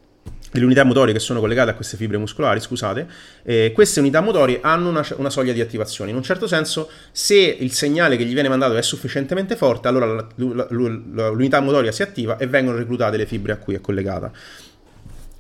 delle 0.53 0.67
unità 0.67 0.85
motorie 0.85 1.15
che 1.15 1.19
sono 1.19 1.41
collegate 1.41 1.71
a 1.71 1.75
queste 1.75 1.97
fibre 1.97 2.19
muscolari, 2.19 2.61
scusate, 2.61 3.07
eh, 3.43 3.73
queste 3.75 4.01
unità 4.01 4.21
motorie 4.21 4.59
hanno 4.61 4.91
una, 4.91 5.05
una, 5.17 5.31
soglia 5.31 5.55
di 5.55 5.63
attivazione. 5.63 6.11
In 6.11 6.17
un 6.17 6.23
certo 6.23 6.47
senso, 6.47 6.91
se 7.11 7.37
il 7.37 7.73
segnale 7.73 8.19
che 8.19 8.25
gli 8.25 8.35
viene 8.35 8.51
mandato 8.51 8.77
è 8.77 8.83
sufficientemente 8.83 9.57
forte, 9.57 9.89
allora 9.89 10.27
l'unità 10.37 11.61
motoria 11.61 11.91
si 11.91 12.03
attiva 12.03 12.37
e 12.37 12.47
vengono 12.47 12.77
reclutate 12.77 13.17
le 13.17 13.25
fibre 13.25 13.53
a 13.53 13.57
cui 13.57 13.75
è 13.75 13.81
collegata. 13.81 14.31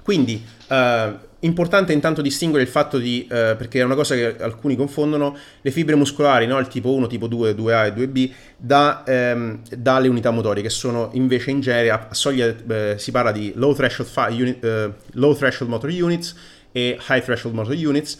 Quindi, 0.02 0.42
eh, 0.68 1.12
importante 1.42 1.92
intanto 1.92 2.22
distinguere 2.22 2.64
il 2.64 2.70
fatto 2.70 2.98
di, 2.98 3.22
eh, 3.22 3.54
perché 3.56 3.80
è 3.80 3.84
una 3.84 3.94
cosa 3.94 4.14
che 4.14 4.36
alcuni 4.40 4.76
confondono, 4.76 5.36
le 5.60 5.70
fibre 5.70 5.94
muscolari, 5.94 6.46
no? 6.46 6.58
il 6.58 6.68
tipo 6.68 6.92
1, 6.92 7.06
tipo 7.06 7.26
2, 7.26 7.54
2A 7.54 7.86
e 7.86 7.92
2B, 7.92 8.30
da, 8.56 9.02
ehm, 9.06 9.60
dalle 9.76 10.08
unità 10.08 10.30
motorie, 10.30 10.62
che 10.62 10.70
sono 10.70 11.10
invece 11.14 11.50
in 11.50 11.60
genere 11.60 11.90
a 11.90 12.08
soglia, 12.12 12.54
eh, 12.68 12.94
si 12.98 13.10
parla 13.10 13.32
di 13.32 13.52
low 13.56 13.74
threshold, 13.74 14.08
fi- 14.08 14.40
unit, 14.40 14.64
uh, 14.64 14.92
low 15.12 15.34
threshold 15.34 15.70
motor 15.70 15.90
units 15.90 16.34
e 16.70 16.98
high 17.08 17.22
threshold 17.22 17.54
motor 17.54 17.74
units, 17.74 18.18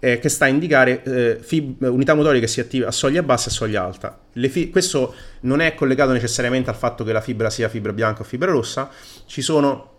eh, 0.00 0.18
che 0.18 0.28
sta 0.28 0.46
a 0.46 0.48
indicare 0.48 1.02
eh, 1.02 1.38
fib- 1.40 1.82
unità 1.82 2.14
motorie 2.14 2.40
che 2.40 2.46
si 2.46 2.60
attiva 2.60 2.88
a 2.88 2.90
soglia 2.90 3.22
bassa 3.22 3.48
e 3.48 3.52
soglia 3.52 3.84
alta. 3.84 4.18
Fi- 4.32 4.68
questo 4.68 5.14
non 5.40 5.60
è 5.60 5.74
collegato 5.74 6.12
necessariamente 6.12 6.68
al 6.68 6.76
fatto 6.76 7.04
che 7.04 7.12
la 7.12 7.20
fibra 7.20 7.48
sia 7.48 7.68
fibra 7.68 7.92
bianca 7.92 8.22
o 8.22 8.24
fibra 8.24 8.50
rossa, 8.50 8.90
ci 9.26 9.40
sono 9.40 9.92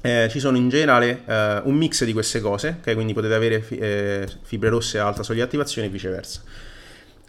eh, 0.00 0.28
ci 0.30 0.38
sono 0.38 0.56
in 0.56 0.68
generale 0.68 1.22
eh, 1.26 1.60
un 1.64 1.74
mix 1.74 2.04
di 2.04 2.12
queste 2.12 2.40
cose, 2.40 2.76
okay? 2.80 2.94
quindi 2.94 3.12
potete 3.12 3.34
avere 3.34 3.60
fi- 3.60 3.76
eh, 3.76 4.28
fibre 4.42 4.68
rosse 4.68 4.98
a 4.98 5.06
alta 5.06 5.22
soglia 5.22 5.40
di 5.40 5.46
attivazione 5.46 5.88
e 5.88 5.90
viceversa. 5.90 6.42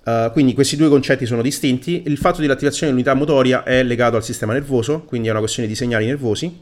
Uh, 0.06 0.32
quindi 0.34 0.54
questi 0.54 0.76
due 0.76 0.88
concetti 0.88 1.26
sono 1.26 1.42
distinti. 1.42 2.04
Il 2.06 2.18
fatto 2.18 2.40
dell'attivazione 2.40 2.92
dell'unità 2.92 3.16
motoria 3.16 3.64
è 3.64 3.82
legato 3.82 4.16
al 4.16 4.24
sistema 4.24 4.54
nervoso, 4.54 5.02
quindi 5.02 5.30
è 5.30 5.32
una 5.32 5.40
questione 5.40 5.68
di 5.68 5.74
segnali 5.74 6.06
nervosi. 6.06 6.60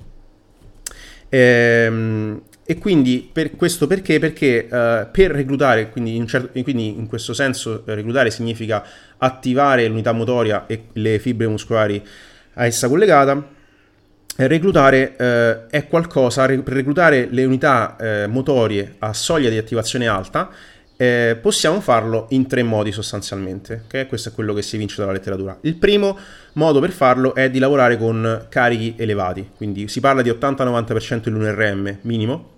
Ehm, 1.27 2.41
e 2.65 2.77
quindi 2.77 3.29
per 3.29 3.57
questo 3.57 3.85
perché? 3.85 4.19
Perché 4.19 4.65
uh, 4.65 5.11
per 5.11 5.31
reclutare, 5.31 5.89
quindi 5.89 6.15
in, 6.15 6.25
certo, 6.25 6.61
quindi 6.61 6.87
in, 6.87 7.07
questo 7.07 7.33
senso 7.33 7.83
reclutare 7.85 8.31
significa 8.31 8.85
attivare 9.17 9.87
l'unità 9.87 10.13
motoria 10.13 10.65
e 10.65 10.85
le 10.93 11.19
fibre 11.19 11.47
muscolari 11.47 12.01
a 12.53 12.65
essa 12.65 12.87
collegata, 12.87 13.45
reclutare 14.35 15.15
uh, 15.17 15.69
è 15.69 15.87
qualcosa, 15.87 16.45
per 16.45 16.73
reclutare 16.73 17.27
le 17.29 17.45
unità 17.45 17.95
uh, 17.99 18.29
motorie 18.29 18.95
a 18.99 19.13
soglia 19.13 19.49
di 19.49 19.57
attivazione 19.57 20.07
alta 20.07 20.49
eh, 20.95 21.37
possiamo 21.41 21.81
farlo 21.81 22.27
in 22.29 22.47
tre 22.47 22.63
modi 22.63 22.91
sostanzialmente, 22.91 23.83
okay? 23.85 24.07
questo 24.07 24.29
è 24.29 24.31
quello 24.31 24.53
che 24.53 24.61
si 24.61 24.75
evince 24.75 24.95
dalla 24.97 25.11
letteratura. 25.11 25.57
Il 25.61 25.75
primo 25.75 26.17
modo 26.53 26.79
per 26.79 26.91
farlo 26.91 27.35
è 27.35 27.49
di 27.49 27.59
lavorare 27.59 27.97
con 27.97 28.45
carichi 28.49 28.95
elevati, 28.97 29.49
quindi 29.55 29.87
si 29.87 29.99
parla 29.99 30.21
di 30.21 30.29
80-90% 30.29 31.23
dell'UNRM 31.23 31.97
minimo, 32.01 32.51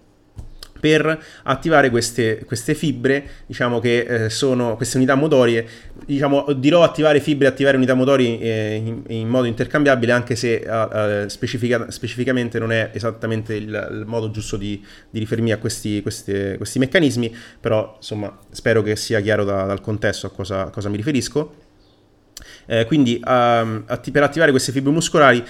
per 0.85 1.19
attivare 1.45 1.89
queste, 1.89 2.43
queste 2.45 2.75
fibre, 2.75 3.27
diciamo 3.47 3.79
che 3.79 4.01
eh, 4.01 4.29
sono 4.29 4.75
queste 4.75 4.97
unità 4.97 5.15
motorie, 5.15 5.67
diciamo, 6.05 6.53
dirò 6.53 6.83
attivare 6.83 7.19
fibre 7.19 7.47
e 7.47 7.49
attivare 7.49 7.75
unità 7.75 7.95
motorie 7.95 8.39
eh, 8.39 8.75
in, 8.75 9.01
in, 9.07 9.27
modo 9.27 9.47
intercambiabile, 9.47 10.11
anche 10.11 10.35
se 10.35 10.63
eh, 10.63 11.27
specifica, 11.27 11.89
specificamente 11.89 12.59
non 12.59 12.71
è 12.71 12.91
esattamente 12.93 13.55
il, 13.55 13.63
il 13.93 14.03
modo 14.05 14.29
giusto 14.29 14.57
di, 14.57 14.79
di, 15.09 15.17
riferirmi 15.17 15.53
a 15.53 15.57
questi, 15.57 16.03
queste, 16.03 16.57
questi, 16.57 16.77
meccanismi, 16.77 17.35
però 17.59 17.95
insomma 17.97 18.37
spero 18.51 18.83
che 18.83 18.95
sia 18.95 19.21
chiaro 19.21 19.43
da, 19.43 19.63
dal 19.63 19.81
contesto 19.81 20.27
a 20.27 20.29
cosa, 20.29 20.67
a 20.67 20.69
cosa 20.69 20.87
mi 20.89 20.97
riferisco. 20.97 21.63
Eh, 22.67 22.85
quindi 22.85 23.19
um, 23.25 23.83
atti- 23.87 24.11
per 24.11 24.23
attivare 24.23 24.51
queste 24.51 24.71
fibre 24.71 24.91
muscolari 24.91 25.43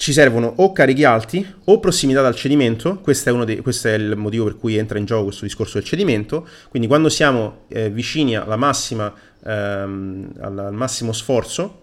ci 0.00 0.14
servono 0.14 0.50
o 0.56 0.72
carichi 0.72 1.04
alti 1.04 1.46
o 1.64 1.78
prossimità 1.78 2.22
dal 2.22 2.34
cedimento, 2.34 3.00
questo 3.00 3.38
è, 3.38 3.44
dei, 3.44 3.58
questo 3.58 3.88
è, 3.88 3.92
il 3.92 4.16
motivo 4.16 4.44
per 4.46 4.56
cui 4.56 4.78
entra 4.78 4.98
in 4.98 5.04
gioco 5.04 5.24
questo 5.24 5.44
discorso 5.44 5.74
del 5.74 5.86
cedimento, 5.86 6.48
quindi 6.70 6.88
quando 6.88 7.10
siamo 7.10 7.64
eh, 7.68 7.90
vicini 7.90 8.34
massima, 8.56 9.12
ehm, 9.44 10.36
al 10.40 10.70
massimo 10.72 11.12
sforzo 11.12 11.80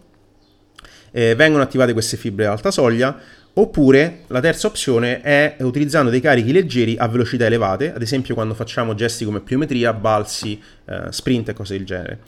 eh, 1.11 1.35
vengono 1.35 1.61
attivate 1.61 1.93
queste 1.93 2.17
fibre 2.17 2.47
ad 2.47 2.53
alta 2.53 2.71
soglia, 2.71 3.19
oppure 3.53 4.21
la 4.27 4.39
terza 4.39 4.65
opzione 4.65 5.21
è 5.21 5.57
utilizzando 5.59 6.09
dei 6.09 6.19
carichi 6.19 6.51
leggeri 6.51 6.95
a 6.97 7.07
velocità 7.07 7.45
elevate, 7.45 7.93
ad 7.93 8.01
esempio 8.01 8.33
quando 8.33 8.55
facciamo 8.55 8.95
gesti 8.95 9.25
come 9.25 9.41
pliometria, 9.41 9.93
balzi, 9.93 10.59
eh, 10.85 11.11
sprint 11.11 11.49
e 11.49 11.53
cose 11.53 11.77
del 11.77 11.85
genere. 11.85 12.19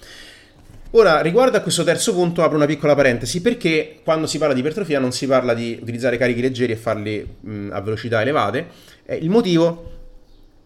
Ora, 0.92 1.22
riguardo 1.22 1.56
a 1.56 1.62
questo 1.62 1.84
terzo 1.84 2.14
punto, 2.14 2.44
apro 2.44 2.56
una 2.56 2.66
piccola 2.66 2.96
parentesi, 2.96 3.42
perché 3.42 4.00
quando 4.04 4.26
si 4.26 4.40
parla 4.40 4.56
di 4.56 4.62
ipertrofia 4.62 5.00
non 5.00 5.12
si 5.12 5.28
parla 5.28 5.54
di 5.54 5.78
utilizzare 5.80 6.18
carichi 6.18 6.42
leggeri 6.42 6.72
e 6.72 6.76
farli 6.76 7.36
mh, 7.42 7.70
a 7.72 7.80
velocità 7.82 8.22
elevate. 8.22 8.68
Eh, 9.06 9.18
il 9.18 9.30
motivo 9.30 9.98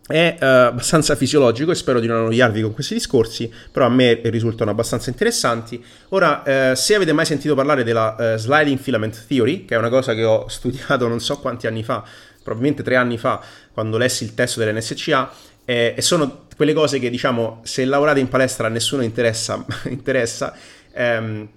è 0.08 0.38
uh, 0.40 0.44
abbastanza 0.46 1.16
fisiologico 1.16 1.72
e 1.72 1.76
spero 1.76 2.00
di 2.00 2.08
non 2.08 2.20
annoiarvi 2.20 2.62
con 2.62 2.74
questi 2.74 2.94
discorsi, 2.94 3.52
però 3.70 3.86
a 3.86 3.90
me 3.90 4.22
risultano 4.24 4.72
abbastanza 4.72 5.10
interessanti. 5.10 5.84
Ora, 6.10 6.72
uh, 6.72 6.74
se 6.74 6.96
avete 6.96 7.12
mai 7.12 7.26
sentito 7.26 7.54
parlare 7.54 7.84
della 7.84 8.16
uh, 8.18 8.38
sliding 8.38 8.80
filament 8.80 9.26
theory, 9.28 9.66
che 9.66 9.76
è 9.76 9.78
una 9.78 9.90
cosa 9.90 10.14
che 10.14 10.24
ho 10.24 10.48
studiato 10.50 11.06
non 11.10 11.20
so 11.20 11.40
quanti 11.40 11.68
anni 11.68 11.84
fa, 11.84 12.02
probabilmente 12.42 12.82
tre 12.82 12.96
anni 12.96 13.18
fa, 13.18 13.42
quando 13.74 13.98
lessi 13.98 14.24
il 14.24 14.34
testo 14.34 14.62
dell'NSCA, 14.62 15.32
e 15.66 15.96
sono 16.00 16.43
quelle 16.56 16.74
cose 16.74 17.00
che 17.00 17.10
diciamo 17.10 17.62
se 17.64 17.86
lavorate 17.86 18.20
in 18.20 18.28
palestra 18.28 18.68
a 18.68 18.70
nessuno 18.70 19.04
interessa, 19.04 19.66
interessa 19.90 20.56
ehm, 20.92 21.48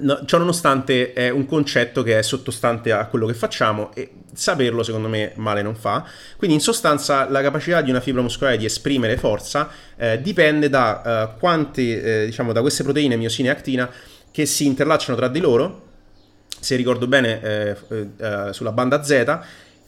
no, 0.00 0.24
ciò 0.24 0.38
nonostante 0.38 1.12
è 1.12 1.28
un 1.30 1.46
concetto 1.46 2.02
che 2.02 2.18
è 2.18 2.22
sottostante 2.22 2.92
a 2.92 3.06
quello 3.06 3.26
che 3.26 3.34
facciamo 3.34 3.94
e 3.94 4.10
saperlo 4.32 4.82
secondo 4.82 5.08
me 5.08 5.32
male 5.36 5.62
non 5.62 5.74
fa. 5.74 6.04
Quindi 6.36 6.56
in 6.56 6.62
sostanza 6.62 7.28
la 7.28 7.42
capacità 7.42 7.80
di 7.80 7.90
una 7.90 8.00
fibra 8.00 8.22
muscolare 8.22 8.56
di 8.56 8.64
esprimere 8.64 9.16
forza 9.16 9.68
eh, 9.96 10.20
dipende 10.20 10.68
da, 10.68 11.30
uh, 11.34 11.38
quanti, 11.38 11.98
eh, 11.98 12.26
diciamo, 12.26 12.52
da 12.52 12.60
queste 12.60 12.82
proteine 12.82 13.16
miosina 13.16 13.48
e 13.48 13.52
actina 13.52 13.90
che 14.30 14.46
si 14.46 14.66
interlacciano 14.66 15.16
tra 15.16 15.28
di 15.28 15.40
loro, 15.40 15.86
se 16.60 16.76
ricordo 16.76 17.06
bene 17.06 17.40
eh, 17.42 17.76
eh 18.18 18.52
sulla 18.52 18.72
banda 18.72 19.02
Z, 19.02 19.38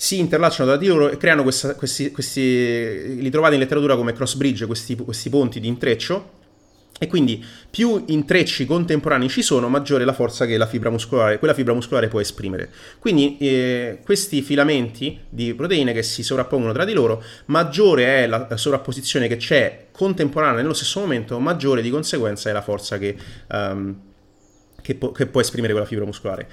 si 0.00 0.18
interlacciano 0.18 0.70
tra 0.70 0.78
di 0.78 0.86
loro 0.86 1.10
e 1.10 1.18
creano 1.18 1.42
questa, 1.42 1.74
questi, 1.74 2.10
questi, 2.10 3.20
li 3.20 3.28
trovate 3.28 3.52
in 3.52 3.60
letteratura 3.60 3.96
come 3.96 4.14
cross 4.14 4.34
bridge, 4.34 4.64
questi, 4.64 4.96
questi 4.96 5.28
ponti 5.28 5.60
di 5.60 5.68
intreccio, 5.68 6.38
e 6.98 7.06
quindi 7.06 7.44
più 7.68 8.04
intrecci 8.06 8.64
contemporanei 8.64 9.28
ci 9.28 9.42
sono, 9.42 9.68
maggiore 9.68 10.06
la 10.06 10.14
forza 10.14 10.46
che 10.46 10.56
la 10.56 10.64
fibra 10.64 10.88
muscolare, 10.88 11.38
quella 11.38 11.52
fibra 11.52 11.74
muscolare 11.74 12.08
può 12.08 12.18
esprimere. 12.18 12.70
Quindi 12.98 13.36
eh, 13.40 13.98
questi 14.02 14.40
filamenti 14.40 15.20
di 15.28 15.52
proteine 15.52 15.92
che 15.92 16.02
si 16.02 16.22
sovrappongono 16.22 16.72
tra 16.72 16.86
di 16.86 16.94
loro, 16.94 17.22
maggiore 17.46 18.22
è 18.22 18.26
la, 18.26 18.46
la 18.48 18.56
sovrapposizione 18.56 19.28
che 19.28 19.36
c'è 19.36 19.88
contemporanea 19.92 20.62
nello 20.62 20.72
stesso 20.72 21.00
momento, 21.00 21.38
maggiore 21.40 21.82
di 21.82 21.90
conseguenza 21.90 22.48
è 22.48 22.54
la 22.54 22.62
forza 22.62 22.96
che, 22.96 23.14
um, 23.50 24.00
che, 24.80 24.94
po- 24.94 25.12
che 25.12 25.26
può 25.26 25.42
esprimere 25.42 25.74
quella 25.74 25.86
fibra 25.86 26.06
muscolare. 26.06 26.48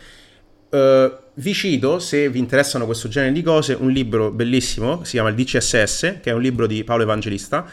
Uh, 0.70 1.26
vi 1.36 1.54
cito, 1.54 2.00
se 2.00 2.30
vi 2.30 2.40
interessano 2.40 2.86
questo 2.86 3.08
genere 3.08 3.32
di 3.32 3.44
cose, 3.44 3.78
un 3.80 3.90
libro 3.90 4.32
bellissimo, 4.32 5.04
si 5.04 5.12
chiama 5.12 5.30
il 5.30 5.36
DCSS, 5.36 6.20
che 6.22 6.32
è 6.32 6.32
un 6.32 6.42
libro 6.42 6.66
di 6.66 6.84
Paolo 6.84 7.04
Evangelista, 7.04 7.70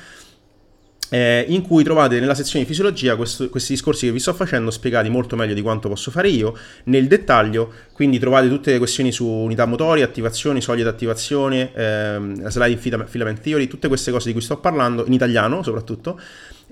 eh, 1.09 1.45
in 1.49 1.63
cui 1.63 1.85
trovate 1.85 2.19
nella 2.19 2.35
sezione 2.35 2.65
di 2.65 2.71
fisiologia 2.71 3.15
questo, 3.17 3.49
questi 3.49 3.73
discorsi 3.75 4.07
che 4.07 4.13
vi 4.13 4.19
sto 4.19 4.35
facendo 4.35 4.71
spiegati 4.71 5.09
molto 5.09 5.37
meglio 5.37 5.55
di 5.55 5.63
quanto 5.63 5.89
posso 5.89 6.11
fare 6.11 6.29
io, 6.29 6.57
nel 6.85 7.07
dettaglio, 7.07 7.73
quindi 7.93 8.19
trovate 8.19 8.49
tutte 8.49 8.73
le 8.73 8.79
questioni 8.79 9.13
su 9.13 9.27
unità 9.27 9.65
motorie, 9.65 10.03
attivazioni, 10.03 10.61
soglie 10.61 10.83
di 10.83 10.89
attivazione, 10.89 11.73
ehm, 11.73 12.49
slide 12.49 13.07
filament 13.07 13.41
theory, 13.41 13.67
tutte 13.67 13.89
queste 13.89 14.11
cose 14.11 14.27
di 14.27 14.33
cui 14.33 14.43
sto 14.43 14.59
parlando, 14.59 15.05
in 15.07 15.13
italiano 15.13 15.63
soprattutto, 15.63 16.21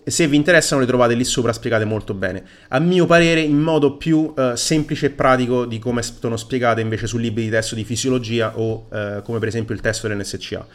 se 0.04 0.26
vi 0.26 0.36
interessano 0.36 0.80
le 0.80 0.86
trovate 0.86 1.14
lì 1.14 1.24
sopra 1.24 1.52
spiegate 1.52 1.84
molto 1.84 2.14
bene. 2.14 2.42
A 2.68 2.78
mio 2.78 3.06
parere 3.06 3.40
in 3.40 3.58
modo 3.58 3.96
più 3.96 4.32
uh, 4.34 4.54
semplice 4.54 5.06
e 5.06 5.10
pratico 5.10 5.64
di 5.64 5.78
come 5.78 6.02
sono 6.02 6.36
spiegate 6.36 6.80
invece 6.80 7.06
su 7.06 7.18
libri 7.18 7.44
di 7.44 7.50
testo 7.50 7.74
di 7.74 7.84
fisiologia 7.84 8.58
o 8.58 8.86
uh, 8.88 9.22
come 9.22 9.38
per 9.38 9.48
esempio 9.48 9.74
il 9.74 9.80
testo 9.80 10.08
dell'NSCA. 10.08 10.66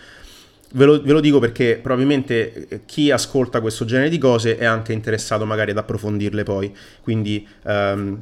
Ve 0.73 0.85
lo, 0.85 1.01
ve 1.01 1.13
lo, 1.13 1.19
dico 1.21 1.39
perché 1.39 1.79
probabilmente 1.81 2.67
eh, 2.67 2.81
chi 2.85 3.09
ascolta 3.09 3.61
questo 3.61 3.85
genere 3.85 4.09
di 4.09 4.17
cose 4.17 4.57
è 4.57 4.65
anche 4.65 4.91
interessato 4.91 5.45
magari 5.45 5.71
ad 5.71 5.77
approfondirle 5.77 6.43
poi, 6.43 6.75
quindi... 7.01 7.47
Um, 7.63 8.21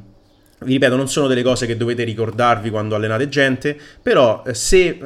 vi 0.60 0.72
ripeto, 0.72 0.96
non 0.96 1.06
sono 1.06 1.26
delle 1.26 1.42
cose 1.42 1.66
che 1.66 1.76
dovete 1.76 2.02
ricordarvi 2.02 2.70
quando 2.70 2.94
allenate 2.94 3.28
gente, 3.28 3.78
però 4.00 4.42
se, 4.52 4.98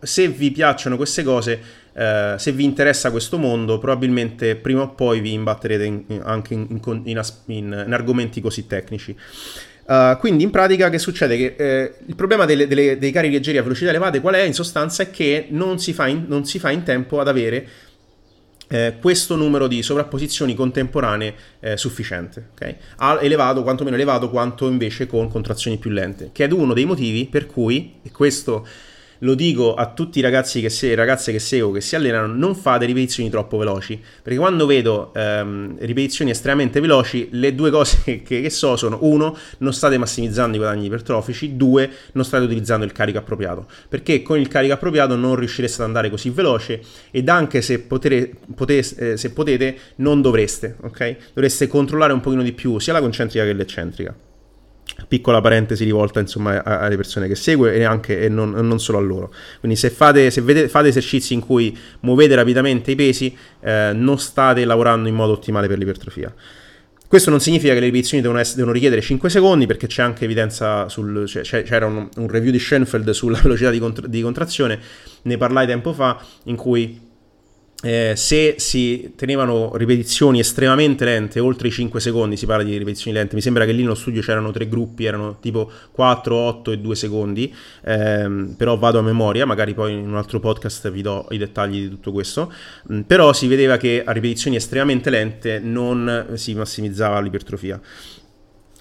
se 0.00 0.28
vi 0.28 0.52
piacciono 0.52 0.94
queste 0.96 1.24
cose, 1.24 1.60
eh, 1.98 2.34
se 2.38 2.52
vi 2.52 2.62
interessa 2.62 3.10
questo 3.10 3.38
mondo, 3.38 3.78
probabilmente 3.78 4.54
prima 4.54 4.82
o 4.82 4.90
poi 4.90 5.18
vi 5.18 5.32
imbatterete 5.32 5.84
in, 5.84 6.04
in, 6.06 6.20
anche 6.24 6.54
in, 6.54 6.80
in, 7.04 7.88
argomenti 7.90 8.40
così 8.40 8.68
tecnici. 8.68 9.16
Uh, 9.84 10.16
quindi 10.18 10.44
in 10.44 10.50
pratica 10.50 10.90
che 10.90 10.98
succede? 10.98 11.36
Che 11.36 11.54
eh, 11.56 11.94
il 12.06 12.14
problema 12.14 12.44
delle, 12.44 12.68
delle, 12.68 12.98
dei 12.98 13.10
carichi 13.10 13.34
leggeri 13.34 13.56
a 13.58 13.62
velocità 13.62 13.88
elevate 13.90 14.20
qual 14.20 14.34
è? 14.34 14.42
In 14.42 14.52
sostanza 14.52 15.02
è 15.02 15.10
che 15.10 15.46
non 15.48 15.80
si 15.80 15.92
fa 15.92 16.06
in, 16.06 16.26
non 16.28 16.44
si 16.44 16.58
fa 16.58 16.70
in 16.70 16.84
tempo 16.84 17.18
ad 17.20 17.26
avere 17.26 17.66
eh, 18.68 18.96
questo 19.00 19.34
numero 19.34 19.66
di 19.66 19.82
sovrapposizioni 19.82 20.54
contemporanee 20.54 21.34
eh, 21.58 21.76
sufficiente, 21.76 22.50
okay? 22.52 22.76
elevato, 23.22 23.62
quantomeno 23.62 23.96
elevato 23.96 24.30
quanto 24.30 24.68
invece 24.68 25.06
con 25.06 25.28
contrazioni 25.28 25.78
più 25.78 25.90
lente, 25.90 26.30
che 26.32 26.44
è 26.44 26.52
uno 26.52 26.74
dei 26.74 26.84
motivi 26.84 27.26
per 27.26 27.46
cui, 27.46 27.94
e 28.02 28.12
questo 28.12 28.66
lo 29.20 29.34
dico 29.34 29.74
a 29.74 29.86
tutti 29.86 30.18
i 30.18 30.22
ragazzi 30.22 30.60
che 30.60 30.68
se, 30.68 30.94
ragazze 30.94 31.32
che 31.32 31.38
seguo, 31.38 31.72
che 31.72 31.80
si 31.80 31.96
allenano, 31.96 32.32
non 32.32 32.54
fate 32.54 32.84
ripetizioni 32.84 33.30
troppo 33.30 33.56
veloci, 33.56 34.00
perché 34.22 34.38
quando 34.38 34.66
vedo 34.66 35.12
ehm, 35.14 35.76
ripetizioni 35.78 36.30
estremamente 36.30 36.80
veloci, 36.80 37.28
le 37.32 37.54
due 37.54 37.70
cose 37.70 38.02
che, 38.22 38.40
che, 38.42 38.50
so 38.50 38.76
sono, 38.76 38.98
uno, 39.02 39.36
non 39.58 39.72
state 39.72 39.98
massimizzando 39.98 40.56
i 40.56 40.58
guadagni 40.58 40.86
ipertrofici, 40.86 41.56
due, 41.56 41.90
non 42.12 42.24
state 42.24 42.44
utilizzando 42.44 42.84
il 42.84 42.92
carico 42.92 43.18
appropriato, 43.18 43.66
perché 43.88 44.22
con 44.22 44.38
il 44.38 44.48
carico 44.48 44.74
appropriato 44.74 45.16
non 45.16 45.36
riuscireste 45.36 45.82
ad 45.82 45.88
andare 45.88 46.10
così 46.10 46.30
veloce 46.30 46.80
ed 47.10 47.28
anche 47.28 47.62
se, 47.62 47.80
potere, 47.80 48.30
potete, 48.54 49.12
eh, 49.12 49.16
se 49.16 49.32
potete 49.32 49.76
non 49.96 50.20
dovreste, 50.20 50.76
ok? 50.82 51.16
Dovreste 51.34 51.66
controllare 51.66 52.12
un 52.12 52.20
pochino 52.20 52.42
di 52.42 52.52
più 52.52 52.78
sia 52.78 52.92
la 52.92 53.00
concentrica 53.00 53.44
che 53.44 53.52
l'eccentrica 53.52 54.14
piccola 55.06 55.40
parentesi 55.40 55.84
rivolta 55.84 56.20
insomma 56.20 56.62
alle 56.62 56.96
persone 56.96 57.28
che 57.28 57.34
segue 57.34 57.74
e 57.74 57.84
anche 57.84 58.20
e 58.20 58.28
non, 58.28 58.50
non, 58.50 58.80
solo 58.80 58.98
a 58.98 59.00
loro. 59.00 59.32
Quindi 59.60 59.78
se 59.78 59.90
fate, 59.90 60.30
se 60.30 60.40
vedete, 60.40 60.68
fate 60.68 60.88
esercizi 60.88 61.34
in 61.34 61.40
cui 61.40 61.76
muovete 62.00 62.34
rapidamente 62.34 62.90
i 62.90 62.94
pesi 62.94 63.36
eh, 63.60 63.92
non 63.94 64.18
state 64.18 64.64
lavorando 64.64 65.08
in 65.08 65.14
modo 65.14 65.32
ottimale 65.32 65.68
per 65.68 65.78
l'ipertrofia. 65.78 66.34
Questo 67.08 67.30
non 67.30 67.40
significa 67.40 67.72
che 67.72 67.80
le 67.80 67.86
ripetizioni 67.86 68.22
devono, 68.22 68.38
essere, 68.38 68.56
devono 68.56 68.74
richiedere 68.74 69.00
5 69.00 69.30
secondi 69.30 69.64
perché 69.64 69.86
c'è 69.86 70.02
anche 70.02 70.24
evidenza 70.24 70.90
sul, 70.90 71.26
cioè, 71.26 71.62
c'era 71.62 71.86
un, 71.86 72.06
un, 72.16 72.28
review 72.28 72.52
di 72.52 72.58
Schoenfeld 72.58 73.08
sulla 73.12 73.38
velocità 73.42 73.70
di, 73.70 73.78
contra, 73.78 74.06
di 74.06 74.20
contrazione 74.20 74.78
ne 75.22 75.36
parlai 75.38 75.66
tempo 75.66 75.94
fa 75.94 76.22
in 76.44 76.56
cui 76.56 77.07
eh, 77.80 78.14
se 78.16 78.56
si 78.58 79.12
tenevano 79.14 79.76
ripetizioni 79.76 80.40
estremamente 80.40 81.04
lente, 81.04 81.38
oltre 81.38 81.68
i 81.68 81.70
5 81.70 82.00
secondi, 82.00 82.36
si 82.36 82.44
parla 82.44 82.64
di 82.64 82.76
ripetizioni 82.76 83.16
lente, 83.16 83.36
mi 83.36 83.40
sembra 83.40 83.64
che 83.64 83.70
lì 83.70 83.82
nello 83.82 83.94
studio 83.94 84.20
c'erano 84.20 84.50
tre 84.50 84.68
gruppi, 84.68 85.04
erano 85.04 85.38
tipo 85.38 85.70
4, 85.92 86.34
8 86.34 86.72
e 86.72 86.78
2 86.78 86.96
secondi, 86.96 87.54
ehm, 87.84 88.54
però 88.56 88.76
vado 88.76 88.98
a 88.98 89.02
memoria, 89.02 89.46
magari 89.46 89.74
poi 89.74 89.92
in 89.92 90.08
un 90.08 90.16
altro 90.16 90.40
podcast 90.40 90.90
vi 90.90 91.02
do 91.02 91.26
i 91.30 91.38
dettagli 91.38 91.82
di 91.82 91.88
tutto 91.88 92.10
questo, 92.10 92.52
mm, 92.92 93.02
però 93.02 93.32
si 93.32 93.46
vedeva 93.46 93.76
che 93.76 94.02
a 94.04 94.10
ripetizioni 94.10 94.56
estremamente 94.56 95.08
lente 95.08 95.60
non 95.60 96.30
si 96.34 96.54
massimizzava 96.54 97.20
l'ipertrofia. 97.20 97.80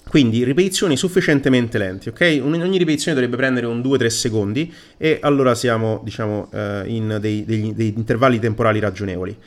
Quindi 0.10 0.44
ripetizioni 0.44 0.96
sufficientemente 0.96 1.78
lenti, 1.78 2.10
ok? 2.10 2.40
Ogni 2.42 2.78
ripetizione 2.78 3.20
dovrebbe 3.20 3.38
prendere 3.38 3.66
un 3.66 3.82
2-3 3.82 4.08
secondi 4.08 4.74
e 4.98 5.20
allora 5.22 5.54
siamo, 5.56 6.02
diciamo, 6.04 6.50
eh, 6.54 6.84
in 6.86 7.18
dei, 7.20 7.44
degli, 7.46 7.74
dei 7.74 7.94
intervalli 7.96 8.40
temporali 8.40 8.80
ragionevoli. 8.80 9.38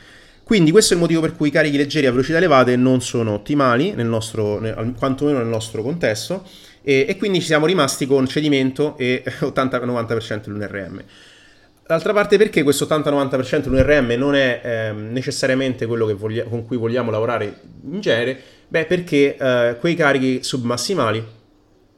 Quindi 0.43 0.71
questo 0.71 0.93
è 0.93 0.95
il 0.97 1.01
motivo 1.01 1.21
per 1.21 1.35
cui 1.35 1.47
i 1.47 1.51
carichi 1.51 1.77
leggeri 1.77 2.07
a 2.07 2.11
velocità 2.11 2.37
elevate 2.37 2.75
non 2.75 3.01
sono 3.01 3.35
ottimali, 3.35 3.93
nel 3.93 4.07
nostro, 4.07 4.59
nel, 4.59 4.93
quantomeno 4.97 5.37
nel 5.37 5.47
nostro 5.47 5.81
contesto, 5.81 6.45
e, 6.83 7.05
e, 7.07 7.15
quindi 7.15 7.39
ci 7.39 7.45
siamo 7.45 7.65
rimasti 7.65 8.05
con 8.05 8.27
cedimento 8.27 8.97
e 8.97 9.23
80-90% 9.25 10.49
l'UNRM. 10.49 11.03
D'altra 11.87 12.11
parte 12.11 12.37
perché 12.37 12.63
questo 12.63 12.85
80-90% 12.85 13.69
l'UNRM 13.69 14.11
non 14.17 14.35
è 14.35 14.61
eh, 14.63 14.91
necessariamente 14.91 15.85
quello 15.85 16.13
voglia, 16.17 16.43
con 16.43 16.65
cui 16.65 16.75
vogliamo 16.75 17.11
lavorare 17.11 17.59
in 17.89 18.01
genere, 18.01 18.41
Beh, 18.71 18.85
perché 18.85 19.35
eh, 19.35 19.75
quei 19.81 19.95
carichi 19.95 20.43
submassimali 20.43 21.21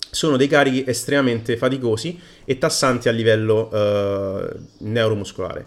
sono 0.09 0.38
dei 0.38 0.47
carichi 0.47 0.84
estremamente 0.88 1.55
faticosi 1.55 2.19
e 2.45 2.57
tassanti 2.57 3.07
a 3.07 3.11
livello 3.11 3.69
eh, 3.71 4.55
neuromuscolare. 4.80 5.65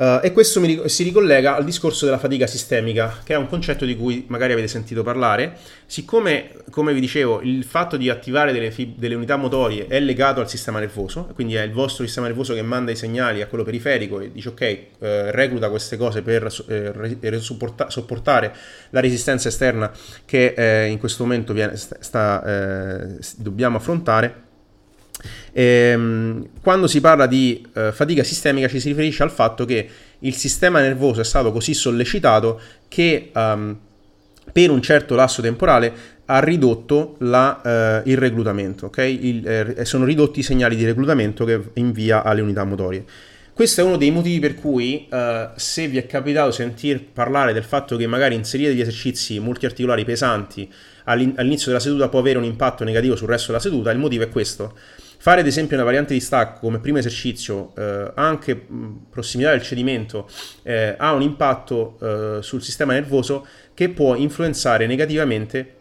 Uh, 0.00 0.18
e 0.22 0.32
questo 0.32 0.60
mi, 0.60 0.88
si 0.88 1.02
ricollega 1.02 1.56
al 1.56 1.62
discorso 1.62 2.06
della 2.06 2.16
fatica 2.16 2.46
sistemica, 2.46 3.18
che 3.22 3.34
è 3.34 3.36
un 3.36 3.46
concetto 3.46 3.84
di 3.84 3.94
cui 3.94 4.24
magari 4.28 4.52
avete 4.52 4.66
sentito 4.66 5.02
parlare. 5.02 5.58
Siccome, 5.84 6.52
come 6.70 6.94
vi 6.94 7.00
dicevo, 7.00 7.42
il 7.42 7.64
fatto 7.64 7.98
di 7.98 8.08
attivare 8.08 8.54
delle, 8.54 8.70
fib- 8.70 8.96
delle 8.96 9.14
unità 9.14 9.36
motorie 9.36 9.88
è 9.88 10.00
legato 10.00 10.40
al 10.40 10.48
sistema 10.48 10.78
nervoso, 10.78 11.28
quindi 11.34 11.56
è 11.56 11.60
il 11.60 11.72
vostro 11.72 12.06
sistema 12.06 12.28
nervoso 12.28 12.54
che 12.54 12.62
manda 12.62 12.90
i 12.92 12.96
segnali 12.96 13.42
a 13.42 13.46
quello 13.46 13.62
periferico 13.62 14.20
e 14.20 14.32
dice 14.32 14.48
ok, 14.48 14.60
eh, 14.62 14.86
recluta 15.32 15.68
queste 15.68 15.98
cose 15.98 16.22
per 16.22 16.50
eh, 16.68 16.92
re- 17.20 17.38
supporta- 17.40 17.90
sopportare 17.90 18.54
la 18.88 19.00
resistenza 19.00 19.48
esterna 19.48 19.92
che 20.24 20.54
eh, 20.56 20.86
in 20.86 20.96
questo 20.96 21.24
momento 21.24 21.52
viene, 21.52 21.76
sta, 21.76 22.42
eh, 22.42 23.18
dobbiamo 23.36 23.76
affrontare 23.76 24.48
Ehm, 25.52 26.48
quando 26.62 26.86
si 26.86 27.00
parla 27.00 27.26
di 27.26 27.66
eh, 27.74 27.92
fatica 27.92 28.22
sistemica 28.22 28.68
ci 28.68 28.80
si 28.80 28.88
riferisce 28.88 29.22
al 29.22 29.30
fatto 29.30 29.64
che 29.64 29.88
il 30.20 30.34
sistema 30.34 30.80
nervoso 30.80 31.20
è 31.20 31.24
stato 31.24 31.52
così 31.52 31.74
sollecitato 31.74 32.60
che 32.88 33.30
um, 33.34 33.76
per 34.52 34.70
un 34.70 34.82
certo 34.82 35.14
lasso 35.14 35.42
temporale 35.42 36.18
ha 36.26 36.40
ridotto 36.40 37.16
la, 37.20 38.02
uh, 38.04 38.08
il 38.08 38.16
reclutamento, 38.16 38.86
okay? 38.86 39.18
il, 39.26 39.48
eh, 39.48 39.84
sono 39.84 40.04
ridotti 40.04 40.40
i 40.40 40.42
segnali 40.42 40.76
di 40.76 40.84
reclutamento 40.84 41.44
che 41.44 41.60
invia 41.74 42.22
alle 42.22 42.40
unità 42.40 42.64
motorie. 42.64 43.04
Questo 43.52 43.80
è 43.80 43.84
uno 43.84 43.96
dei 43.96 44.10
motivi 44.10 44.38
per 44.38 44.54
cui, 44.54 45.06
uh, 45.10 45.50
se 45.56 45.88
vi 45.88 45.98
è 45.98 46.06
capitato 46.06 46.50
sentir 46.50 47.04
parlare 47.12 47.52
del 47.52 47.64
fatto 47.64 47.96
che 47.96 48.06
magari 48.06 48.34
inserire 48.34 48.70
degli 48.70 48.80
esercizi 48.80 49.38
multiarticolari 49.40 50.04
pesanti 50.04 50.70
all'inizio 51.04 51.66
della 51.66 51.80
seduta 51.80 52.08
può 52.08 52.20
avere 52.20 52.38
un 52.38 52.44
impatto 52.44 52.84
negativo 52.84 53.16
sul 53.16 53.28
resto 53.28 53.48
della 53.48 53.60
seduta, 53.60 53.90
il 53.90 53.98
motivo 53.98 54.22
è 54.22 54.28
questo. 54.28 54.74
Fare 55.22 55.42
ad 55.42 55.46
esempio 55.46 55.76
una 55.76 55.84
variante 55.84 56.14
di 56.14 56.20
stacco 56.20 56.60
come 56.60 56.78
primo 56.78 56.96
esercizio, 56.96 57.74
eh, 57.76 58.10
anche 58.14 58.56
prossimità 59.10 59.50
del 59.50 59.60
cedimento, 59.60 60.26
eh, 60.62 60.94
ha 60.96 61.12
un 61.12 61.20
impatto 61.20 61.98
eh, 62.00 62.38
sul 62.42 62.62
sistema 62.62 62.94
nervoso 62.94 63.46
che 63.74 63.90
può 63.90 64.14
influenzare 64.14 64.86
negativamente 64.86 65.74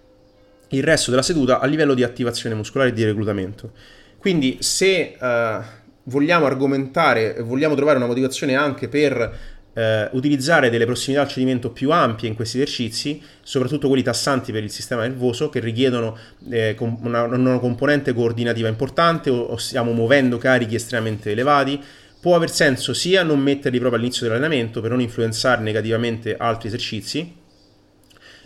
il 0.68 0.84
resto 0.84 1.10
della 1.10 1.22
seduta 1.22 1.60
a 1.60 1.66
livello 1.68 1.94
di 1.94 2.04
attivazione 2.04 2.54
muscolare 2.54 2.90
e 2.90 2.94
di 2.94 3.06
reclutamento. 3.06 3.72
Quindi 4.18 4.58
se 4.60 5.16
eh, 5.18 5.60
vogliamo 6.04 6.46
argomentare, 6.46 7.38
vogliamo 7.40 7.76
trovare 7.76 7.96
una 7.96 8.08
motivazione 8.08 8.56
anche 8.56 8.90
per 8.90 9.38
eh, 9.80 10.10
utilizzare 10.12 10.70
delle 10.70 10.84
prossimità 10.84 11.22
al 11.22 11.30
cedimento 11.30 11.70
più 11.70 11.92
ampie 11.92 12.28
in 12.28 12.36
questi 12.36 12.58
esercizi, 12.58 13.22
soprattutto 13.42 13.88
quelli 13.88 14.04
tassanti 14.04 14.52
per 14.52 14.62
il 14.62 14.72
sistema 14.72 15.04
nervoso, 15.04 15.48
che 15.50 15.62
richiedono 15.62 16.18
eh, 16.50 16.76
una, 16.80 17.24
una, 17.24 17.60
componente 17.60 18.14
coordinativa 18.14 18.68
importante 18.68 19.30
o, 19.30 19.40
o 19.40 19.58
stiamo 19.58 19.94
muovendo 19.94 20.38
carichi 20.38 20.76
estremamente 20.76 21.32
elevati, 21.32 21.82
può 22.20 22.36
aver 22.36 22.52
senso 22.52 22.94
sia 22.94 23.24
non 23.24 23.40
metterli 23.40 23.78
proprio 23.78 24.00
all'inizio 24.00 24.28
dell'allenamento 24.28 24.82
per 24.82 24.92
non 24.92 25.00
influenzare 25.00 25.62
negativamente 25.62 26.36
altri 26.36 26.68
esercizi, 26.68 27.38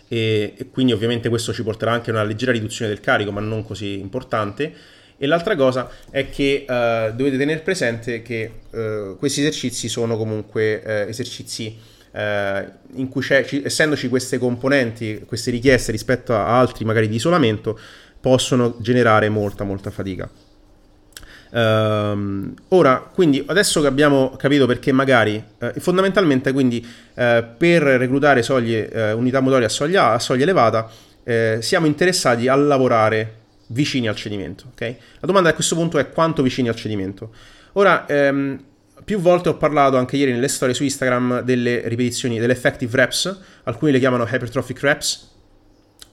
e, 0.07 0.53
e 0.55 0.69
quindi 0.69 0.93
ovviamente 0.93 1.29
questo 1.29 1.51
ci 1.51 1.63
porterà 1.63 1.93
anche 1.93 2.11
a 2.11 2.13
una 2.13 2.23
leggera 2.23 2.51
riduzione 2.51 2.91
del 2.91 2.99
carico, 2.99 3.31
ma 3.31 3.41
non 3.41 3.63
così 3.65 3.97
importante, 3.97 4.71
e 5.17 5.27
l'altra 5.27 5.55
cosa 5.55 5.89
è 6.09 6.29
che 6.29 6.65
uh, 6.67 7.15
dovete 7.15 7.37
tenere 7.37 7.59
presente 7.59 8.21
che 8.21 8.51
uh, 8.69 9.17
questi 9.17 9.41
esercizi 9.41 9.87
sono 9.87 10.17
comunque 10.17 10.81
uh, 10.83 11.09
esercizi 11.09 11.91
in 12.15 13.07
cui 13.09 13.23
ci, 13.23 13.63
essendoci 13.63 14.07
queste 14.07 14.37
componenti, 14.37 15.23
queste 15.25 15.49
richieste 15.49 15.91
rispetto 15.91 16.35
a 16.35 16.59
altri 16.59 16.85
magari 16.85 17.07
di 17.07 17.15
isolamento, 17.15 17.79
possono 18.21 18.77
generare 18.79 19.29
molta 19.29 19.63
molta 19.63 19.89
fatica. 19.89 20.29
Uh, 21.53 22.51
ora, 22.69 22.97
quindi 23.13 23.43
adesso 23.45 23.79
che 23.81 23.85
abbiamo 23.85 24.35
capito 24.37 24.65
perché 24.65 24.91
magari, 24.91 25.43
uh, 25.59 25.79
fondamentalmente 25.79 26.51
quindi 26.51 26.83
uh, 26.83 27.43
per 27.55 27.83
reclutare 27.83 28.41
soglie, 28.41 29.13
unità 29.13 29.39
motorie 29.39 29.67
a 29.67 29.69
soglia, 29.69 30.13
a 30.13 30.19
soglia 30.19 30.43
elevata, 30.43 30.89
siamo 31.59 31.85
interessati 31.85 32.47
a 32.47 32.55
lavorare 32.55 33.42
vicini 33.67 34.07
al 34.07 34.15
cedimento. 34.15 34.65
Okay? 34.71 34.97
La 35.19 35.27
domanda 35.27 35.49
a 35.49 35.53
questo 35.53 35.75
punto 35.75 35.97
è 35.99 36.09
quanto 36.09 36.41
vicini 36.41 36.69
al 36.69 36.75
cedimento. 36.75 37.31
Ora, 37.73 38.05
ehm, 38.05 38.63
più 39.03 39.19
volte 39.19 39.49
ho 39.49 39.57
parlato 39.57 39.97
anche 39.97 40.17
ieri 40.17 40.31
nelle 40.31 40.47
storie 40.47 40.73
su 40.73 40.83
Instagram 40.83 41.41
delle 41.41 41.87
ripetizioni, 41.87 42.39
delle 42.39 42.53
effective 42.53 42.95
reps, 42.95 43.39
alcuni 43.63 43.91
le 43.91 43.99
chiamano 43.99 44.23
hypertrophic 44.23 44.79
reps. 44.81 45.31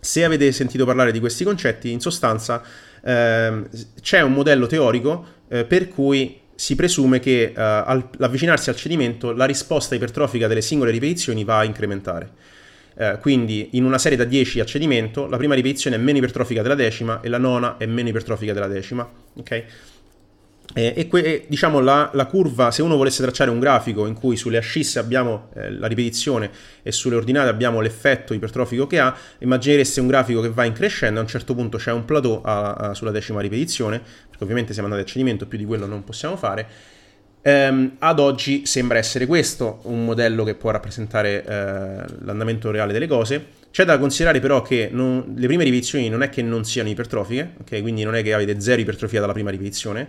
Se 0.01 0.25
avete 0.25 0.51
sentito 0.53 0.85
parlare 0.85 1.13
di 1.13 1.21
questi 1.21 1.45
concetti, 1.45 1.91
in 1.91 2.01
sostanza 2.01 2.63
ehm, 3.05 3.69
c'è 4.01 4.23
un 4.23 4.33
modello 4.33 4.67
teorico 4.67 5.27
eh, 5.49 5.65
per 5.65 5.89
cui 5.89 6.41
si 6.55 6.75
presume 6.75 7.21
che 7.21 7.43
eh, 7.43 7.53
all'avvicinarsi 7.55 8.71
al 8.71 8.77
cedimento 8.77 9.33
la 9.33 9.45
risposta 9.45 9.95
ipertrofica 9.95 10.47
delle 10.47 10.63
singole 10.63 10.91
ripetizioni 10.91 11.45
va 11.45 11.59
a 11.59 11.65
incrementare. 11.65 12.31
Eh, 13.01 13.17
quindi 13.19 13.71
in 13.73 13.85
una 13.85 13.97
serie 13.97 14.19
da 14.19 14.25
10 14.25 14.61
a 14.61 14.67
cedimento, 14.67 15.27
la 15.27 15.39
prima 15.39 15.55
ripetizione 15.55 15.97
è 15.97 15.99
meno 15.99 16.19
ipertrofica 16.19 16.61
della 16.61 16.75
decima 16.75 17.23
e 17.23 17.31
la 17.31 17.39
nona 17.39 17.79
è 17.79 17.87
meno 17.87 18.11
ipertrofica 18.11 18.53
della 18.53 18.67
decima. 18.67 19.11
Ok? 19.37 19.65
Eh, 20.75 20.93
e 20.95 21.09
que- 21.09 21.47
diciamo 21.49 21.81
la, 21.81 22.11
la, 22.13 22.27
curva, 22.27 22.71
se 22.71 22.83
uno 22.83 22.97
volesse 22.97 23.23
tracciare 23.23 23.49
un 23.49 23.59
grafico 23.59 24.05
in 24.05 24.13
cui 24.13 24.37
sulle 24.37 24.59
ascisse 24.59 24.99
abbiamo 24.99 25.49
eh, 25.55 25.71
la 25.73 25.87
ripetizione 25.87 26.51
e 26.83 26.93
sulle 26.93 27.17
ordinate 27.17 27.49
abbiamo 27.49 27.81
l'effetto 27.81 28.35
ipertrofico 28.35 28.87
che 28.87 28.99
ha, 29.01 29.17
immaginereste 29.39 30.01
un 30.01 30.07
grafico 30.07 30.43
che 30.43 30.51
va 30.51 30.65
in 30.65 30.75
crescendo, 30.75 31.21
a 31.21 31.23
un 31.23 31.29
certo 31.29 31.55
punto 31.55 31.79
c'è 31.79 31.93
un 31.93 32.05
plateau 32.05 32.43
a, 32.45 32.73
a, 32.75 32.95
sulla 32.95 33.13
decima 33.13 33.41
ripetizione, 33.41 33.99
perché 34.29 34.45
ovviamente 34.45 34.75
siamo 34.75 34.89
andati 34.89 35.09
a 35.09 35.11
cedimento, 35.11 35.47
più 35.47 35.57
di 35.57 35.65
quello 35.65 35.87
non 35.87 36.05
possiamo 36.05 36.37
fare, 36.37 36.69
Um, 37.43 37.97
ad 38.01 38.19
oggi 38.19 38.67
sembra 38.67 38.99
essere 38.99 39.25
questo 39.25 39.81
un 39.85 40.05
modello 40.05 40.45
che 40.45 40.55
può 40.55 40.71
rappresentare 40.71 41.43
uh, 41.43 42.25
l'andamento 42.25 42.71
reale 42.71 42.93
delle 42.93 43.07
cose. 43.07 43.59
C'è 43.71 43.85
da 43.85 43.99
considerare 43.99 44.41
però 44.41 44.61
che 44.61 44.91
non, 44.93 45.33
le 45.35 45.47
prime 45.47 45.65
ripetizioni 45.65 46.11
non 46.11 46.23
è 46.23 46.29
che 46.29 46.43
non 46.43 46.65
siano 46.65 46.91
ipertrofiche, 46.91 47.53
okay? 47.61 47.81
quindi 47.81 48.03
non 48.03 48.15
è 48.15 48.23
che 48.23 48.35
avete 48.35 48.61
zero 48.61 48.83
ipertrofia 48.83 49.21
dalla 49.21 49.33
prima 49.33 49.49
ripetizione, 49.49 50.07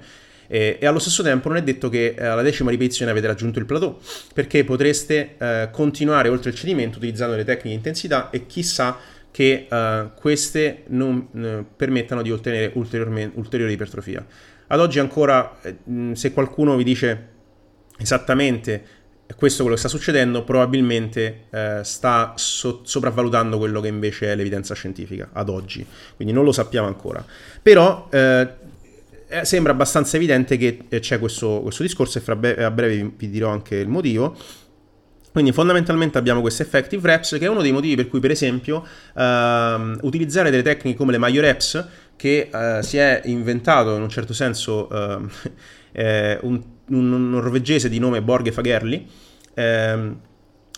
e, 0.48 0.78
e 0.82 0.86
allo 0.86 1.00
stesso 1.00 1.24
tempo 1.24 1.48
non 1.48 1.58
è 1.58 1.64
detto 1.64 1.88
che 1.88 2.16
uh, 2.18 2.24
alla 2.24 2.42
decima 2.42 2.70
ripetizione 2.70 3.12
avete 3.12 3.28
raggiunto 3.28 3.60
il 3.60 3.66
plateau, 3.66 3.98
perché 4.34 4.66
potreste 4.66 5.36
uh, 5.38 5.72
continuare 5.72 6.28
oltre 6.28 6.50
il 6.50 6.56
cedimento 6.58 6.98
utilizzando 6.98 7.38
le 7.38 7.46
tecniche 7.46 7.70
di 7.70 7.76
intensità 7.76 8.30
e 8.30 8.46
chissà 8.46 8.98
che 9.32 9.68
queste 10.16 10.84
non 10.88 11.66
permettano 11.74 12.22
di 12.22 12.34
ottenere 12.34 12.74
ulteriore 12.74 13.72
ipertrofia. 13.72 14.26
Ad 14.72 14.80
oggi 14.80 15.00
ancora, 15.00 15.58
eh, 15.62 15.76
se 16.14 16.32
qualcuno 16.32 16.78
vi 16.78 16.86
dice 16.86 17.28
esattamente 17.98 19.00
questo 19.36 19.64
quello 19.64 19.76
che 19.76 19.86
sta 19.86 19.90
succedendo, 19.90 20.46
probabilmente 20.46 21.48
eh, 21.50 21.80
sta 21.84 22.34
so- 22.38 22.80
sopravvalutando 22.84 23.58
quello 23.58 23.82
che 23.82 23.90
invece 23.90 24.32
è 24.32 24.36
l'evidenza 24.36 24.74
scientifica 24.74 25.30
ad 25.34 25.50
oggi. 25.50 25.86
Quindi 26.16 26.34
non 26.34 26.46
lo 26.46 26.54
sappiamo 26.54 26.88
ancora. 26.88 27.24
Però 27.62 28.08
eh, 28.12 28.48
eh 29.28 29.46
sembra 29.46 29.74
abbastanza 29.74 30.16
evidente 30.16 30.56
che 30.56 30.80
eh, 30.88 31.00
c'è 31.00 31.20
questo, 31.20 31.60
questo 31.62 31.84
discorso 31.84 32.22
e 32.26 32.36
be- 32.38 32.64
a 32.64 32.72
breve 32.72 33.12
vi, 33.18 33.30
dirò 33.30 33.50
anche 33.50 33.76
il 33.76 33.90
motivo. 33.90 34.38
Quindi 35.34 35.52
fondamentalmente 35.52 36.18
abbiamo 36.18 36.40
questo 36.40 36.62
effective 36.62 37.06
reps 37.08 37.38
che 37.40 37.46
è 37.46 37.50
uno 37.50 37.62
dei 37.62 37.72
motivi 37.74 37.96
per 37.96 38.08
cui 38.10 38.20
per 38.20 38.32
esempio 38.32 38.86
uh, 39.14 39.22
utilizzare 40.02 40.50
delle 40.50 40.64
tecniche 40.64 40.98
come 40.98 41.14
le 41.14 41.18
major 41.18 41.44
reps 41.44 41.88
che 42.22 42.50
uh, 42.54 42.84
si 42.84 42.98
è 42.98 43.20
inventato 43.26 43.96
in 43.96 44.02
un 44.04 44.10
certo 44.10 44.32
senso 44.32 44.88
uh, 44.92 45.28
eh, 45.92 46.38
un, 46.44 46.62
un, 46.90 47.30
norvegese 47.32 47.90
di 47.90 47.98
nome 47.98 48.22
Borge 48.22 48.52
Fagerli, 48.52 49.08
ehm, 49.56 50.20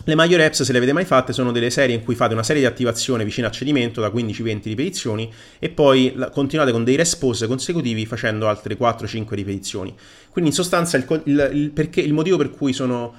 Le 0.06 0.16
maggiori 0.16 0.42
reps, 0.42 0.64
se 0.64 0.72
le 0.72 0.78
avete 0.78 0.94
mai 0.94 1.04
fatte, 1.04 1.34
sono 1.34 1.52
delle 1.52 1.70
serie 1.70 1.96
in 1.96 2.02
cui 2.02 2.16
fate 2.16 2.34
una 2.34 2.44
serie 2.44 2.62
di 2.62 2.68
attivazione 2.68 3.26
vicino 3.26 3.48
a 3.48 3.52
cedimento 3.52 4.00
da 4.00 4.08
15-20 4.08 4.62
ripetizioni 4.64 5.30
e 5.60 5.70
poi 5.70 6.16
continuate 6.32 6.72
con 6.72 6.86
dei 6.86 6.96
respose 6.96 7.46
consecutivi 7.46 8.06
facendo 8.06 8.48
altre 8.48 8.78
4-5 8.78 9.34
ripetizioni. 9.34 9.94
Quindi 10.30 10.52
in 10.52 10.56
sostanza 10.56 10.96
il, 10.96 11.06
il, 11.26 11.50
il, 11.54 11.70
perché, 11.72 12.00
il 12.00 12.14
motivo 12.14 12.38
per 12.38 12.52
cui 12.52 12.72
sono 12.72 13.14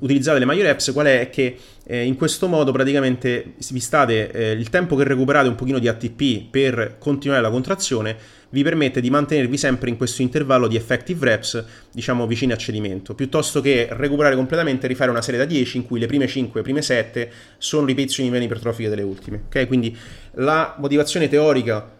utilizzate 0.00 0.38
le 0.44 0.70
apps, 0.70 0.92
qual 0.92 1.06
è? 1.06 1.30
Che 1.30 1.56
eh, 1.84 2.04
in 2.04 2.16
questo 2.16 2.48
modo 2.48 2.72
praticamente 2.72 3.54
vi 3.70 3.80
state 3.80 4.30
eh, 4.30 4.50
il 4.52 4.68
tempo 4.70 4.96
che 4.96 5.04
recuperate 5.04 5.48
un 5.48 5.54
pochino 5.54 5.78
di 5.78 5.88
ATP 5.88 6.50
per 6.50 6.96
continuare 6.98 7.42
la 7.42 7.50
contrazione 7.50 8.16
vi 8.50 8.62
permette 8.62 9.00
di 9.00 9.10
mantenervi 9.10 9.56
sempre 9.58 9.90
in 9.90 9.96
questo 9.96 10.22
intervallo 10.22 10.68
di 10.68 10.76
effective 10.76 11.24
reps, 11.26 11.64
diciamo 11.92 12.26
vicini 12.26 12.52
a 12.52 12.56
cedimento, 12.56 13.14
piuttosto 13.14 13.60
che 13.60 13.88
recuperare 13.90 14.36
completamente 14.36 14.86
e 14.86 14.88
rifare 14.88 15.10
una 15.10 15.20
serie 15.20 15.40
da 15.40 15.46
10 15.46 15.76
in 15.76 15.86
cui 15.86 15.98
le 15.98 16.06
prime 16.06 16.26
5 16.26 16.60
le 16.60 16.62
prime 16.62 16.82
7 16.82 17.30
sono 17.58 17.86
ripetizioni 17.86 18.30
meno 18.30 18.44
ipertrofiche 18.44 18.88
delle 18.88 19.02
ultime. 19.02 19.42
Ok? 19.46 19.66
Quindi 19.66 19.94
la 20.34 20.76
motivazione 20.78 21.28
teorica 21.28 21.96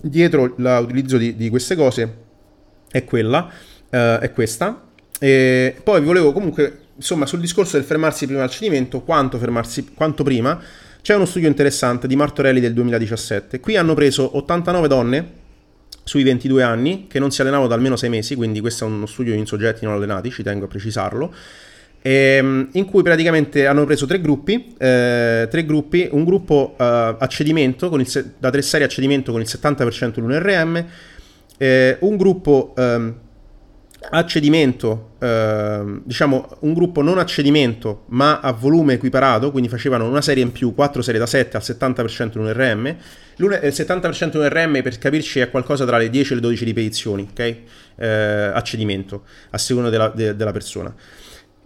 dietro 0.00 0.54
l'utilizzo 0.56 1.16
di, 1.16 1.34
di 1.34 1.48
queste 1.48 1.74
cose 1.74 2.16
è 2.90 3.04
quella, 3.04 3.50
uh, 3.90 3.96
è 4.18 4.30
questa. 4.32 4.87
E 5.18 5.76
poi 5.82 6.00
vi 6.00 6.06
volevo 6.06 6.32
comunque, 6.32 6.78
insomma, 6.96 7.26
sul 7.26 7.40
discorso 7.40 7.76
del 7.76 7.84
fermarsi 7.84 8.26
prima 8.26 8.42
al 8.42 8.50
cedimento, 8.50 9.00
quanto 9.00 9.38
fermarsi 9.38 9.92
quanto 9.94 10.22
prima, 10.22 10.60
c'è 11.02 11.14
uno 11.14 11.24
studio 11.24 11.48
interessante 11.48 12.06
di 12.06 12.16
Martorelli 12.16 12.60
del 12.60 12.74
2017. 12.74 13.60
Qui 13.60 13.76
hanno 13.76 13.94
preso 13.94 14.36
89 14.36 14.88
donne 14.88 15.30
sui 16.04 16.22
22 16.22 16.62
anni 16.62 17.06
che 17.08 17.18
non 17.18 17.30
si 17.30 17.40
allenavano 17.40 17.68
da 17.68 17.74
almeno 17.74 17.96
6 17.96 18.08
mesi, 18.08 18.34
quindi 18.34 18.60
questo 18.60 18.84
è 18.84 18.88
uno 18.88 19.06
studio 19.06 19.34
in 19.34 19.46
soggetti 19.46 19.84
non 19.84 19.94
allenati, 19.94 20.30
ci 20.30 20.42
tengo 20.42 20.64
a 20.64 20.68
precisarlo. 20.68 21.34
Ehm, 22.00 22.68
in 22.72 22.84
cui 22.84 23.02
praticamente 23.02 23.66
hanno 23.66 23.84
preso 23.84 24.06
tre 24.06 24.20
gruppi, 24.20 24.74
eh, 24.78 25.48
tre 25.50 25.64
gruppi 25.64 26.08
un 26.12 26.24
gruppo 26.24 26.74
uh, 26.78 26.82
a 27.18 27.26
cedimento 27.28 27.92
il, 27.96 28.34
da 28.38 28.50
tre 28.50 28.62
serie 28.62 28.86
a 28.86 28.88
cedimento 28.88 29.32
con 29.32 29.40
il 29.40 29.48
70% 29.50 30.14
dell'UNRM, 30.14 30.86
eh, 31.58 31.96
un 32.00 32.16
gruppo 32.16 32.72
um, 32.76 33.14
a 34.10 34.24
cedimento, 34.24 35.14
eh, 35.18 36.00
diciamo 36.04 36.56
un 36.60 36.72
gruppo 36.72 37.02
non 37.02 37.18
a 37.18 37.24
cedimento 37.24 38.04
ma 38.08 38.40
a 38.40 38.52
volume 38.52 38.94
equiparato, 38.94 39.50
quindi 39.50 39.68
facevano 39.68 40.06
una 40.06 40.22
serie 40.22 40.42
in 40.42 40.52
più, 40.52 40.74
4 40.74 41.02
serie 41.02 41.20
da 41.20 41.26
7 41.26 41.56
al 41.56 41.62
70% 41.64 42.28
di 42.30 42.38
un 42.38 42.52
RM. 42.52 42.96
Il 43.36 43.46
70% 43.46 44.30
di 44.30 44.36
un 44.36 44.48
RM 44.48 44.82
per 44.82 44.98
capirci 44.98 45.40
è 45.40 45.50
qualcosa 45.50 45.84
tra 45.84 45.98
le 45.98 46.10
10 46.10 46.32
e 46.32 46.34
le 46.36 46.40
12 46.40 46.64
ripetizioni, 46.64 47.28
ok? 47.30 47.56
Eh, 47.96 48.06
a 48.06 48.62
cedimento, 48.62 49.24
a 49.50 49.58
seconda 49.58 49.90
della, 49.90 50.08
de, 50.08 50.34
della 50.34 50.52
persona 50.52 50.94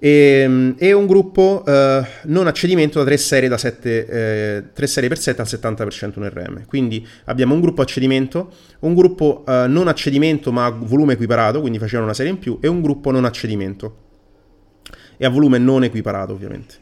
e, 0.05 0.41
ehm, 0.43 0.75
e 0.79 0.93
un 0.93 1.07
gruppo 1.07 1.63
eh, 1.65 2.05
non 2.25 2.49
a 2.49 2.53
cedimento 2.53 2.99
da 2.99 3.05
3 3.05 3.17
serie, 3.17 3.49
da 3.49 3.57
7, 3.57 4.07
eh, 4.09 4.65
3 4.73 4.87
serie 4.89 5.09
per 5.09 5.17
7 5.17 5.41
al 5.41 5.47
70% 5.47 6.13
un 6.17 6.29
RM. 6.29 6.67
Quindi 6.67 7.07
abbiamo 7.27 7.55
un 7.55 7.61
gruppo 7.61 7.83
a 7.83 7.85
cedimento, 7.85 8.53
un 8.81 8.95
gruppo 8.95 9.45
eh, 9.47 9.67
non 9.69 9.87
a 9.87 9.95
cedimento 9.95 10.51
ma 10.51 10.65
a 10.65 10.71
volume 10.71 11.13
equiparato, 11.13 11.61
quindi 11.61 11.79
facevano 11.79 12.07
una 12.07 12.15
serie 12.15 12.33
in 12.33 12.39
più, 12.41 12.59
e 12.61 12.67
un 12.67 12.83
gruppo 12.83 13.13
non 13.13 13.25
a 13.25 13.31
cedimento 13.31 13.97
e 15.19 15.25
a 15.25 15.29
volume 15.29 15.59
non 15.59 15.85
equiparato 15.85 16.33
ovviamente. 16.33 16.75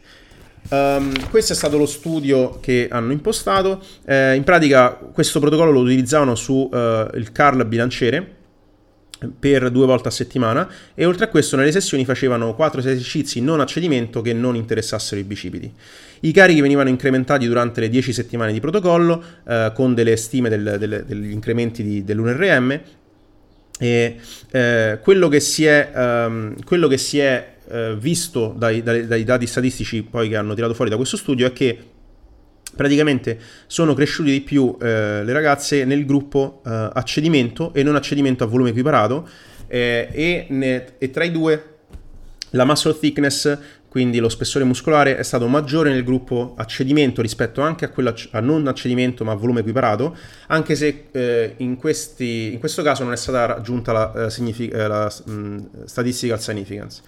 Um, 0.71 1.29
questo 1.29 1.53
è 1.53 1.57
stato 1.57 1.77
lo 1.77 1.87
studio 1.87 2.59
che 2.61 2.89
hanno 2.91 3.13
impostato. 3.13 3.83
Eh, 4.07 4.35
in 4.35 4.45
pratica 4.45 4.93
questo 4.93 5.41
protocollo 5.41 5.73
lo 5.73 5.81
utilizzavano 5.81 6.35
su 6.35 6.55
uh, 6.55 7.17
il 7.17 7.33
Carl 7.33 7.67
bilanciere 7.67 8.39
per 9.39 9.71
due 9.71 9.87
volte 9.87 10.09
a 10.09 10.11
settimana 10.11 10.69
e 10.95 11.05
oltre 11.05 11.27
a 11.27 11.29
questo 11.29 11.57
nelle 11.57 11.73
sessioni 11.73 12.05
facevano 12.05 12.55
4 12.55 12.81
esercizi 12.81 13.41
non 13.41 13.61
a 13.61 13.67
cedimento 13.67 14.23
che 14.23 14.33
non 14.33 14.57
interessassero 14.57 15.21
i 15.21 15.25
bicipiti. 15.25 15.73
I 16.21 16.33
carichi 16.33 16.61
venivano 16.61 16.89
incrementati 16.89 17.47
durante 17.47 17.81
le 17.81 17.89
10 17.89 18.13
settimane 18.13 18.53
di 18.53 18.61
protocollo 18.61 19.23
eh, 19.47 19.73
con 19.75 19.95
delle 19.95 20.17
stime 20.17 20.49
del, 20.49 20.77
del, 20.79 21.05
degli 21.07 21.31
incrementi 21.31 21.83
di, 21.83 22.05
dell'UNRM 22.05 22.81
e 23.79 24.17
eh, 24.51 24.99
quello 25.03 25.29
che 25.29 25.41
si 25.41 25.65
è, 25.65 25.91
um, 25.95 26.55
quello 26.65 26.87
che 26.87 26.99
si 26.99 27.19
è 27.19 27.55
uh, 27.65 27.97
visto 27.97 28.55
dai, 28.55 28.83
dai, 28.83 29.07
dai 29.07 29.25
dati 29.25 29.47
statistici 29.47 30.03
poi 30.03 30.29
che 30.29 30.37
hanno 30.37 30.53
tirato 30.53 30.75
fuori 30.75 30.91
da 30.91 30.97
questo 30.97 31.17
studio 31.17 31.47
è 31.47 31.53
che 31.53 31.79
praticamente 32.75 33.39
sono 33.67 33.95
cresciute 33.95 34.31
di 34.31 34.41
più 34.41 34.77
eh, 34.81 35.23
le 35.25 35.33
ragazze 35.33 35.85
nel 35.85 36.05
gruppo 36.07 36.63
eh, 36.65 36.71
a 36.71 37.05
e 37.73 37.83
non 37.83 37.97
a 37.97 38.01
cedimento 38.01 38.45
a 38.45 38.47
volume 38.47 38.71
equiparato 38.71 39.29
eh, 39.67 40.09
e, 40.13 40.47
ne, 40.51 40.99
e, 40.99 41.11
tra 41.11 41.25
i 41.25 41.31
due 41.31 41.65
la 42.51 42.65
muscle 42.65 42.99
thickness 42.99 43.59
quindi 43.89 44.21
lo 44.21 44.29
spessore 44.29 44.65
muscolare 44.65 45.17
è 45.17 45.23
stato 45.25 45.49
maggiore 45.49 45.91
nel 45.91 46.05
gruppo 46.05 46.55
a 46.57 46.65
cedimento 46.65 47.23
rispetto 47.23 47.61
anche 47.61 47.85
a 47.85 47.89
quello 47.89 48.15
a 48.31 48.41
non 48.41 48.67
a 48.69 48.73
cedimento 48.73 49.25
ma 49.25 49.33
a 49.33 49.35
volume 49.35 49.61
equiparato 49.61 50.17
anche 50.47 50.77
se 50.77 51.07
eh, 51.11 51.55
in, 51.59 51.77
questi, 51.77 52.53
in, 52.53 52.61
questo 52.61 52.83
caso 52.83 53.03
non 53.03 53.13
è 53.13 53.17
stata 53.17 53.47
raggiunta 53.47 53.93
la, 53.93 54.27
eh, 54.27 54.31
signific- 54.31 54.73
eh, 54.73 54.87
la 54.87 55.13
mh, 55.25 55.85
statistical 55.87 56.41
significance 56.41 57.03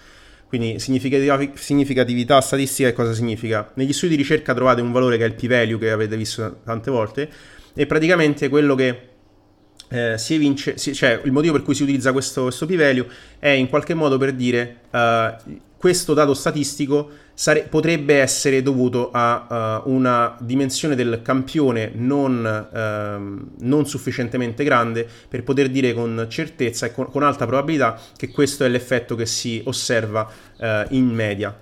quindi 0.53 0.77
significatività 0.77 2.39
statistica 2.39 2.89
che 2.89 2.93
cosa 2.93 3.11
significa? 3.11 3.71
Negli 3.73 3.91
studi 3.91 4.15
di 4.15 4.21
ricerca 4.21 4.53
trovate 4.53 4.81
un 4.81 4.91
valore 4.91 5.17
che 5.17 5.23
è 5.23 5.27
il 5.27 5.33
p-value 5.33 5.79
che 5.79 5.89
avete 5.89 6.15
visto 6.15 6.59
tante 6.63 6.91
volte 6.91 7.27
e 7.73 7.87
praticamente 7.87 8.49
quello 8.49 8.75
che 8.75 8.99
eh, 9.89 10.15
si 10.19 10.35
evince, 10.35 10.77
si, 10.77 10.93
cioè 10.93 11.19
il 11.23 11.31
motivo 11.31 11.53
per 11.53 11.63
cui 11.63 11.73
si 11.73 11.81
utilizza 11.81 12.11
questo, 12.11 12.43
questo 12.43 12.67
p-value 12.67 13.07
è 13.39 13.49
in 13.49 13.67
qualche 13.67 13.95
modo 13.95 14.19
per 14.19 14.33
dire 14.33 14.81
uh, 14.91 15.59
questo 15.83 16.13
dato 16.13 16.33
statistico 16.33 17.09
sare- 17.33 17.63
potrebbe 17.63 18.21
essere 18.21 18.61
dovuto 18.61 19.09
a 19.11 19.81
uh, 19.83 19.91
una 19.91 20.37
dimensione 20.39 20.95
del 20.95 21.19
campione 21.21 21.91
non, 21.93 22.37
uh, 22.71 23.65
non, 23.65 23.85
sufficientemente 23.85 24.63
grande 24.63 25.05
per 25.27 25.43
poter 25.43 25.67
dire 25.67 25.93
con 25.93 26.27
certezza 26.29 26.85
e 26.85 26.93
con, 26.93 27.11
con, 27.11 27.21
alta 27.21 27.45
probabilità 27.45 27.99
che 28.15 28.29
questo 28.29 28.63
è 28.63 28.69
l'effetto 28.69 29.15
che 29.15 29.25
si 29.25 29.61
osserva 29.65 30.25
uh, 30.57 30.65
in 30.91 31.07
media. 31.07 31.53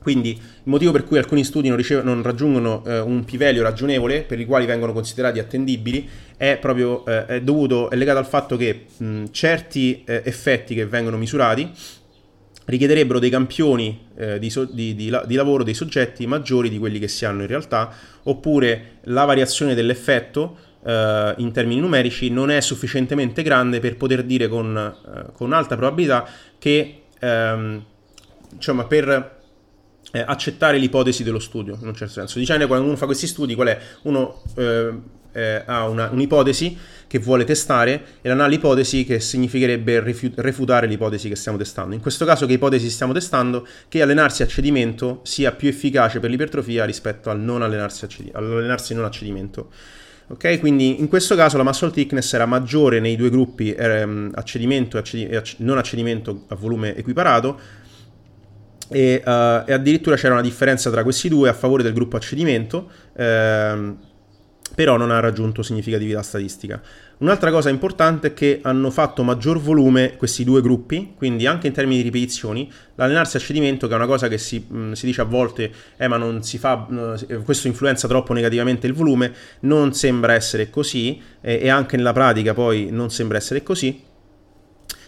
Quindi 0.00 0.30
il 0.30 0.40
motivo 0.62 0.92
per 0.92 1.04
cui 1.04 1.18
alcuni 1.18 1.42
studi 1.42 1.66
non, 1.66 1.76
ricev- 1.76 2.04
non 2.04 2.22
raggiungono 2.22 2.82
eh, 2.86 3.00
un 3.00 3.22
p-value 3.24 3.62
ragionevole, 3.62 4.22
per 4.22 4.40
i 4.40 4.46
quali 4.46 4.64
vengono 4.64 4.94
considerati 4.94 5.38
attendibili, 5.38 6.08
è 6.38 6.56
proprio 6.58 7.04
eh, 7.04 7.26
è 7.26 7.40
dovuto, 7.42 7.90
è 7.90 7.96
legato 7.96 8.18
al 8.18 8.26
fatto 8.26 8.56
che 8.56 8.86
mh, 8.96 9.24
certi 9.30 10.02
eh, 10.06 10.22
effetti 10.24 10.74
che 10.74 10.86
vengono 10.86 11.18
misurati 11.18 11.70
richiederebbero 12.70 13.18
dei 13.18 13.30
campioni 13.30 14.06
eh, 14.16 14.38
di, 14.38 14.48
so, 14.48 14.64
di, 14.64 14.94
di, 14.94 15.14
di, 15.26 15.34
lavoro 15.34 15.62
dei 15.62 15.74
soggetti 15.74 16.26
maggiori 16.26 16.70
di 16.70 16.78
quelli 16.78 16.98
che 16.98 17.08
si 17.08 17.24
hanno 17.24 17.42
in 17.42 17.48
realtà, 17.48 17.92
oppure 18.22 18.98
la 19.02 19.24
variazione 19.24 19.74
dell'effetto 19.74 20.56
eh, 20.84 21.34
in 21.38 21.52
termini 21.52 21.80
numerici 21.80 22.30
non 22.30 22.50
è 22.50 22.60
sufficientemente 22.60 23.42
grande 23.42 23.80
per 23.80 23.96
poter 23.96 24.22
dire 24.22 24.48
con, 24.48 24.76
eh, 24.76 25.32
con 25.34 25.52
alta 25.52 25.76
probabilità 25.76 26.26
che 26.58 27.02
ehm, 27.18 27.84
insomma, 28.54 28.84
per 28.84 29.38
eh, 30.12 30.20
accettare 30.20 30.78
l'ipotesi 30.78 31.22
dello 31.22 31.38
studio, 31.38 31.76
in 31.80 31.88
un 31.88 31.94
certo 31.94 32.14
senso. 32.14 32.38
Diciamo 32.38 32.66
quando 32.66 32.86
uno 32.86 32.96
fa 32.96 33.06
questi 33.06 33.26
studi, 33.26 33.54
qual 33.54 33.68
è? 33.68 33.78
Uno 34.02 34.42
eh, 35.32 35.62
ha 35.64 35.86
una, 35.88 36.08
un'ipotesi 36.10 36.76
che 37.06 37.18
vuole 37.18 37.44
testare 37.44 38.02
e 38.22 38.28
non 38.28 38.40
ha 38.40 38.46
l'ipotesi 38.46 39.04
che 39.04 39.18
significherebbe 39.18 40.00
rifiut- 40.00 40.38
refutare 40.38 40.86
l'ipotesi 40.86 41.28
che 41.28 41.34
stiamo 41.34 41.58
testando. 41.58 41.94
In 41.94 42.00
questo 42.00 42.24
caso 42.24 42.46
che 42.46 42.52
ipotesi 42.52 42.88
stiamo 42.88 43.12
testando? 43.12 43.66
Che 43.88 44.00
allenarsi 44.00 44.42
a 44.42 44.46
cedimento 44.46 45.20
sia 45.24 45.50
più 45.52 45.68
efficace 45.68 46.20
per 46.20 46.30
l'ipertrofia 46.30 46.84
rispetto 46.84 47.28
al 47.28 47.40
non 47.40 47.62
allenarsi, 47.62 48.04
a 48.04 48.08
cedi- 48.08 48.30
all'allenarsi 48.32 48.94
non 48.94 49.04
a 49.04 49.10
cedimento. 49.10 49.70
Ok, 50.28 50.60
quindi 50.60 51.00
in 51.00 51.08
questo 51.08 51.34
caso 51.34 51.56
la 51.56 51.64
muscle 51.64 51.90
thickness 51.90 52.32
era 52.32 52.46
maggiore 52.46 53.00
nei 53.00 53.16
due 53.16 53.30
gruppi 53.30 53.72
ehm, 53.72 54.30
a 54.32 54.42
cedimento 54.44 54.96
e, 54.96 55.36
a 55.36 55.42
non 55.56 55.78
a 55.78 55.82
cedimento 55.82 56.44
a 56.46 56.54
volume 56.54 56.94
equiparato, 56.94 57.58
e, 58.92 59.22
uh, 59.24 59.68
e, 59.68 59.72
addirittura 59.72 60.16
c'era 60.16 60.34
una 60.34 60.42
differenza 60.42 60.90
tra 60.90 61.02
questi 61.02 61.28
due 61.28 61.48
a 61.48 61.52
favore 61.52 61.82
del 61.82 61.92
gruppo 61.92 62.16
a 62.16 62.20
cedimento. 62.20 62.90
Ehm, 63.16 63.98
però 64.80 64.96
non 64.96 65.10
ha 65.10 65.20
raggiunto 65.20 65.62
significatività 65.62 66.22
statistica. 66.22 66.80
Un'altra 67.18 67.50
cosa 67.50 67.68
importante 67.68 68.28
è 68.28 68.32
che 68.32 68.60
hanno 68.62 68.90
fatto 68.90 69.22
maggior 69.22 69.60
volume 69.60 70.16
questi 70.16 70.42
due 70.42 70.62
gruppi, 70.62 71.12
quindi 71.18 71.46
anche 71.46 71.66
in 71.66 71.74
termini 71.74 71.98
di 71.98 72.04
ripetizioni, 72.04 72.72
l'allenarsi 72.94 73.36
a 73.36 73.40
cedimento, 73.40 73.86
che 73.86 73.92
è 73.92 73.96
una 73.96 74.06
cosa 74.06 74.26
che 74.26 74.38
si, 74.38 74.64
mh, 74.66 74.92
si 74.92 75.04
dice 75.04 75.20
a 75.20 75.24
volte, 75.24 75.70
eh, 75.98 76.08
ma 76.08 76.16
non 76.16 76.42
si 76.42 76.56
fa, 76.56 76.86
mh, 76.88 77.42
questo 77.44 77.66
influenza 77.66 78.08
troppo 78.08 78.32
negativamente 78.32 78.86
il 78.86 78.94
volume, 78.94 79.34
non 79.60 79.92
sembra 79.92 80.32
essere 80.32 80.70
così, 80.70 81.20
eh, 81.42 81.58
e 81.60 81.68
anche 81.68 81.98
nella 81.98 82.14
pratica 82.14 82.54
poi 82.54 82.88
non 82.90 83.10
sembra 83.10 83.36
essere 83.36 83.62
così. 83.62 84.08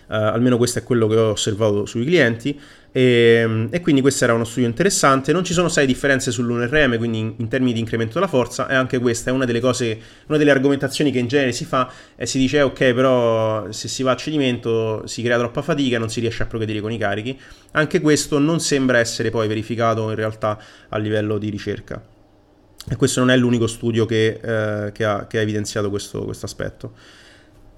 Almeno 0.09 0.57
questo 0.57 0.78
è 0.78 0.82
quello 0.82 1.07
che 1.07 1.16
ho 1.16 1.30
osservato 1.30 1.86
sui 1.86 2.05
clienti. 2.05 2.59
E, 2.94 3.68
e, 3.70 3.80
quindi 3.80 4.03
questo 4.03 4.24
era 4.24 4.34
uno 4.34 4.44
studio 4.44 4.68
interessante. 4.68 5.32
Non 5.32 5.44
ci 5.44 5.55
sono 5.55 5.68
sei 5.68 5.86
differenze 5.86 6.30
sull'1RM, 6.30 6.98
quindi 6.98 7.18
in, 7.18 7.34
in, 7.38 7.48
termini 7.48 7.72
di 7.72 7.80
incremento 7.80 8.14
della 8.14 8.26
forza, 8.26 8.68
e 8.68 8.74
anche 8.74 8.98
questa 8.98 9.30
è 9.30 9.32
una 9.32 9.46
delle 9.46 9.61
cose, 9.61 9.98
una 10.26 10.36
delle 10.36 10.50
argomentazioni 10.50 11.11
che 11.11 11.18
in 11.18 11.26
genere 11.26 11.53
si 11.53 11.64
fa 11.64 11.90
e 12.14 12.26
si 12.26 12.38
dice: 12.38 12.61
ok, 12.61 12.92
però 12.92 13.72
se 13.72 13.88
si 13.88 14.03
va 14.03 14.12
a 14.12 14.16
cedimento 14.16 15.07
si 15.07 15.22
crea 15.22 15.38
troppa 15.38 15.62
fatica 15.62 15.98
non 15.98 16.11
si 16.11 16.20
riesce 16.20 16.42
a 16.42 16.46
progredire 16.46 16.80
con 16.80 16.92
i 16.92 16.98
carichi. 16.98 17.38
Anche 17.72 18.00
questo 18.00 18.38
non 18.38 18.61
sembra 18.61 18.98
essere 18.98 19.30
poi 19.30 19.48
verificato 19.48 20.11
in 20.11 20.16
realtà 20.16 20.59
a 20.90 20.98
livello 20.98 21.38
di 21.38 21.48
ricerca. 21.48 22.03
E 22.90 22.96
questo 22.96 23.20
non 23.20 23.30
è 23.30 23.36
l'unico 23.36 23.68
studio 23.68 24.07
che, 24.07 24.40
eh, 24.42 24.92
che, 24.92 25.05
ha, 25.05 25.26
che 25.26 25.38
ha, 25.38 25.40
evidenziato 25.40 25.88
questo 25.88 26.28
aspetto. 26.42 26.92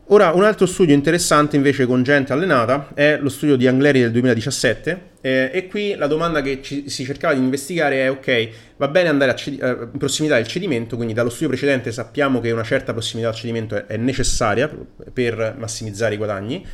Ora, 0.09 0.33
un 0.33 0.45
altro 0.45 0.67
studio 0.67 0.95
interessante 0.95 1.57
invece 1.57 1.87
con 1.87 2.03
gente 2.03 2.35
allenata 2.35 2.91
è 2.93 3.17
lo 3.19 3.31
studio 3.31 3.57
di 3.57 3.67
Angleri 3.67 4.01
del 4.01 4.11
2017 4.11 5.13
eh, 5.23 5.51
e 5.51 5.67
qui 5.67 5.95
la 5.95 6.07
domanda 6.07 6.43
che 6.43 6.61
ci, 6.61 6.91
si 6.91 7.07
cercava 7.07 7.33
di 7.33 7.41
investigare 7.41 8.05
è 8.05 8.11
ok, 8.11 8.49
va 8.77 8.89
bene 8.89 9.09
andare 9.09 9.35
cedi- 9.35 9.57
eh, 9.57 9.89
in 9.91 9.99
prossimità 9.99 10.35
del 10.35 10.47
cedimento, 10.47 10.97
quindi 10.97 11.15
dallo 11.15 11.31
studio 11.31 11.49
precedente 11.49 11.91
sappiamo 11.91 12.43
che 12.43 12.51
una 12.51 12.65
certa 12.65 12.93
prossimità 12.93 13.29
al 13.29 13.35
cedimento 13.35 13.77
è, 13.77 13.87
è 13.87 13.97
necessaria 13.97 14.71
per 15.11 15.55
massimizzare 15.57 16.13
i 16.13 16.19
guadagni, 16.19 16.67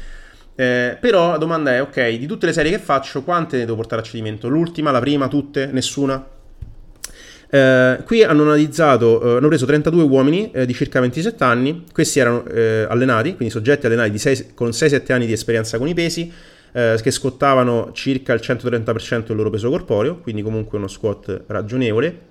eh, 0.56 0.98
però 1.00 1.30
la 1.30 1.38
domanda 1.38 1.72
è 1.72 1.80
ok, 1.80 2.08
di 2.08 2.26
tutte 2.26 2.46
le 2.46 2.52
serie 2.52 2.72
che 2.72 2.78
faccio 2.80 3.22
quante 3.22 3.58
ne 3.58 3.64
devo 3.64 3.76
portare 3.76 4.02
a 4.02 4.04
cedimento? 4.04 4.48
L'ultima, 4.48 4.90
la 4.90 4.98
prima, 4.98 5.28
tutte, 5.28 5.66
nessuna? 5.66 6.38
Eh, 7.52 8.02
qui 8.04 8.22
hanno 8.22 8.42
analizzato, 8.42 9.20
eh, 9.20 9.36
hanno 9.38 9.48
preso 9.48 9.66
32 9.66 10.04
uomini 10.04 10.52
eh, 10.52 10.66
di 10.66 10.72
circa 10.72 11.00
27 11.00 11.42
anni, 11.42 11.84
questi 11.92 12.20
erano 12.20 12.46
eh, 12.46 12.86
allenati, 12.88 13.34
quindi 13.34 13.52
soggetti 13.52 13.86
allenati 13.86 14.16
sei, 14.18 14.54
con 14.54 14.68
6-7 14.68 15.12
anni 15.12 15.26
di 15.26 15.32
esperienza 15.32 15.76
con 15.76 15.88
i 15.88 15.94
pesi, 15.94 16.32
eh, 16.72 16.96
che 17.02 17.10
scottavano 17.10 17.90
circa 17.92 18.32
il 18.32 18.40
130% 18.40 19.26
del 19.26 19.36
loro 19.36 19.50
peso 19.50 19.68
corporeo, 19.68 20.18
quindi 20.18 20.42
comunque 20.42 20.78
uno 20.78 20.86
squat 20.86 21.42
ragionevole, 21.48 22.28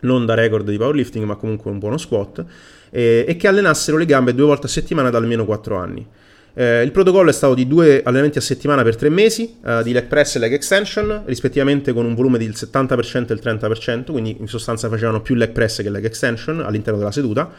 non 0.00 0.26
da 0.26 0.34
record 0.34 0.68
di 0.68 0.76
powerlifting, 0.76 1.24
ma 1.24 1.36
comunque 1.36 1.70
un 1.70 1.78
buono 1.78 1.96
squat, 1.96 2.44
e 2.90 3.36
che 3.38 3.48
allenassero 3.48 3.96
le 3.96 4.04
gambe 4.04 4.34
due 4.34 4.44
volte 4.46 4.66
a 4.66 4.68
settimana 4.68 5.08
da 5.08 5.18
almeno 5.18 5.44
4 5.44 5.76
anni. 5.76 6.06
Eh, 6.54 6.82
il 6.82 6.90
protocollo 6.90 7.30
è 7.30 7.32
stato 7.32 7.54
di 7.54 7.66
due 7.66 8.02
allenamenti 8.02 8.38
a 8.38 8.42
settimana 8.42 8.82
per 8.82 8.96
tre 8.96 9.08
mesi, 9.08 9.56
eh, 9.64 9.82
di 9.82 9.92
leg 9.92 10.06
press 10.06 10.36
e 10.36 10.38
leg 10.38 10.52
extension, 10.52 11.22
rispettivamente 11.24 11.92
con 11.92 12.04
un 12.04 12.14
volume 12.14 12.38
del 12.38 12.50
70% 12.50 13.30
e 13.30 13.34
il 13.34 13.40
30%, 13.42 14.10
quindi 14.10 14.36
in 14.38 14.48
sostanza 14.48 14.88
facevano 14.88 15.22
più 15.22 15.34
leg 15.34 15.50
press 15.50 15.82
che 15.82 15.88
leg 15.90 16.04
extension 16.04 16.60
all'interno 16.60 16.98
della 16.98 17.12
seduta. 17.12 17.50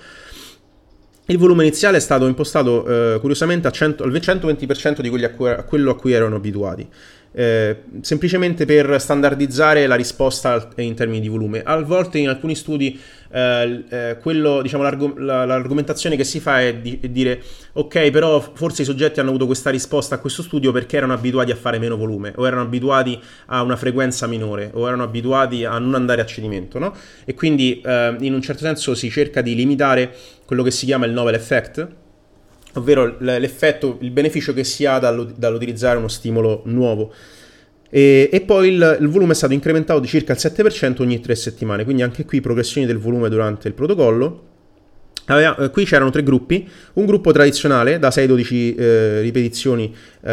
Il 1.27 1.37
volume 1.37 1.63
iniziale 1.63 1.97
è 1.97 2.01
stato 2.01 2.27
impostato 2.27 2.85
eh, 2.85 3.19
curiosamente 3.19 3.71
100, 3.71 4.03
al 4.03 4.11
120% 4.11 4.99
di 4.99 5.23
a 5.23 5.29
cui, 5.31 5.49
a 5.49 5.63
quello 5.63 5.91
a 5.91 5.95
cui 5.95 6.11
erano 6.11 6.35
abituati 6.35 6.87
eh, 7.33 7.83
semplicemente 8.01 8.65
per 8.65 8.99
standardizzare 8.99 9.87
la 9.87 9.95
risposta 9.95 10.69
in 10.77 10.93
termini 10.95 11.19
di 11.19 11.27
volume. 11.27 11.61
A 11.63 11.81
volte 11.81 12.19
in 12.19 12.29
alcuni 12.29 12.55
studi 12.55 12.99
eh, 13.31 13.83
eh, 13.89 14.17
quello, 14.21 14.61
diciamo, 14.61 14.83
l'arg- 14.83 15.17
l'argomentazione 15.17 16.15
che 16.15 16.23
si 16.23 16.39
fa 16.39 16.61
è, 16.61 16.75
di- 16.75 16.99
è, 17.01 17.09
dire 17.09 17.41
ok, 17.73 18.11
però 18.11 18.39
forse 18.39 18.83
i 18.83 18.85
soggetti 18.85 19.19
hanno 19.19 19.29
avuto 19.29 19.47
questa 19.47 19.71
risposta 19.71 20.15
a 20.15 20.17
questo 20.19 20.43
studio 20.43 20.71
perché 20.71 20.97
erano 20.97 21.13
abituati 21.13 21.51
a 21.51 21.55
fare 21.55 21.79
meno 21.79 21.97
volume, 21.97 22.33
o 22.35 22.45
erano 22.45 22.61
abituati 22.61 23.19
a 23.47 23.63
una 23.63 23.75
frequenza 23.75 24.27
minore, 24.27 24.69
o 24.73 24.85
erano 24.85 25.03
abituati 25.03 25.65
a 25.65 25.79
non 25.79 25.95
andare 25.95 26.21
a 26.21 26.25
cedimento, 26.25 26.77
no? 26.77 26.95
E 27.25 27.33
quindi 27.33 27.81
eh, 27.83 28.15
in 28.19 28.33
un 28.33 28.41
certo 28.41 28.63
senso 28.63 28.93
si 28.93 29.09
cerca 29.09 29.41
di 29.41 29.55
limitare 29.55 30.13
quello 30.45 30.61
che 30.61 30.71
si 30.71 30.85
chiama 30.85 31.07
il 31.07 31.11
novel 31.13 31.33
effect, 31.33 32.01
ovvero 32.73 33.15
l'effetto, 33.19 33.97
il 34.01 34.11
beneficio 34.11 34.53
che 34.53 34.63
si 34.63 34.85
ha 34.85 34.99
dall'utilizzare 34.99 35.97
uno 35.97 36.07
stimolo 36.07 36.61
nuovo. 36.65 37.13
E, 37.89 38.27
e 38.31 38.41
poi 38.41 38.69
il, 38.69 38.97
il, 39.01 39.07
volume 39.07 39.33
è 39.33 39.35
stato 39.35 39.53
incrementato 39.53 39.99
di 39.99 40.07
circa 40.07 40.33
il 40.33 40.39
7% 40.41 41.01
ogni 41.01 41.19
3 41.19 41.35
settimane, 41.35 41.83
quindi 41.83 42.01
anche 42.01 42.25
qui 42.25 42.41
progressioni 42.41 42.87
del 42.87 42.97
volume 42.97 43.29
durante 43.29 43.67
il 43.67 43.75
protocollo. 43.75 44.51
Aveva, 45.25 45.55
eh, 45.57 45.69
qui 45.69 45.85
c'erano 45.85 46.09
tre 46.09 46.21
gruppi, 46.21 46.67
un 46.93 47.05
gruppo 47.05 47.31
tradizionale 47.31 47.97
da 47.97 48.09
6-12 48.09 48.75
eh, 48.77 49.21
ripetizioni 49.21 49.95
eh, 50.21 50.31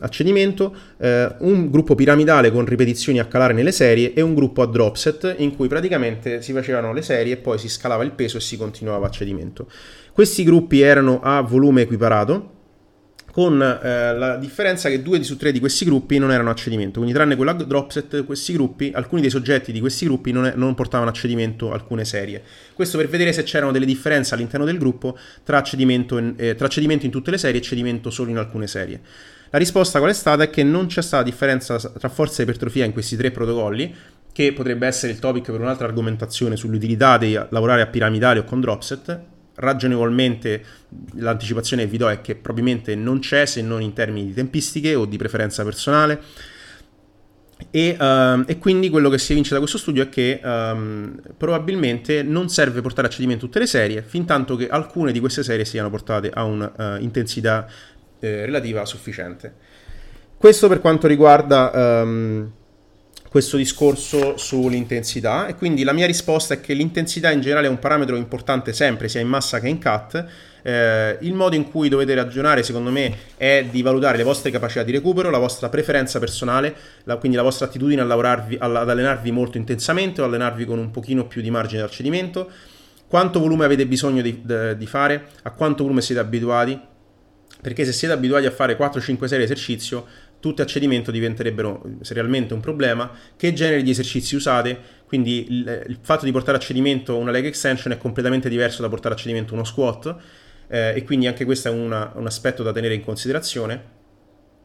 a 0.00 0.08
cedimento, 0.08 0.74
eh, 0.98 1.32
un 1.40 1.70
gruppo 1.70 1.94
piramidale 1.94 2.50
con 2.50 2.64
ripetizioni 2.64 3.20
a 3.20 3.26
calare 3.26 3.52
nelle 3.52 3.70
serie 3.70 4.14
e 4.14 4.20
un 4.20 4.34
gruppo 4.34 4.62
a 4.62 4.66
drop 4.66 4.96
set 4.96 5.34
in 5.38 5.54
cui 5.54 5.68
praticamente 5.68 6.42
si 6.42 6.52
facevano 6.52 6.92
le 6.92 7.02
serie 7.02 7.34
e 7.34 7.36
poi 7.36 7.58
si 7.58 7.68
scalava 7.68 8.02
il 8.02 8.12
peso 8.12 8.38
e 8.38 8.40
si 8.40 8.56
continuava 8.56 9.06
a 9.06 9.10
cedimento. 9.10 9.68
Questi 10.12 10.44
gruppi 10.44 10.80
erano 10.80 11.20
a 11.22 11.40
volume 11.40 11.82
equiparato, 11.82 12.50
con 13.32 13.62
eh, 13.62 14.14
la 14.14 14.36
differenza 14.36 14.90
che 14.90 15.00
due 15.00 15.22
su 15.24 15.38
tre 15.38 15.52
di 15.52 15.58
questi 15.58 15.86
gruppi 15.86 16.18
non 16.18 16.30
erano 16.30 16.50
a 16.50 16.54
cedimento, 16.54 16.98
quindi 16.98 17.14
tranne 17.14 17.34
quello 17.34 17.50
a 17.50 17.54
dropset, 17.54 18.26
questi 18.26 18.52
gruppi, 18.52 18.92
alcuni 18.94 19.22
dei 19.22 19.30
soggetti 19.30 19.72
di 19.72 19.80
questi 19.80 20.04
gruppi 20.04 20.32
non, 20.32 20.44
è, 20.44 20.52
non, 20.54 20.74
portavano 20.74 21.08
a 21.08 21.14
cedimento 21.14 21.72
alcune 21.72 22.04
serie. 22.04 22.42
Questo 22.74 22.98
per 22.98 23.08
vedere 23.08 23.32
se 23.32 23.42
c'erano 23.42 23.72
delle 23.72 23.86
differenze 23.86 24.34
all'interno 24.34 24.66
del 24.66 24.76
gruppo 24.76 25.16
tra 25.44 25.62
cedimento, 25.62 26.18
in, 26.18 26.34
eh, 26.36 26.54
tra 26.54 26.68
cedimento 26.68 27.06
in 27.06 27.10
tutte 27.10 27.30
le 27.30 27.38
serie 27.38 27.60
e 27.60 27.62
cedimento 27.62 28.10
solo 28.10 28.28
in 28.28 28.36
alcune 28.36 28.66
serie. 28.66 29.00
La 29.48 29.58
risposta 29.58 29.98
qual 29.98 30.10
è 30.10 30.14
stata? 30.14 30.42
È 30.42 30.50
che 30.50 30.62
non 30.62 30.86
c'è 30.86 31.00
stata 31.00 31.22
differenza 31.22 31.78
tra 31.78 32.10
forza 32.10 32.40
e 32.40 32.44
ipertrofia 32.44 32.84
in 32.84 32.92
questi 32.92 33.16
tre 33.16 33.30
protocolli, 33.30 33.94
che 34.30 34.52
potrebbe 34.52 34.86
essere 34.86 35.12
il 35.12 35.18
topic 35.18 35.50
per 35.50 35.60
un'altra 35.60 35.86
argomentazione 35.86 36.56
sull'utilità 36.56 37.16
di 37.16 37.32
lavorare 37.32 37.80
a 37.80 37.86
piramidale 37.86 38.40
o 38.40 38.44
con 38.44 38.60
dropset, 38.60 39.31
ragionevolmente 39.56 40.64
l'anticipazione 41.14 41.84
che 41.84 41.90
vi 41.90 41.98
do 41.98 42.08
è 42.08 42.20
che 42.20 42.34
probabilmente 42.34 42.94
non 42.94 43.18
c'è 43.20 43.46
se 43.46 43.62
non 43.62 43.82
in 43.82 43.92
termini 43.92 44.26
di 44.26 44.34
tempistiche 44.34 44.94
o 44.94 45.04
di 45.04 45.16
preferenza 45.16 45.64
personale. 45.64 46.20
E, 47.70 47.96
uh, 47.98 48.42
e, 48.46 48.58
quindi 48.58 48.90
quello 48.90 49.08
che 49.08 49.18
si 49.18 49.32
evince 49.32 49.52
da 49.52 49.60
questo 49.60 49.78
studio 49.78 50.02
è 50.02 50.08
che 50.08 50.40
um, 50.42 51.20
probabilmente 51.36 52.22
non 52.22 52.48
serve 52.48 52.80
portare 52.80 53.06
a 53.06 53.10
cedimento 53.10 53.46
tutte 53.46 53.60
le 53.60 53.66
serie, 53.66 54.02
fin 54.02 54.24
tanto 54.24 54.56
che 54.56 54.68
alcune 54.68 55.12
di 55.12 55.20
queste 55.20 55.44
serie 55.44 55.64
siano 55.64 55.88
portate 55.88 56.28
a 56.32 56.42
un'intensità 56.42 57.66
uh, 57.68 58.24
eh, 58.24 58.44
relativa 58.46 58.84
sufficiente. 58.84 59.54
Questo 60.36 60.66
per 60.66 60.80
quanto 60.80 61.06
riguarda 61.06 62.02
um, 62.02 62.50
questo 63.32 63.56
discorso 63.56 64.36
sull'intensità 64.36 65.46
e 65.46 65.54
quindi 65.54 65.84
la 65.84 65.94
mia 65.94 66.04
risposta 66.04 66.52
è 66.52 66.60
che 66.60 66.74
l'intensità 66.74 67.30
in 67.30 67.40
generale 67.40 67.66
è 67.66 67.70
un 67.70 67.78
parametro 67.78 68.14
importante 68.16 68.74
sempre 68.74 69.08
sia 69.08 69.22
in 69.22 69.26
massa 69.28 69.58
che 69.58 69.68
in 69.68 69.80
cut. 69.80 70.22
Eh, 70.60 71.16
il 71.22 71.32
modo 71.32 71.56
in 71.56 71.70
cui 71.70 71.88
dovete 71.88 72.14
ragionare 72.14 72.62
secondo 72.62 72.90
me 72.90 73.16
è 73.38 73.64
di 73.70 73.80
valutare 73.80 74.18
le 74.18 74.22
vostre 74.22 74.50
capacità 74.50 74.82
di 74.82 74.92
recupero, 74.92 75.30
la 75.30 75.38
vostra 75.38 75.70
preferenza 75.70 76.18
personale, 76.18 76.76
la, 77.04 77.16
quindi 77.16 77.38
la 77.38 77.42
vostra 77.42 77.64
attitudine 77.64 78.02
a 78.02 78.04
lavorarvi, 78.04 78.58
ad 78.60 78.76
allenarvi 78.90 79.30
molto 79.30 79.56
intensamente 79.56 80.20
o 80.20 80.26
allenarvi 80.26 80.66
con 80.66 80.78
un 80.78 80.90
pochino 80.90 81.26
più 81.26 81.40
di 81.40 81.50
margine 81.50 81.80
di 81.80 81.88
accedimento, 81.88 82.50
quanto 83.08 83.40
volume 83.40 83.64
avete 83.64 83.86
bisogno 83.86 84.20
di, 84.20 84.42
di 84.76 84.86
fare, 84.86 85.28
a 85.44 85.52
quanto 85.52 85.84
volume 85.84 86.02
siete 86.02 86.20
abituati, 86.20 86.78
perché 87.62 87.86
se 87.86 87.92
siete 87.92 88.12
abituati 88.12 88.44
a 88.44 88.50
fare 88.50 88.76
4-5 88.76 89.24
serie 89.24 89.38
di 89.38 89.44
esercizio 89.44 90.04
tutte 90.42 90.62
a 90.62 90.66
cedimento 90.66 91.12
diventerebbero 91.12 91.82
serialmente 92.00 92.52
un 92.52 92.58
problema. 92.58 93.08
Che 93.36 93.52
genere 93.52 93.84
di 93.84 93.90
esercizi 93.90 94.34
usate? 94.34 94.76
Quindi 95.06 95.46
il, 95.48 95.84
il, 95.86 95.98
fatto 96.02 96.24
di 96.24 96.32
portare 96.32 96.56
a 96.56 96.60
cedimento 96.60 97.16
una 97.16 97.30
leg 97.30 97.44
extension 97.44 97.92
è 97.92 97.96
completamente 97.96 98.48
diverso 98.48 98.82
da 98.82 98.88
portare 98.88 99.14
a 99.14 99.16
cedimento 99.16 99.54
uno 99.54 99.62
squat 99.62 100.16
eh, 100.66 100.94
e 100.96 101.04
quindi 101.04 101.28
anche 101.28 101.44
questo 101.44 101.68
è 101.68 101.70
una, 101.70 102.10
un 102.16 102.26
aspetto 102.26 102.64
da 102.64 102.72
tenere 102.72 102.94
in 102.94 103.04
considerazione. 103.04 104.00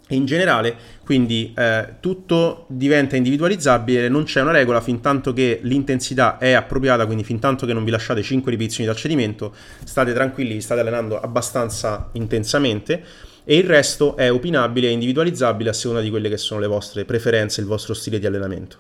In 0.10 0.26
generale, 0.26 0.76
quindi 1.06 1.54
eh, 1.56 1.98
tutto 2.00 2.66
diventa 2.70 3.16
individualizzabile, 3.16 4.10
non 4.10 4.24
c'è 4.24 4.42
una 4.42 4.52
regola 4.52 4.82
fin 4.82 5.00
tanto 5.00 5.32
che 5.32 5.60
l'intensità 5.62 6.40
è 6.40 6.54
appropriata, 6.54 7.06
quindi 7.06 7.24
fin 7.24 7.38
tanto 7.40 7.68
che 7.68 7.74
non 7.74 7.84
vi 7.84 7.92
lasciate 7.92 8.24
5 8.24 8.50
ripetizioni 8.50 8.90
da 8.90 8.96
cedimento, 8.96 9.54
state 9.84 10.12
tranquilli, 10.14 10.60
state 10.60 10.80
allenando 10.82 11.20
abbastanza 11.20 12.10
intensamente 12.14 13.04
e 13.50 13.56
il 13.56 13.64
resto 13.64 14.18
è 14.18 14.30
opinabile 14.30 14.90
e 14.90 14.92
individualizzabile 14.92 15.70
a 15.70 15.74
seconda 15.74 16.02
di 16.02 16.10
quelle 16.10 16.28
che 16.28 16.36
sono 16.36 16.60
le 16.60 16.68
vostre 16.68 17.06
preferenze, 17.06 17.62
il 17.62 17.68
vostro 17.68 17.94
stile 17.94 18.20
di 18.20 18.26
allenamento. 18.26 18.76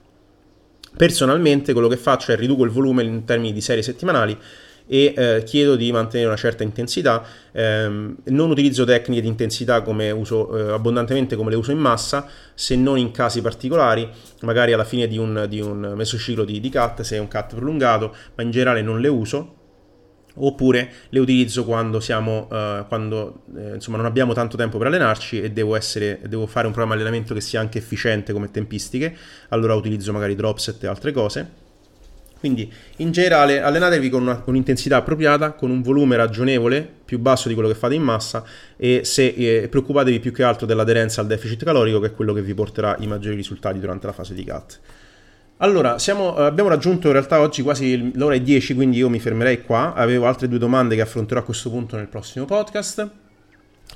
Personalmente 0.98 1.72
quello 1.72 1.88
che 1.88 1.96
faccio 1.96 2.34
è 2.34 2.36
riduco 2.36 2.66
il 2.66 2.70
volume 2.70 3.02
in 3.04 3.24
termini 3.24 3.54
di 3.54 3.62
serie 3.62 3.82
settimanali 3.82 4.38
e 4.86 5.14
eh, 5.16 5.44
chiedo 5.46 5.78
di 5.78 5.90
mantenere 5.94 6.28
una 6.28 6.38
certa 6.38 6.64
intensità. 6.64 7.24
Ehm, 7.54 8.18
non 8.26 8.50
utilizzo 8.50 8.84
tecniche 8.84 9.22
di 9.22 9.28
intensità 9.30 9.82
come 9.84 10.12
uso 10.12 10.58
eh, 10.58 10.74
abbondantemente 10.74 11.38
come 11.38 11.52
le 11.52 11.56
uso 11.56 11.72
in 11.72 11.78
massa, 11.78 12.28
se 12.54 12.76
non 12.76 12.98
in 12.98 13.12
casi 13.12 13.40
particolari, 13.40 14.10
magari 14.42 14.74
alla 14.74 14.84
fine 14.84 15.08
di 15.08 15.18
un, 15.18 15.46
di 15.48 15.62
un 15.62 15.94
mesociclo 15.96 16.44
di, 16.44 16.60
di 16.60 16.70
cut, 16.70 17.04
se 17.04 17.16
è 17.16 17.20
un 17.20 17.30
cut 17.30 17.56
prolungato, 17.56 18.14
ma 18.36 18.44
in 18.44 18.52
generale 18.52 18.82
non 18.82 19.00
le 19.00 19.08
uso 19.08 19.57
oppure 20.38 20.92
le 21.10 21.20
utilizzo 21.20 21.66
quando, 21.66 22.00
siamo, 22.00 22.48
uh, 22.50 22.88
quando 22.88 23.44
eh, 23.56 23.76
insomma, 23.76 23.98
non 23.98 24.06
abbiamo 24.06 24.34
tanto 24.34 24.58
tempo 24.58 24.78
per 24.78 24.88
allenarci 24.88 25.42
e 25.42 25.52
devo, 25.52 25.76
essere, 25.76 26.20
devo, 26.28 26.46
fare 26.46 26.68
un 26.68 26.74
programma 26.74 26.96
di 26.96 27.02
allenamento 27.02 27.34
che 27.34 27.42
sia 27.42 27.60
anche 27.60 27.78
efficiente 27.78 28.34
come 28.34 28.52
tempistiche, 28.52 29.16
allora 29.50 29.74
utilizzo 29.74 30.12
magari 30.12 30.36
dropset 30.36 30.84
e 30.84 30.88
altre 30.88 31.12
cose. 31.12 31.66
Quindi 32.40 32.72
in 32.98 33.12
generale 33.12 33.62
allenatevi 33.62 34.10
con 34.10 34.22
una, 34.22 34.42
un'intensità 34.46 34.98
appropriata, 34.98 35.54
con 35.54 35.72
un 35.72 35.82
volume 35.82 36.16
ragionevole, 36.16 36.88
più 37.04 37.20
basso 37.20 37.48
di 37.48 37.54
quello 37.54 37.70
che 37.70 37.76
fate 37.76 37.96
in 37.96 38.04
massa 38.04 38.44
e 38.76 39.02
se 39.04 39.28
eh, 39.28 39.68
preoccupatevi 39.68 40.20
più 40.20 40.32
che 40.32 40.44
altro 40.44 40.66
dell'aderenza 40.66 41.22
al 41.22 41.28
deficit 41.28 41.64
calorico 41.64 42.00
che 42.00 42.08
è 42.08 42.14
quello 42.14 42.34
che 42.34 42.42
vi 42.42 42.54
porterà 42.54 42.96
i 43.00 43.08
maggiori 43.08 43.36
risultati 43.36 43.80
durante 43.80 44.06
la 44.06 44.14
fase 44.14 44.34
di 44.34 44.46
cut. 44.46 44.80
Allora, 45.60 45.98
siamo, 45.98 46.38
eh, 46.38 46.44
abbiamo 46.44 46.70
raggiunto 46.70 47.08
in 47.08 47.14
realtà 47.14 47.40
oggi 47.40 47.64
quasi 47.64 48.12
l'ora 48.16 48.36
e 48.36 48.44
10, 48.44 48.76
quindi 48.76 48.98
io 48.98 49.10
mi 49.10 49.20
fermerei 49.20 49.64
qua. 49.64 49.94
Avevo 49.96 50.28
altre 50.28 50.48
due 50.48 50.60
domande 50.60 50.96
che 50.96 51.02
affronterò 51.02 51.40
a 51.40 51.44
questo 51.44 51.72
punto 51.72 51.96
nel 51.96 52.08
prossimo 52.08 52.46
podcast. 52.46 53.10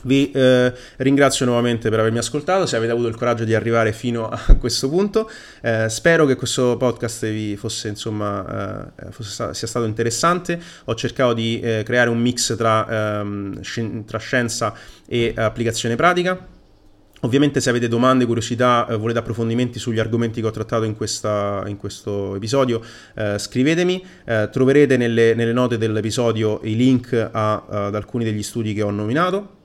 Vi 0.04 0.32
eh, 0.32 0.74
ringrazio 0.98 1.46
nuovamente 1.46 1.92
per 1.92 2.00
avermi 2.00 2.18
ascoltato, 2.18 2.66
se 2.66 2.76
avete 2.76 2.92
avuto 2.92 3.08
il 3.08 3.16
coraggio 3.16 3.44
di 3.44 3.54
arrivare 3.54 3.94
fino 3.94 4.28
a 4.28 4.40
questo 4.60 4.90
punto. 4.90 5.30
Eh, 5.62 5.88
spero 5.88 6.26
che 6.26 6.36
questo 6.36 6.78
podcast 6.78 7.30
vi 7.30 7.56
fosse, 7.56 7.90
insomma, 7.90 8.92
eh, 8.96 9.12
fosse, 9.12 9.54
sia 9.54 9.68
stato 9.68 9.86
interessante. 9.86 10.60
Ho 10.86 10.96
cercato 10.96 11.34
di 11.34 11.60
eh, 11.60 11.84
creare 11.86 12.10
un 12.10 12.18
mix 12.18 12.56
tra, 12.56 13.20
ehm, 13.20 14.06
tra 14.06 14.18
scienza 14.18 14.74
e 15.06 15.32
applicazione 15.36 15.96
pratica. 15.96 16.60
Ovviamente 17.24 17.62
se 17.62 17.70
avete 17.70 17.88
domande, 17.88 18.26
curiosità, 18.26 18.88
eh, 18.88 18.98
volete 18.98 19.20
approfondimenti 19.20 19.78
sugli 19.78 20.00
argomenti 20.00 20.42
che 20.42 20.48
ho 20.48 20.52
trattato 20.52 20.86
in, 20.86 20.96
questa, 20.96 21.64
in 21.68 21.78
questo 21.78 22.36
episodio, 22.36 22.82
eh, 23.16 23.38
scrivetemi. 23.38 24.04
Eh, 24.26 24.50
troverete 24.52 24.98
nelle, 24.98 25.36
nelle, 25.36 25.54
note 25.54 25.78
dell'episodio 25.78 26.62
i 26.64 26.76
link 26.76 27.14
a, 27.14 27.64
ad 27.68 27.94
alcuni 27.96 28.24
degli 28.24 28.42
studi 28.42 28.74
che 28.74 28.82
ho 28.82 28.90
nominato. 28.90 29.60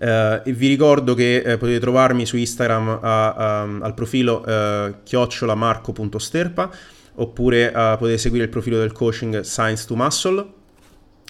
Uh, 0.00 0.48
vi 0.52 0.68
ricordo 0.68 1.14
che 1.14 1.42
uh, 1.44 1.58
potete 1.58 1.80
trovarmi 1.80 2.24
su 2.24 2.36
Instagram 2.36 3.00
a, 3.02 3.62
um, 3.64 3.82
al 3.82 3.94
profilo 3.94 4.44
uh, 4.46 4.94
chiocciolamarco.sterpa 5.02 6.70
oppure 7.14 7.72
potete 7.98 8.16
seguire 8.16 8.44
il 8.44 8.50
profilo 8.50 8.78
del 8.78 8.92
coaching 8.92 9.40
Science 9.40 9.86
to 9.88 9.96
Muscle 9.96 10.52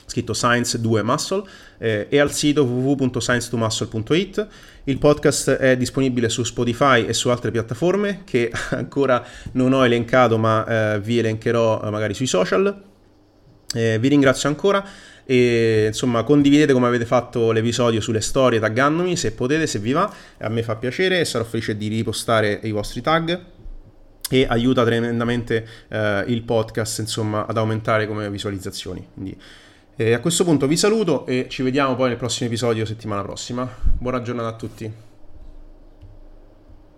scritto 0.09 0.33
Science 0.33 0.81
2 0.81 1.03
Muscle 1.03 1.43
eh, 1.79 2.07
e 2.09 2.19
al 2.19 2.33
sito 2.33 2.65
www.science2muscle.it 2.65 4.49
il 4.89 4.99
podcast 4.99 5.51
è 5.51 5.77
disponibile 5.77 6.31
su 6.31 6.43
Spotify 6.45 7.05
e 7.05 7.13
su 7.13 7.29
altre 7.29 7.51
piattaforme 7.51 8.23
che 8.25 8.51
ancora 8.73 9.25
non 9.53 9.73
ho 9.75 9.85
elencato 9.85 10.39
ma 10.39 10.95
eh, 10.95 11.01
vi 11.01 11.19
elencherò 11.19 11.91
magari 11.91 12.15
sui 12.15 12.27
social. 12.27 12.85
Vi 13.71 14.09
ringrazio 14.09 14.49
ancora 14.49 14.83
e 15.27 15.85
insomma 15.89 16.23
condividete 16.23 16.73
come 16.73 16.87
avete 16.87 17.05
fatto 17.05 17.53
l'episodio 17.53 18.01
sulle 18.01 18.23
storie 18.23 18.59
taggandomi 18.59 19.15
se 19.15 19.33
potete, 19.33 19.67
se 19.67 19.79
vi 19.79 19.93
va, 19.93 20.11
a 20.39 20.49
me 20.49 20.63
fa 20.63 20.77
piacere 20.77 21.21
e 21.21 21.27
sarò 21.27 21.45
felice 21.45 21.77
di 21.77 21.89
ripostare 21.89 22.61
i 22.63 22.71
vostri 22.71 23.03
tag. 23.03 23.39
E 24.31 24.47
aiuta 24.49 24.85
tremendamente 24.85 25.67
eh, 25.89 26.25
il 26.29 26.43
podcast 26.43 27.01
insomma 27.01 27.47
ad 27.47 27.59
aumentare 27.59 28.07
come 28.07 28.31
visualizzazioni. 28.31 29.07
Quindi 29.13 29.37
eh, 30.01 30.13
a 30.13 30.21
questo 30.21 30.45
punto 30.45 30.69
vi 30.69 30.77
saluto 30.77 31.27
e 31.27 31.47
ci 31.49 31.63
vediamo 31.63 31.97
poi 31.97 32.11
nel 32.11 32.17
prossimo 32.17 32.47
episodio 32.47 32.87
settimana 32.87 33.23
prossima. 33.23 33.69
Buona 33.99 34.23
giornata 34.23 34.49
a 34.49 34.53
tutti. 34.53 35.08